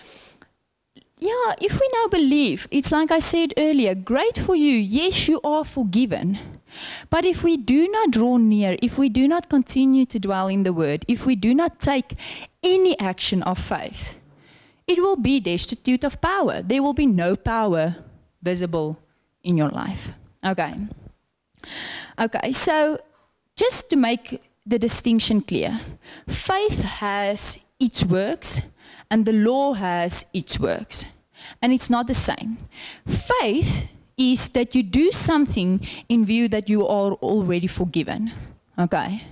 yeah, 1.21 1.53
if 1.59 1.73
we 1.73 1.89
now 1.93 2.07
believe, 2.07 2.65
it's 2.71 2.93
like 2.93 3.11
I 3.11 3.19
said 3.19 3.53
earlier, 3.57 3.93
great 3.93 4.37
for 4.37 4.55
you. 4.55 4.71
Yes, 4.77 5.27
you 5.27 5.41
are 5.43 5.65
forgiven. 5.65 6.39
But 7.09 7.25
if 7.25 7.43
we 7.43 7.57
do 7.57 7.89
not 7.89 8.11
draw 8.11 8.37
near, 8.37 8.77
if 8.81 8.97
we 8.97 9.09
do 9.09 9.27
not 9.27 9.49
continue 9.49 10.05
to 10.05 10.19
dwell 10.19 10.47
in 10.47 10.63
the 10.63 10.71
word, 10.71 11.03
if 11.09 11.25
we 11.25 11.35
do 11.35 11.53
not 11.53 11.81
take 11.81 12.15
any 12.63 12.97
action 12.99 13.43
of 13.43 13.57
faith, 13.59 14.15
it 14.87 14.99
will 14.99 15.17
be 15.17 15.41
destitute 15.41 16.05
of 16.05 16.21
power. 16.21 16.61
There 16.61 16.81
will 16.81 16.93
be 16.93 17.05
no 17.05 17.35
power 17.35 17.95
visible 18.41 18.97
in 19.43 19.57
your 19.57 19.69
life. 19.69 20.11
Okay. 20.45 20.73
Okay, 22.17 22.51
so 22.53 22.99
just 23.59 23.89
to 23.89 23.97
make 23.97 24.41
the 24.65 24.79
distinction 24.79 25.41
clear, 25.41 25.81
faith 26.27 26.79
has 26.81 27.59
its 27.77 28.05
works 28.05 28.61
and 29.11 29.25
the 29.25 29.33
law 29.33 29.73
has 29.73 30.25
its 30.33 30.57
works. 30.57 31.05
And 31.61 31.73
it's 31.73 31.89
not 31.89 32.07
the 32.07 32.13
same. 32.13 32.57
Faith 33.05 33.89
is 34.17 34.49
that 34.49 34.75
you 34.75 34.83
do 34.83 35.11
something 35.11 35.85
in 36.07 36.25
view 36.25 36.47
that 36.47 36.69
you 36.69 36.87
are 36.87 37.13
already 37.13 37.67
forgiven. 37.67 38.31
Okay? 38.77 39.23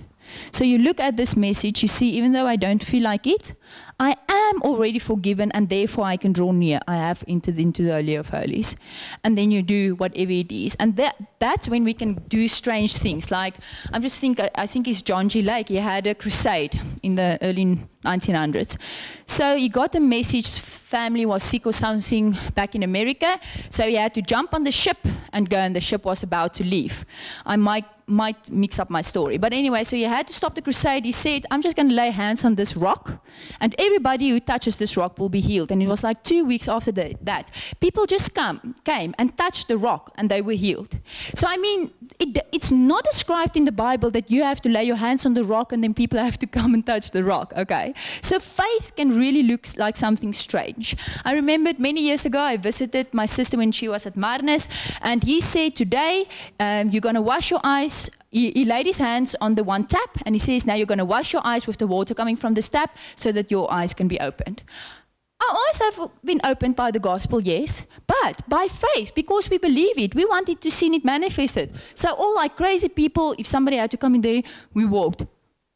So 0.52 0.64
you 0.64 0.78
look 0.78 1.00
at 1.00 1.16
this 1.16 1.36
message, 1.36 1.82
you 1.82 1.88
see, 1.88 2.10
even 2.10 2.32
though 2.32 2.46
I 2.46 2.56
don't 2.56 2.82
feel 2.82 3.02
like 3.02 3.26
it, 3.26 3.54
I 4.00 4.16
am 4.28 4.62
already 4.62 5.00
forgiven 5.00 5.50
and 5.52 5.68
therefore 5.68 6.04
I 6.04 6.16
can 6.16 6.32
draw 6.32 6.52
near. 6.52 6.80
I 6.86 6.96
have 6.96 7.24
entered 7.26 7.58
into 7.58 7.82
the 7.82 7.92
Holy 7.92 8.14
of 8.14 8.28
Holies. 8.28 8.76
And 9.24 9.36
then 9.36 9.50
you 9.50 9.62
do 9.62 9.96
whatever 9.96 10.30
it 10.30 10.52
is. 10.52 10.76
And 10.76 10.96
that, 10.96 11.16
that's 11.40 11.68
when 11.68 11.82
we 11.82 11.94
can 11.94 12.14
do 12.28 12.46
strange 12.46 12.96
things. 12.96 13.30
Like, 13.30 13.54
I'm 13.92 14.02
just 14.02 14.20
think, 14.20 14.40
I 14.54 14.66
think 14.66 14.86
it's 14.86 15.02
John 15.02 15.28
G. 15.28 15.42
Lake. 15.42 15.68
He 15.68 15.76
had 15.76 16.06
a 16.06 16.14
crusade 16.14 16.80
in 17.02 17.16
the 17.16 17.38
early 17.42 17.88
1900s. 18.04 18.78
So 19.26 19.56
he 19.56 19.68
got 19.68 19.94
a 19.94 20.00
message, 20.00 20.58
family 20.58 21.26
was 21.26 21.42
sick 21.42 21.66
or 21.66 21.72
something 21.72 22.34
back 22.54 22.74
in 22.74 22.82
America. 22.82 23.40
So 23.68 23.86
he 23.86 23.94
had 23.94 24.14
to 24.14 24.22
jump 24.22 24.54
on 24.54 24.64
the 24.64 24.72
ship 24.72 24.98
and 25.32 25.48
go, 25.48 25.58
and 25.58 25.74
the 25.74 25.80
ship 25.80 26.04
was 26.04 26.22
about 26.22 26.54
to 26.54 26.64
leave. 26.64 27.04
I 27.44 27.56
might 27.56 27.84
might 28.08 28.50
mix 28.50 28.78
up 28.78 28.88
my 28.90 29.02
story. 29.02 29.36
But 29.38 29.52
anyway, 29.52 29.84
so 29.84 29.94
he 29.94 30.04
had 30.04 30.26
to 30.28 30.32
stop 30.32 30.54
the 30.54 30.62
crusade. 30.62 31.04
He 31.04 31.12
said, 31.12 31.44
I'm 31.50 31.60
just 31.60 31.76
going 31.76 31.90
to 31.90 31.94
lay 31.94 32.10
hands 32.10 32.44
on 32.44 32.54
this 32.54 32.76
rock, 32.76 33.22
and 33.60 33.74
everybody 33.78 34.30
who 34.30 34.40
touches 34.40 34.76
this 34.78 34.96
rock 34.96 35.18
will 35.18 35.28
be 35.28 35.40
healed. 35.40 35.70
And 35.70 35.82
it 35.82 35.88
was 35.88 36.02
like 36.02 36.22
two 36.24 36.44
weeks 36.44 36.68
after 36.68 36.90
the, 36.90 37.16
that. 37.22 37.50
People 37.80 38.06
just 38.06 38.34
come, 38.34 38.74
came 38.84 39.14
and 39.18 39.36
touched 39.36 39.68
the 39.68 39.76
rock, 39.76 40.12
and 40.16 40.30
they 40.30 40.40
were 40.40 40.54
healed. 40.54 40.98
So, 41.34 41.46
I 41.46 41.58
mean, 41.58 41.92
it, 42.18 42.38
it's 42.50 42.72
not 42.72 43.04
described 43.04 43.56
in 43.56 43.64
the 43.64 43.72
Bible 43.72 44.10
that 44.12 44.30
you 44.30 44.42
have 44.42 44.60
to 44.62 44.68
lay 44.68 44.84
your 44.84 44.96
hands 44.96 45.26
on 45.26 45.34
the 45.34 45.44
rock 45.44 45.72
and 45.72 45.84
then 45.84 45.94
people 45.94 46.18
have 46.28 46.38
to 46.38 46.46
come 46.46 46.74
and 46.74 46.84
touch 46.86 47.10
the 47.10 47.22
rock, 47.22 47.52
okay? 47.56 47.87
So, 48.20 48.38
faith 48.40 48.94
can 48.96 49.16
really 49.16 49.42
look 49.42 49.66
like 49.76 49.96
something 49.96 50.32
strange. 50.32 50.96
I 51.24 51.32
remembered 51.32 51.78
many 51.78 52.02
years 52.02 52.24
ago, 52.24 52.40
I 52.40 52.56
visited 52.56 53.12
my 53.12 53.26
sister 53.26 53.56
when 53.56 53.72
she 53.72 53.88
was 53.88 54.06
at 54.06 54.14
Marnus, 54.14 54.68
and 55.02 55.22
he 55.24 55.40
said, 55.40 55.76
Today, 55.76 56.26
um, 56.60 56.90
you're 56.90 57.00
going 57.00 57.14
to 57.14 57.22
wash 57.22 57.50
your 57.50 57.60
eyes 57.64 58.10
he, 58.30 58.50
he, 58.50 58.64
laid 58.66 58.84
his 58.84 58.98
hands 58.98 59.34
on 59.40 59.54
the 59.54 59.64
one 59.64 59.86
tap 59.86 60.18
and 60.26 60.34
he 60.34 60.38
says, 60.38 60.66
Now 60.66 60.74
you're 60.74 60.86
going 60.86 60.98
to 60.98 61.04
wash 61.04 61.32
your 61.32 61.40
eyes 61.46 61.66
with 61.66 61.78
the 61.78 61.86
water 61.86 62.14
coming 62.14 62.36
from 62.36 62.54
this 62.54 62.68
tap 62.68 62.94
so 63.16 63.32
that 63.32 63.50
your 63.50 63.72
eyes 63.72 63.94
can 63.94 64.06
be 64.06 64.20
opened. 64.20 64.62
Our 65.40 65.56
eyes 65.68 65.78
have 65.78 66.10
been 66.24 66.40
opened 66.42 66.74
by 66.74 66.90
the 66.90 66.98
gospel, 66.98 67.40
yes, 67.40 67.84
but 68.06 68.46
by 68.48 68.66
faith, 68.66 69.12
because 69.14 69.48
we 69.48 69.58
believe 69.58 69.96
it. 69.96 70.14
We 70.14 70.24
wanted 70.24 70.60
to 70.60 70.70
see 70.70 70.94
it 70.94 71.04
manifested. 71.04 71.74
So, 71.94 72.12
all 72.12 72.34
like 72.34 72.56
crazy 72.56 72.88
people, 72.88 73.36
if 73.38 73.46
somebody 73.46 73.76
had 73.76 73.90
to 73.92 73.96
come 73.96 74.16
in 74.16 74.20
there, 74.22 74.42
we 74.74 74.84
walked. 74.84 75.24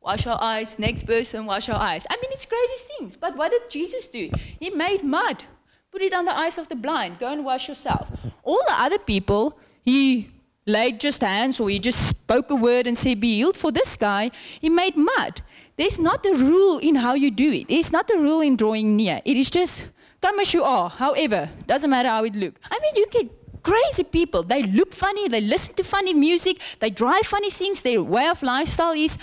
Wash 0.02 0.26
our 0.26 0.38
eyes, 0.40 0.78
next 0.80 1.06
person, 1.06 1.46
wash 1.46 1.68
our 1.68 1.80
eyes. 1.80 2.06
I 2.10 2.16
mean, 2.16 2.32
it's 2.32 2.44
crazy 2.44 2.76
things. 2.98 3.16
But 3.16 3.36
what 3.36 3.52
did 3.52 3.70
Jesus 3.70 4.06
do? 4.06 4.30
He 4.58 4.68
made 4.70 5.04
mud, 5.04 5.44
put 5.92 6.02
it 6.02 6.12
on 6.12 6.24
the 6.24 6.36
eyes 6.36 6.58
of 6.58 6.68
the 6.68 6.74
blind, 6.74 7.20
go 7.20 7.28
and 7.28 7.44
wash 7.44 7.68
yourself. 7.68 8.08
All 8.42 8.60
the 8.66 8.74
other 8.74 8.98
people, 8.98 9.56
he 9.84 10.28
laid 10.66 11.00
just 11.00 11.20
hands 11.20 11.60
or 11.60 11.70
he 11.70 11.78
just 11.78 12.08
spoke 12.08 12.50
a 12.50 12.56
word 12.56 12.88
and 12.88 12.98
said, 12.98 13.20
Be 13.20 13.36
healed. 13.36 13.56
For 13.56 13.70
this 13.70 13.96
guy, 13.96 14.32
he 14.60 14.68
made 14.68 14.96
mud. 14.96 15.42
There's 15.76 16.00
not 16.00 16.26
a 16.26 16.34
rule 16.34 16.78
in 16.78 16.96
how 16.96 17.14
you 17.14 17.30
do 17.30 17.52
it. 17.52 17.68
There's 17.68 17.92
not 17.92 18.10
a 18.10 18.18
rule 18.18 18.40
in 18.40 18.56
drawing 18.56 18.96
near. 18.96 19.22
It 19.24 19.36
is 19.36 19.50
just 19.50 19.84
come 20.20 20.38
as 20.40 20.52
you 20.52 20.64
are, 20.64 20.90
however, 20.90 21.48
doesn't 21.66 21.90
matter 21.90 22.08
how 22.08 22.24
it 22.24 22.34
looks. 22.34 22.60
I 22.70 22.78
mean, 22.80 22.96
you 22.96 23.06
get 23.10 23.41
crazy 23.62 24.04
people. 24.04 24.42
They 24.42 24.62
look 24.62 24.94
funny, 24.94 25.28
they 25.28 25.40
listen 25.40 25.74
to 25.74 25.84
funny 25.84 26.14
music, 26.14 26.60
they 26.80 26.90
drive 26.90 27.26
funny 27.26 27.50
things, 27.50 27.82
their 27.82 28.02
way 28.02 28.28
of 28.28 28.42
lifestyle 28.42 28.92
is. 28.92 29.18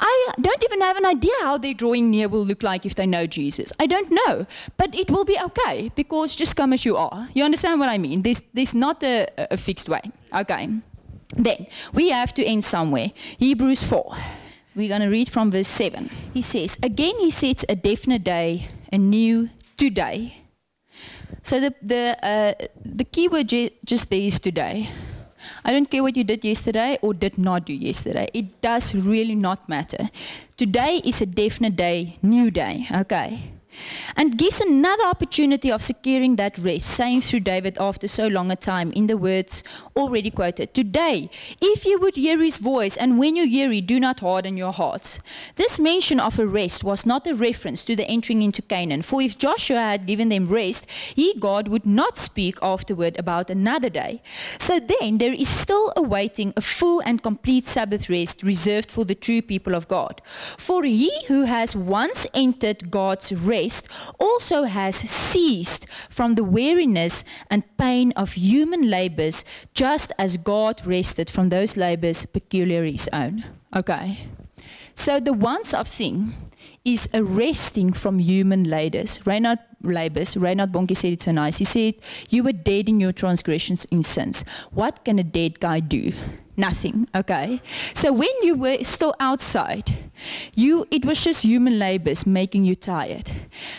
I 0.00 0.32
don't 0.40 0.62
even 0.64 0.80
have 0.80 0.96
an 0.96 1.06
idea 1.06 1.32
how 1.42 1.58
their 1.58 1.74
drawing 1.74 2.10
near 2.10 2.28
will 2.28 2.44
look 2.44 2.62
like 2.62 2.84
if 2.84 2.94
they 2.94 3.06
know 3.06 3.26
Jesus. 3.26 3.72
I 3.78 3.86
don't 3.86 4.10
know. 4.10 4.46
But 4.76 4.94
it 4.94 5.10
will 5.10 5.24
be 5.24 5.38
okay 5.38 5.90
because 5.94 6.34
just 6.34 6.56
come 6.56 6.72
as 6.72 6.84
you 6.84 6.96
are. 6.96 7.28
You 7.34 7.44
understand 7.44 7.78
what 7.78 7.88
I 7.88 7.98
mean? 7.98 8.22
There's, 8.22 8.42
there's 8.52 8.74
not 8.74 9.02
a, 9.02 9.28
a 9.36 9.56
fixed 9.56 9.88
way. 9.88 10.02
Okay. 10.34 10.68
Then 11.36 11.66
we 11.92 12.10
have 12.10 12.34
to 12.34 12.44
end 12.44 12.64
somewhere. 12.64 13.12
Hebrews 13.38 13.84
4. 13.84 14.16
We're 14.74 14.88
going 14.88 15.02
to 15.02 15.08
read 15.08 15.28
from 15.28 15.50
verse 15.50 15.68
7. 15.68 16.10
He 16.34 16.42
says, 16.42 16.78
Again, 16.82 17.14
he 17.18 17.30
sets 17.30 17.64
a 17.68 17.76
definite 17.76 18.24
day, 18.24 18.68
a 18.92 18.98
new 18.98 19.50
today 19.76 20.41
so 21.42 21.60
the, 21.60 21.74
the, 21.82 22.16
uh, 22.22 22.54
the 22.84 23.04
key 23.04 23.28
word 23.28 23.52
just 23.84 24.10
there 24.10 24.20
is 24.20 24.38
today. 24.38 24.88
I 25.64 25.72
don't 25.72 25.90
care 25.90 26.02
what 26.02 26.16
you 26.16 26.24
did 26.24 26.44
yesterday 26.44 26.98
or 27.02 27.14
did 27.14 27.36
not 27.38 27.66
do 27.66 27.72
yesterday. 27.72 28.28
It 28.32 28.60
does 28.60 28.94
really 28.94 29.34
not 29.34 29.68
matter. 29.68 30.08
Today 30.56 31.00
is 31.04 31.20
a 31.20 31.26
definite 31.26 31.76
day, 31.76 32.16
new 32.22 32.50
day, 32.50 32.86
okay? 32.92 33.52
And 34.16 34.38
gives 34.38 34.60
another 34.60 35.04
opportunity 35.04 35.70
of 35.70 35.82
securing 35.82 36.36
that 36.36 36.58
rest, 36.58 36.86
saying 36.86 37.22
through 37.22 37.40
David 37.40 37.78
after 37.78 38.08
so 38.08 38.26
long 38.28 38.50
a 38.50 38.56
time 38.56 38.92
in 38.92 39.06
the 39.06 39.16
words 39.16 39.64
already 39.96 40.30
quoted 40.30 40.74
Today, 40.74 41.30
if 41.60 41.84
you 41.84 41.98
would 42.00 42.16
hear 42.16 42.40
his 42.40 42.58
voice, 42.58 42.96
and 42.96 43.18
when 43.18 43.36
you 43.36 43.46
hear 43.46 43.72
it, 43.72 43.86
do 43.86 43.98
not 44.00 44.20
harden 44.20 44.56
your 44.56 44.72
hearts. 44.72 45.20
This 45.56 45.78
mention 45.78 46.20
of 46.20 46.38
a 46.38 46.46
rest 46.46 46.84
was 46.84 47.06
not 47.06 47.26
a 47.26 47.34
reference 47.34 47.84
to 47.84 47.96
the 47.96 48.06
entering 48.06 48.42
into 48.42 48.62
Canaan, 48.62 49.02
for 49.02 49.20
if 49.22 49.38
Joshua 49.38 49.80
had 49.80 50.06
given 50.06 50.28
them 50.28 50.48
rest, 50.48 50.86
he, 51.14 51.34
God, 51.38 51.68
would 51.68 51.86
not 51.86 52.16
speak 52.16 52.58
afterward 52.62 53.18
about 53.18 53.50
another 53.50 53.88
day. 53.88 54.22
So 54.58 54.80
then 54.80 55.18
there 55.18 55.32
is 55.32 55.48
still 55.48 55.92
awaiting 55.96 56.52
a 56.56 56.60
full 56.60 57.00
and 57.00 57.22
complete 57.22 57.66
Sabbath 57.66 58.08
rest 58.08 58.42
reserved 58.42 58.90
for 58.90 59.04
the 59.04 59.14
true 59.14 59.42
people 59.42 59.74
of 59.74 59.88
God. 59.88 60.20
For 60.58 60.84
he 60.84 61.12
who 61.26 61.44
has 61.44 61.76
once 61.76 62.26
entered 62.34 62.90
God's 62.90 63.32
rest, 63.32 63.61
rest 63.62 63.88
also 64.18 64.64
has 64.64 64.96
ceased 64.96 65.86
from 66.08 66.34
the 66.34 66.44
weariness 66.44 67.24
and 67.50 67.62
pain 67.76 68.12
of 68.16 68.32
human 68.32 68.90
labors, 68.90 69.44
just 69.74 70.12
as 70.18 70.36
God 70.36 70.84
rested 70.86 71.30
from 71.30 71.48
those 71.48 71.76
labors 71.76 72.26
peculiarly 72.26 72.92
his 72.92 73.08
own. 73.12 73.44
Okay. 73.74 74.18
So 74.94 75.20
the 75.20 75.32
once 75.32 75.72
of 75.74 75.88
thing 75.88 76.34
is 76.84 77.08
a 77.14 77.22
resting 77.22 77.92
from 77.92 78.18
human 78.18 78.64
labors. 78.64 79.24
Reinhard 79.26 79.60
labors. 79.82 80.36
Reinhard 80.36 80.72
Bonnke 80.72 80.96
said 80.96 81.12
it 81.12 81.22
so 81.22 81.32
nice. 81.32 81.58
He 81.58 81.64
said, 81.64 81.94
You 82.28 82.44
were 82.44 82.52
dead 82.52 82.88
in 82.88 83.00
your 83.00 83.12
transgressions 83.12 83.84
in 83.86 84.02
sins. 84.02 84.44
What 84.70 85.04
can 85.04 85.18
a 85.18 85.24
dead 85.24 85.60
guy 85.60 85.80
do? 85.80 86.12
Nothing, 86.56 87.08
okay? 87.14 87.62
So 87.94 88.12
when 88.12 88.28
you 88.42 88.54
were 88.54 88.84
still 88.84 89.14
outside, 89.18 90.10
you 90.54 90.86
it 90.90 91.04
was 91.04 91.24
just 91.24 91.44
human 91.44 91.78
labors 91.78 92.26
making 92.26 92.66
you 92.66 92.74
tired. 92.74 93.32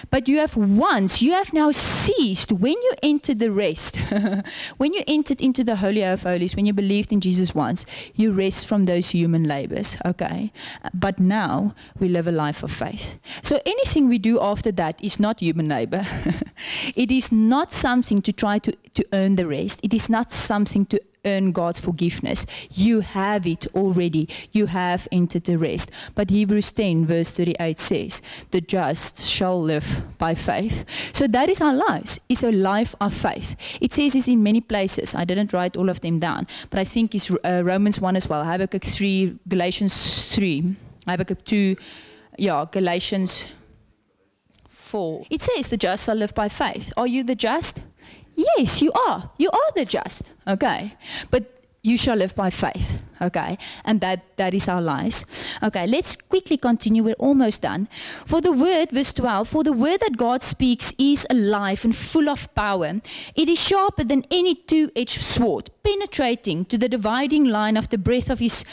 But 0.09 0.27
you 0.27 0.39
have 0.39 0.55
once, 0.55 1.21
you 1.21 1.33
have 1.33 1.53
now 1.53 1.69
ceased 1.69 2.51
when 2.51 2.73
you 2.73 2.93
entered 3.03 3.37
the 3.37 3.51
rest. 3.51 3.97
when 4.77 4.93
you 4.95 5.03
entered 5.05 5.39
into 5.39 5.63
the 5.63 5.75
Holy 5.75 6.03
of 6.03 6.23
Holies, 6.23 6.55
when 6.55 6.65
you 6.65 6.73
believed 6.73 7.11
in 7.11 7.21
Jesus 7.21 7.53
once, 7.53 7.85
you 8.15 8.33
rest 8.33 8.67
from 8.67 8.85
those 8.85 9.11
human 9.11 9.43
labors, 9.43 9.95
okay? 10.03 10.51
But 10.95 11.19
now 11.19 11.75
we 11.99 12.09
live 12.09 12.27
a 12.27 12.31
life 12.31 12.63
of 12.63 12.71
faith. 12.71 13.19
So 13.43 13.61
anything 13.67 14.09
we 14.09 14.17
do 14.17 14.41
after 14.41 14.71
that 14.71 14.99
is 15.03 15.19
not 15.19 15.41
human 15.41 15.69
labor. 15.69 16.05
it 16.95 17.11
is 17.11 17.31
not 17.31 17.71
something 17.71 18.23
to 18.23 18.33
try 18.33 18.57
to, 18.57 18.71
to 18.95 19.05
earn 19.13 19.35
the 19.35 19.45
rest. 19.45 19.79
It 19.83 19.93
is 19.93 20.09
not 20.09 20.31
something 20.31 20.87
to 20.87 20.99
earn 21.25 21.51
God's 21.51 21.79
forgiveness. 21.79 22.45
You 22.71 23.01
have 23.01 23.45
it 23.47 23.67
already. 23.75 24.29
You 24.51 24.67
have 24.67 25.07
entered 25.11 25.45
the 25.45 25.57
rest. 25.57 25.91
But 26.15 26.29
Hebrews 26.29 26.71
10, 26.71 27.05
verse 27.05 27.31
38 27.31 27.79
says, 27.79 28.21
The 28.51 28.61
just 28.61 29.25
shall 29.25 29.61
live 29.61 30.03
by 30.17 30.35
faith. 30.35 30.85
So 31.11 31.27
that 31.27 31.49
is 31.49 31.61
our 31.61 31.73
lives. 31.73 32.19
It's 32.29 32.43
a 32.43 32.51
life 32.51 32.95
of 33.01 33.13
faith. 33.13 33.55
It 33.81 33.93
says 33.93 34.13
this 34.13 34.27
in 34.27 34.43
many 34.43 34.61
places. 34.61 35.15
I 35.15 35.25
didn't 35.25 35.53
write 35.53 35.77
all 35.77 35.89
of 35.89 36.01
them 36.01 36.19
down, 36.19 36.47
but 36.69 36.79
I 36.79 36.83
think 36.83 37.15
it's 37.15 37.31
uh, 37.31 37.63
Romans 37.63 37.99
1 37.99 38.15
as 38.15 38.27
well, 38.27 38.43
Habakkuk 38.43 38.83
3, 38.83 39.39
Galatians 39.47 40.25
3, 40.33 40.75
Habakkuk 41.07 41.43
2, 41.45 41.75
yeah, 42.37 42.65
Galatians 42.71 43.45
4. 44.67 45.25
It 45.29 45.41
says, 45.41 45.69
The 45.69 45.77
just 45.77 46.05
shall 46.05 46.15
live 46.15 46.33
by 46.35 46.49
faith. 46.49 46.91
Are 46.97 47.07
you 47.07 47.23
the 47.23 47.35
just? 47.35 47.81
Yes, 48.35 48.81
you 48.81 48.91
are. 49.07 49.31
You 49.37 49.49
are 49.51 49.71
the 49.75 49.85
just. 49.85 50.23
Okay. 50.47 50.95
But 51.29 51.49
you 51.83 51.97
shall 51.97 52.15
live 52.15 52.33
by 52.33 52.49
faith. 52.49 52.97
Okay. 53.21 53.57
And 53.83 53.99
that, 54.01 54.23
that 54.37 54.53
is 54.53 54.67
our 54.67 54.81
lives. 54.81 55.25
Okay. 55.61 55.85
Let's 55.85 56.15
quickly 56.15 56.57
continue. 56.57 57.03
We're 57.03 57.13
almost 57.15 57.61
done. 57.61 57.89
For 58.25 58.41
the 58.41 58.51
word, 58.53 58.91
verse 58.91 59.11
12, 59.11 59.47
for 59.47 59.63
the 59.63 59.73
word 59.73 59.99
that 59.99 60.17
God 60.17 60.41
speaks 60.41 60.93
is 60.97 61.27
alive 61.29 61.83
and 61.83 61.95
full 61.95 62.29
of 62.29 62.53
power. 62.55 63.01
It 63.35 63.49
is 63.49 63.59
sharper 63.59 64.03
than 64.03 64.25
any 64.31 64.55
two 64.55 64.91
edged 64.95 65.21
sword, 65.21 65.69
penetrating 65.83 66.65
to 66.65 66.77
the 66.77 66.89
dividing 66.89 67.45
line 67.45 67.77
of 67.77 67.89
the 67.89 67.97
breath 67.97 68.29
of 68.29 68.39
his 68.39 68.65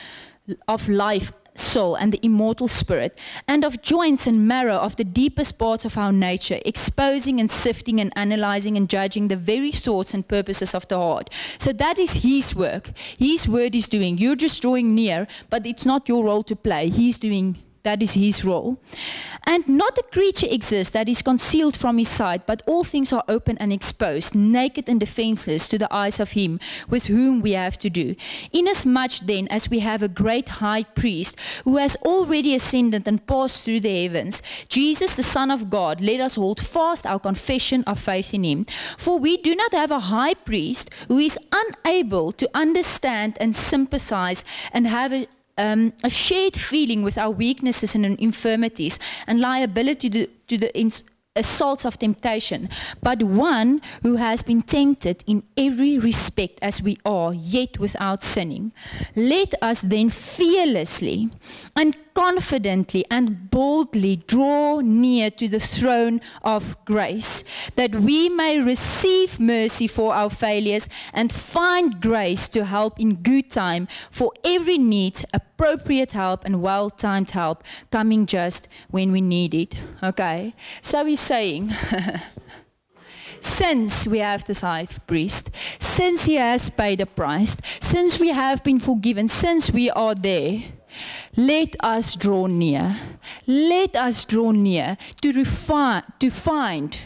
of 0.66 0.88
life 0.88 1.32
soul 1.54 1.94
and 1.94 2.12
the 2.12 2.24
immortal 2.24 2.68
spirit, 2.68 3.18
and 3.48 3.64
of 3.64 3.82
joints 3.82 4.26
and 4.26 4.46
marrow 4.46 4.76
of 4.76 4.96
the 4.96 5.04
deepest 5.04 5.58
parts 5.58 5.84
of 5.84 5.98
our 5.98 6.12
nature, 6.12 6.60
exposing 6.64 7.40
and 7.40 7.50
sifting 7.50 8.00
and 8.00 8.12
analyzing 8.16 8.76
and 8.76 8.88
judging 8.88 9.28
the 9.28 9.36
very 9.36 9.72
thoughts 9.72 10.14
and 10.14 10.26
purposes 10.26 10.74
of 10.74 10.86
the 10.88 10.96
heart. 10.96 11.30
So 11.58 11.72
that 11.72 11.98
is 11.98 12.22
His 12.22 12.54
work. 12.54 12.90
His 13.18 13.48
word 13.48 13.74
is 13.74 13.88
doing. 13.88 14.18
You're 14.18 14.36
just 14.36 14.62
drawing 14.62 14.94
near, 14.94 15.26
but 15.48 15.66
it's 15.66 15.86
not 15.86 16.08
your 16.08 16.24
role 16.24 16.42
to 16.44 16.56
play. 16.56 16.88
He's 16.88 17.18
doing 17.18 17.58
that 17.82 18.02
is 18.02 18.12
his 18.12 18.44
role. 18.44 18.78
And 19.44 19.66
not 19.68 19.98
a 19.98 20.02
creature 20.02 20.46
exists 20.50 20.92
that 20.92 21.08
is 21.08 21.22
concealed 21.22 21.76
from 21.76 21.98
his 21.98 22.08
sight, 22.08 22.46
but 22.46 22.62
all 22.66 22.84
things 22.84 23.12
are 23.12 23.24
open 23.28 23.56
and 23.58 23.72
exposed, 23.72 24.34
naked 24.34 24.88
and 24.88 25.00
defenseless 25.00 25.66
to 25.68 25.78
the 25.78 25.92
eyes 25.92 26.20
of 26.20 26.32
him 26.32 26.60
with 26.88 27.06
whom 27.06 27.40
we 27.40 27.52
have 27.52 27.78
to 27.78 27.90
do. 27.90 28.14
Inasmuch 28.52 29.20
then 29.22 29.48
as 29.48 29.70
we 29.70 29.78
have 29.80 30.02
a 30.02 30.08
great 30.08 30.48
high 30.60 30.82
priest 30.82 31.36
who 31.64 31.78
has 31.78 31.96
already 32.04 32.54
ascended 32.54 33.08
and 33.08 33.26
passed 33.26 33.64
through 33.64 33.80
the 33.80 34.02
heavens, 34.02 34.42
Jesus, 34.68 35.14
the 35.14 35.22
Son 35.22 35.50
of 35.50 35.70
God, 35.70 36.00
let 36.00 36.20
us 36.20 36.34
hold 36.34 36.60
fast 36.60 37.06
our 37.06 37.18
confession 37.18 37.82
of 37.84 37.98
faith 37.98 38.34
in 38.34 38.44
him. 38.44 38.66
For 38.98 39.18
we 39.18 39.36
do 39.36 39.54
not 39.54 39.72
have 39.72 39.90
a 39.90 40.00
high 40.00 40.34
priest 40.34 40.90
who 41.08 41.18
is 41.18 41.38
unable 41.52 42.32
to 42.32 42.50
understand 42.54 43.38
and 43.40 43.56
sympathize 43.56 44.44
and 44.72 44.86
have 44.86 45.12
a 45.12 45.26
um, 45.58 45.92
a 46.04 46.10
shared 46.10 46.56
feeling 46.56 47.02
with 47.02 47.18
our 47.18 47.30
weaknesses 47.30 47.94
and 47.94 48.04
infirmities 48.18 48.98
and 49.26 49.40
liability 49.40 50.10
to, 50.10 50.26
to 50.48 50.58
the 50.58 50.78
assaults 51.36 51.84
of 51.84 51.96
temptation, 51.96 52.68
but 53.02 53.22
one 53.22 53.80
who 54.02 54.16
has 54.16 54.42
been 54.42 54.62
tempted 54.62 55.22
in 55.28 55.44
every 55.56 55.96
respect 55.96 56.58
as 56.60 56.82
we 56.82 56.98
are, 57.04 57.32
yet 57.32 57.78
without 57.78 58.20
sinning. 58.20 58.72
Let 59.14 59.54
us 59.62 59.82
then 59.82 60.10
fearlessly 60.10 61.30
and 61.76 61.96
confidently 62.14 63.04
and 63.10 63.48
boldly 63.50 64.16
draw 64.26 64.80
near 64.80 65.30
to 65.30 65.46
the 65.46 65.60
throne 65.60 66.20
of 66.42 66.76
grace, 66.84 67.44
that 67.76 67.94
we 67.94 68.28
may 68.28 68.58
receive 68.58 69.38
mercy 69.38 69.86
for 69.86 70.12
our 70.12 70.30
failures 70.30 70.88
and 71.12 71.32
find 71.32 72.00
grace 72.00 72.48
to 72.48 72.64
help 72.64 72.98
in 72.98 73.14
good 73.14 73.50
time 73.50 73.86
for 74.10 74.32
every 74.44 74.78
need, 74.78 75.24
appropriate 75.32 76.12
help 76.12 76.44
and 76.44 76.60
well 76.60 76.90
timed 76.90 77.30
help 77.30 77.62
coming 77.92 78.26
just 78.26 78.66
when 78.90 79.12
we 79.12 79.20
need 79.20 79.54
it. 79.54 79.76
Okay? 80.02 80.54
So 80.82 81.04
he's 81.04 81.19
saying, 81.20 81.72
since 83.40 84.06
we 84.06 84.18
have 84.18 84.44
this 84.46 84.62
high 84.62 84.86
priest, 85.06 85.50
since 85.78 86.24
he 86.24 86.34
has 86.36 86.70
paid 86.70 87.00
a 87.00 87.06
price, 87.06 87.56
since 87.80 88.18
we 88.18 88.28
have 88.28 88.64
been 88.64 88.80
forgiven, 88.80 89.28
since 89.28 89.70
we 89.70 89.90
are 89.90 90.14
there 90.14 90.62
let 91.36 91.76
us 91.80 92.16
draw 92.16 92.46
near. 92.46 92.96
Let 93.46 93.96
us 93.96 94.24
draw 94.24 94.50
near 94.50 94.96
to, 95.22 95.32
refine, 95.32 96.02
to 96.18 96.30
find 96.30 96.98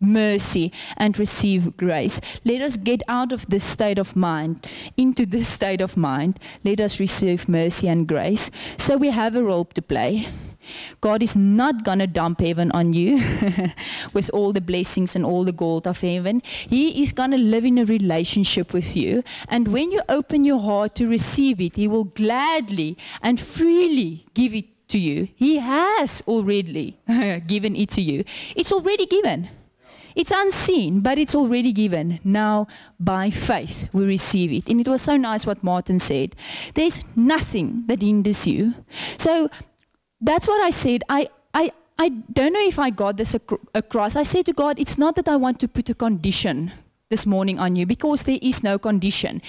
mercy 0.00 0.72
and 0.96 1.18
receive 1.18 1.76
grace. 1.76 2.20
Let 2.44 2.62
us 2.62 2.76
get 2.76 3.02
out 3.08 3.32
of 3.32 3.46
this 3.48 3.64
state 3.64 3.98
of 3.98 4.14
mind 4.16 4.66
into 4.96 5.26
this 5.26 5.48
state 5.48 5.80
of 5.80 5.96
mind. 5.96 6.38
Let 6.64 6.80
us 6.80 7.00
receive 7.00 7.48
mercy 7.48 7.88
and 7.88 8.06
grace. 8.06 8.50
So 8.76 8.96
we 8.96 9.10
have 9.10 9.36
a 9.36 9.42
role 9.42 9.64
to 9.66 9.82
play. 9.82 10.28
God 11.00 11.22
is 11.22 11.34
not 11.36 11.84
going 11.84 11.98
to 12.00 12.06
dump 12.06 12.40
heaven 12.40 12.70
on 12.72 12.92
you 12.92 13.16
with 14.12 14.30
all 14.32 14.52
the 14.52 14.60
blessings 14.60 15.16
and 15.16 15.24
all 15.24 15.44
the 15.44 15.52
gold 15.52 15.86
of 15.86 16.00
heaven. 16.00 16.42
He 16.44 17.02
is 17.02 17.12
going 17.12 17.30
to 17.30 17.38
live 17.38 17.64
in 17.64 17.78
a 17.78 17.84
relationship 17.84 18.72
with 18.72 18.96
you. 18.96 19.22
And 19.48 19.68
when 19.68 19.90
you 19.92 20.02
open 20.08 20.44
your 20.44 20.60
heart 20.60 20.94
to 20.96 21.08
receive 21.08 21.60
it, 21.60 21.76
He 21.76 21.88
will 21.88 22.04
gladly 22.04 22.96
and 23.22 23.40
freely 23.40 24.26
give 24.34 24.54
it 24.54 24.66
to 24.88 24.98
you. 24.98 25.28
He 25.36 25.56
has 25.58 26.22
already 26.26 26.98
given 27.46 27.76
it 27.76 27.90
to 27.90 28.00
you. 28.00 28.24
It's 28.56 28.72
already 28.72 29.06
given. 29.06 29.50
It's 30.14 30.32
unseen, 30.34 31.00
but 31.00 31.16
it's 31.16 31.36
already 31.36 31.72
given. 31.72 32.18
Now, 32.24 32.66
by 32.98 33.30
faith, 33.30 33.88
we 33.92 34.04
receive 34.04 34.52
it. 34.52 34.68
And 34.68 34.80
it 34.80 34.88
was 34.88 35.00
so 35.02 35.16
nice 35.16 35.46
what 35.46 35.62
Martin 35.62 36.00
said. 36.00 36.34
There's 36.74 37.04
nothing 37.14 37.84
that 37.86 38.02
hinders 38.02 38.44
you. 38.44 38.74
So, 39.16 39.48
that's 40.20 40.46
what 40.46 40.60
I 40.60 40.70
said. 40.70 41.04
I, 41.08 41.28
I, 41.54 41.72
I 41.98 42.08
don't 42.08 42.52
know 42.52 42.66
if 42.66 42.78
I 42.78 42.90
got 42.90 43.16
this 43.16 43.34
across. 43.74 44.16
I 44.16 44.22
said 44.22 44.46
to 44.46 44.52
God, 44.52 44.78
it's 44.78 44.98
not 44.98 45.16
that 45.16 45.28
I 45.28 45.36
want 45.36 45.60
to 45.60 45.68
put 45.68 45.88
a 45.90 45.94
condition 45.94 46.72
this 47.08 47.26
morning 47.26 47.58
on 47.58 47.76
you 47.76 47.86
because 47.86 48.24
there 48.24 48.38
is 48.42 48.62
no 48.62 48.78
condition. 48.78 49.40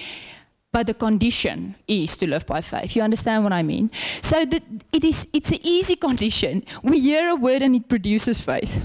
But 0.72 0.86
the 0.86 0.94
condition 0.94 1.74
is 1.88 2.16
to 2.18 2.28
live 2.28 2.46
by 2.46 2.60
faith. 2.60 2.94
You 2.94 3.02
understand 3.02 3.42
what 3.42 3.52
I 3.52 3.62
mean? 3.62 3.90
So 4.22 4.44
that 4.44 4.62
it 4.92 5.02
is, 5.02 5.26
it's 5.32 5.50
an 5.50 5.58
easy 5.62 5.96
condition. 5.96 6.64
We 6.82 7.00
hear 7.00 7.28
a 7.28 7.34
word 7.34 7.62
and 7.62 7.74
it 7.74 7.88
produces 7.88 8.40
faith. 8.40 8.80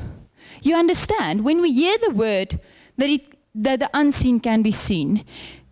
You 0.64 0.76
understand? 0.76 1.46
When 1.46 1.62
we 1.62 1.72
hear 1.72 1.98
the 2.00 2.10
word 2.10 2.60
that, 2.98 3.10
it, 3.10 3.38
that 3.54 3.80
the 3.80 3.90
unseen 3.94 4.40
can 4.40 4.64
be 4.64 4.72
seen, 4.72 5.24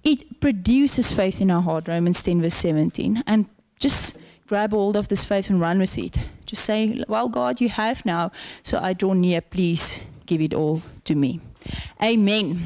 it 0.03 0.39
produces 0.39 1.11
faith 1.11 1.41
in 1.41 1.49
our 1.49 1.61
heart, 1.61 1.87
Romans 1.87 2.21
10, 2.21 2.43
verse 2.43 2.55
17. 2.55 3.23
And 3.25 3.47
just 3.79 4.15
grab 4.53 4.69
hold 4.69 4.95
of 4.95 5.07
this 5.07 5.23
faith 5.23 5.49
and 5.49 5.59
run 5.59 5.79
with 5.79 5.97
it. 5.97 6.15
Just 6.45 6.63
say, 6.63 7.03
Well, 7.07 7.27
God, 7.27 7.59
you 7.59 7.69
have 7.69 8.05
now, 8.05 8.31
so 8.61 8.77
I 8.77 8.93
draw 8.93 9.13
near. 9.13 9.41
Please 9.41 9.99
give 10.27 10.41
it 10.41 10.53
all 10.53 10.83
to 11.05 11.15
me. 11.15 11.39
Amen. 11.99 12.61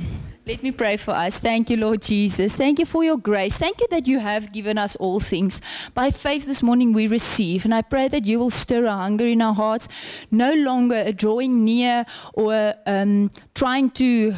Let 0.45 0.63
me 0.63 0.71
pray 0.71 0.97
for 0.97 1.11
us. 1.11 1.39
Thank 1.39 1.69
you, 1.69 1.77
Lord 1.77 2.01
Jesus. 2.01 2.53
Thank 2.53 2.79
you 2.79 2.85
for 2.85 3.05
your 3.05 3.17
grace. 3.17 3.57
Thank 3.57 3.79
you 3.79 3.87
that 3.91 4.05
you 4.05 4.19
have 4.19 4.51
given 4.51 4.77
us 4.77 4.97
all 4.97 5.21
things. 5.21 5.61
By 5.93 6.11
faith 6.11 6.45
this 6.45 6.61
morning 6.61 6.91
we 6.91 7.07
receive. 7.07 7.63
And 7.63 7.73
I 7.73 7.83
pray 7.83 8.09
that 8.09 8.25
you 8.25 8.37
will 8.39 8.51
stir 8.51 8.83
a 8.83 8.91
hunger 8.91 9.25
in 9.25 9.41
our 9.41 9.53
hearts, 9.53 9.87
no 10.29 10.53
longer 10.55 11.03
a 11.05 11.13
drawing 11.13 11.63
near 11.63 12.05
or 12.33 12.73
um, 12.85 13.31
trying 13.55 13.91
to 13.91 14.35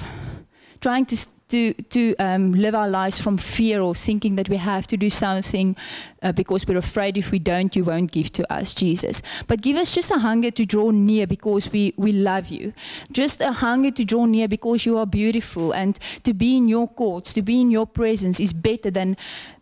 trying 0.82 1.08
to 1.08 1.18
to, 1.50 1.74
to 1.74 2.16
um, 2.18 2.54
live 2.54 2.76
our 2.76 2.88
lives 2.88 3.20
from 3.20 3.38
fear 3.38 3.82
or 3.82 3.94
thinking 3.94 4.36
that 4.36 4.50
we 4.50 4.58
have 4.58 4.88
to 4.88 4.98
do 4.98 5.10
something 5.10 5.76
uh, 6.22 6.32
because 6.32 6.66
we're 6.68 6.78
afraid 6.78 7.18
if 7.18 7.32
we 7.32 7.40
don't, 7.40 7.76
you 7.76 7.84
won't 7.84 8.12
give 8.12 8.32
to 8.34 8.54
us, 8.54 8.74
Jesus. 8.74 9.22
But 9.48 9.62
give 9.62 9.76
us 9.76 9.94
just 9.94 10.12
a 10.12 10.20
hunger 10.20 10.52
to 10.52 10.66
draw 10.66 10.92
near 10.92 11.28
because 11.28 11.72
we, 11.72 11.94
we 11.98 12.12
love 12.12 12.48
you. 12.48 12.74
Just 13.12 13.42
a 13.42 13.52
hunger 13.52 13.92
to 13.92 14.06
draw 14.06 14.26
near 14.26 14.48
because 14.48 14.86
you 14.86 14.98
are 14.98 15.06
beautiful 15.06 15.72
and 15.72 16.00
to 16.24 16.34
be 16.34 16.58
in 16.58 16.68
your 16.68 16.88
courts, 16.88 17.34
to 17.34 17.42
be 17.42 17.60
in 17.62 17.72
your 17.72 17.88
presence 17.88 18.40
is 18.40 18.54
better 18.54 18.92
than, 18.92 19.18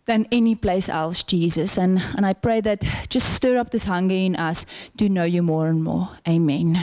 than 0.06 0.26
any 0.30 0.54
place 0.54 0.88
else, 0.88 1.22
Jesus. 1.22 1.78
And, 1.78 2.02
and 2.16 2.26
I 2.26 2.34
pray 2.34 2.60
that 2.60 2.82
just 3.08 3.34
stir 3.34 3.58
up 3.58 3.70
this 3.70 3.84
hunger 3.84 4.14
in 4.14 4.36
us 4.36 4.66
to 4.98 5.08
know 5.08 5.24
you 5.24 5.42
more 5.42 5.68
and 5.68 5.82
more. 5.82 6.10
Amen. 6.28 6.78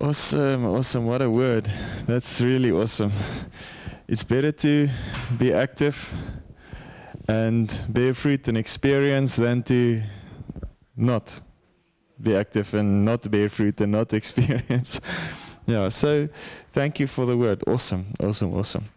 Awesome, 0.00 0.64
awesome. 0.64 1.06
What 1.06 1.22
a 1.22 1.28
word. 1.28 1.68
That's 2.06 2.40
really 2.40 2.70
awesome. 2.70 3.12
It's 4.08 4.24
better 4.24 4.52
to 4.52 4.88
be 5.36 5.52
active 5.52 6.10
and 7.28 7.78
bear 7.90 8.14
fruit 8.14 8.48
and 8.48 8.56
experience 8.56 9.36
than 9.36 9.62
to 9.64 10.02
not 10.96 11.38
be 12.18 12.34
active 12.34 12.72
and 12.72 13.04
not 13.04 13.30
bear 13.30 13.50
fruit 13.50 13.78
and 13.82 13.92
not 13.92 14.12
experience. 14.20 14.98
yeah, 15.66 15.90
so 15.90 16.26
thank 16.72 16.98
you 16.98 17.06
for 17.06 17.26
the 17.26 17.36
word. 17.36 17.62
Awesome, 17.66 18.06
awesome, 18.18 18.54
awesome. 18.54 18.88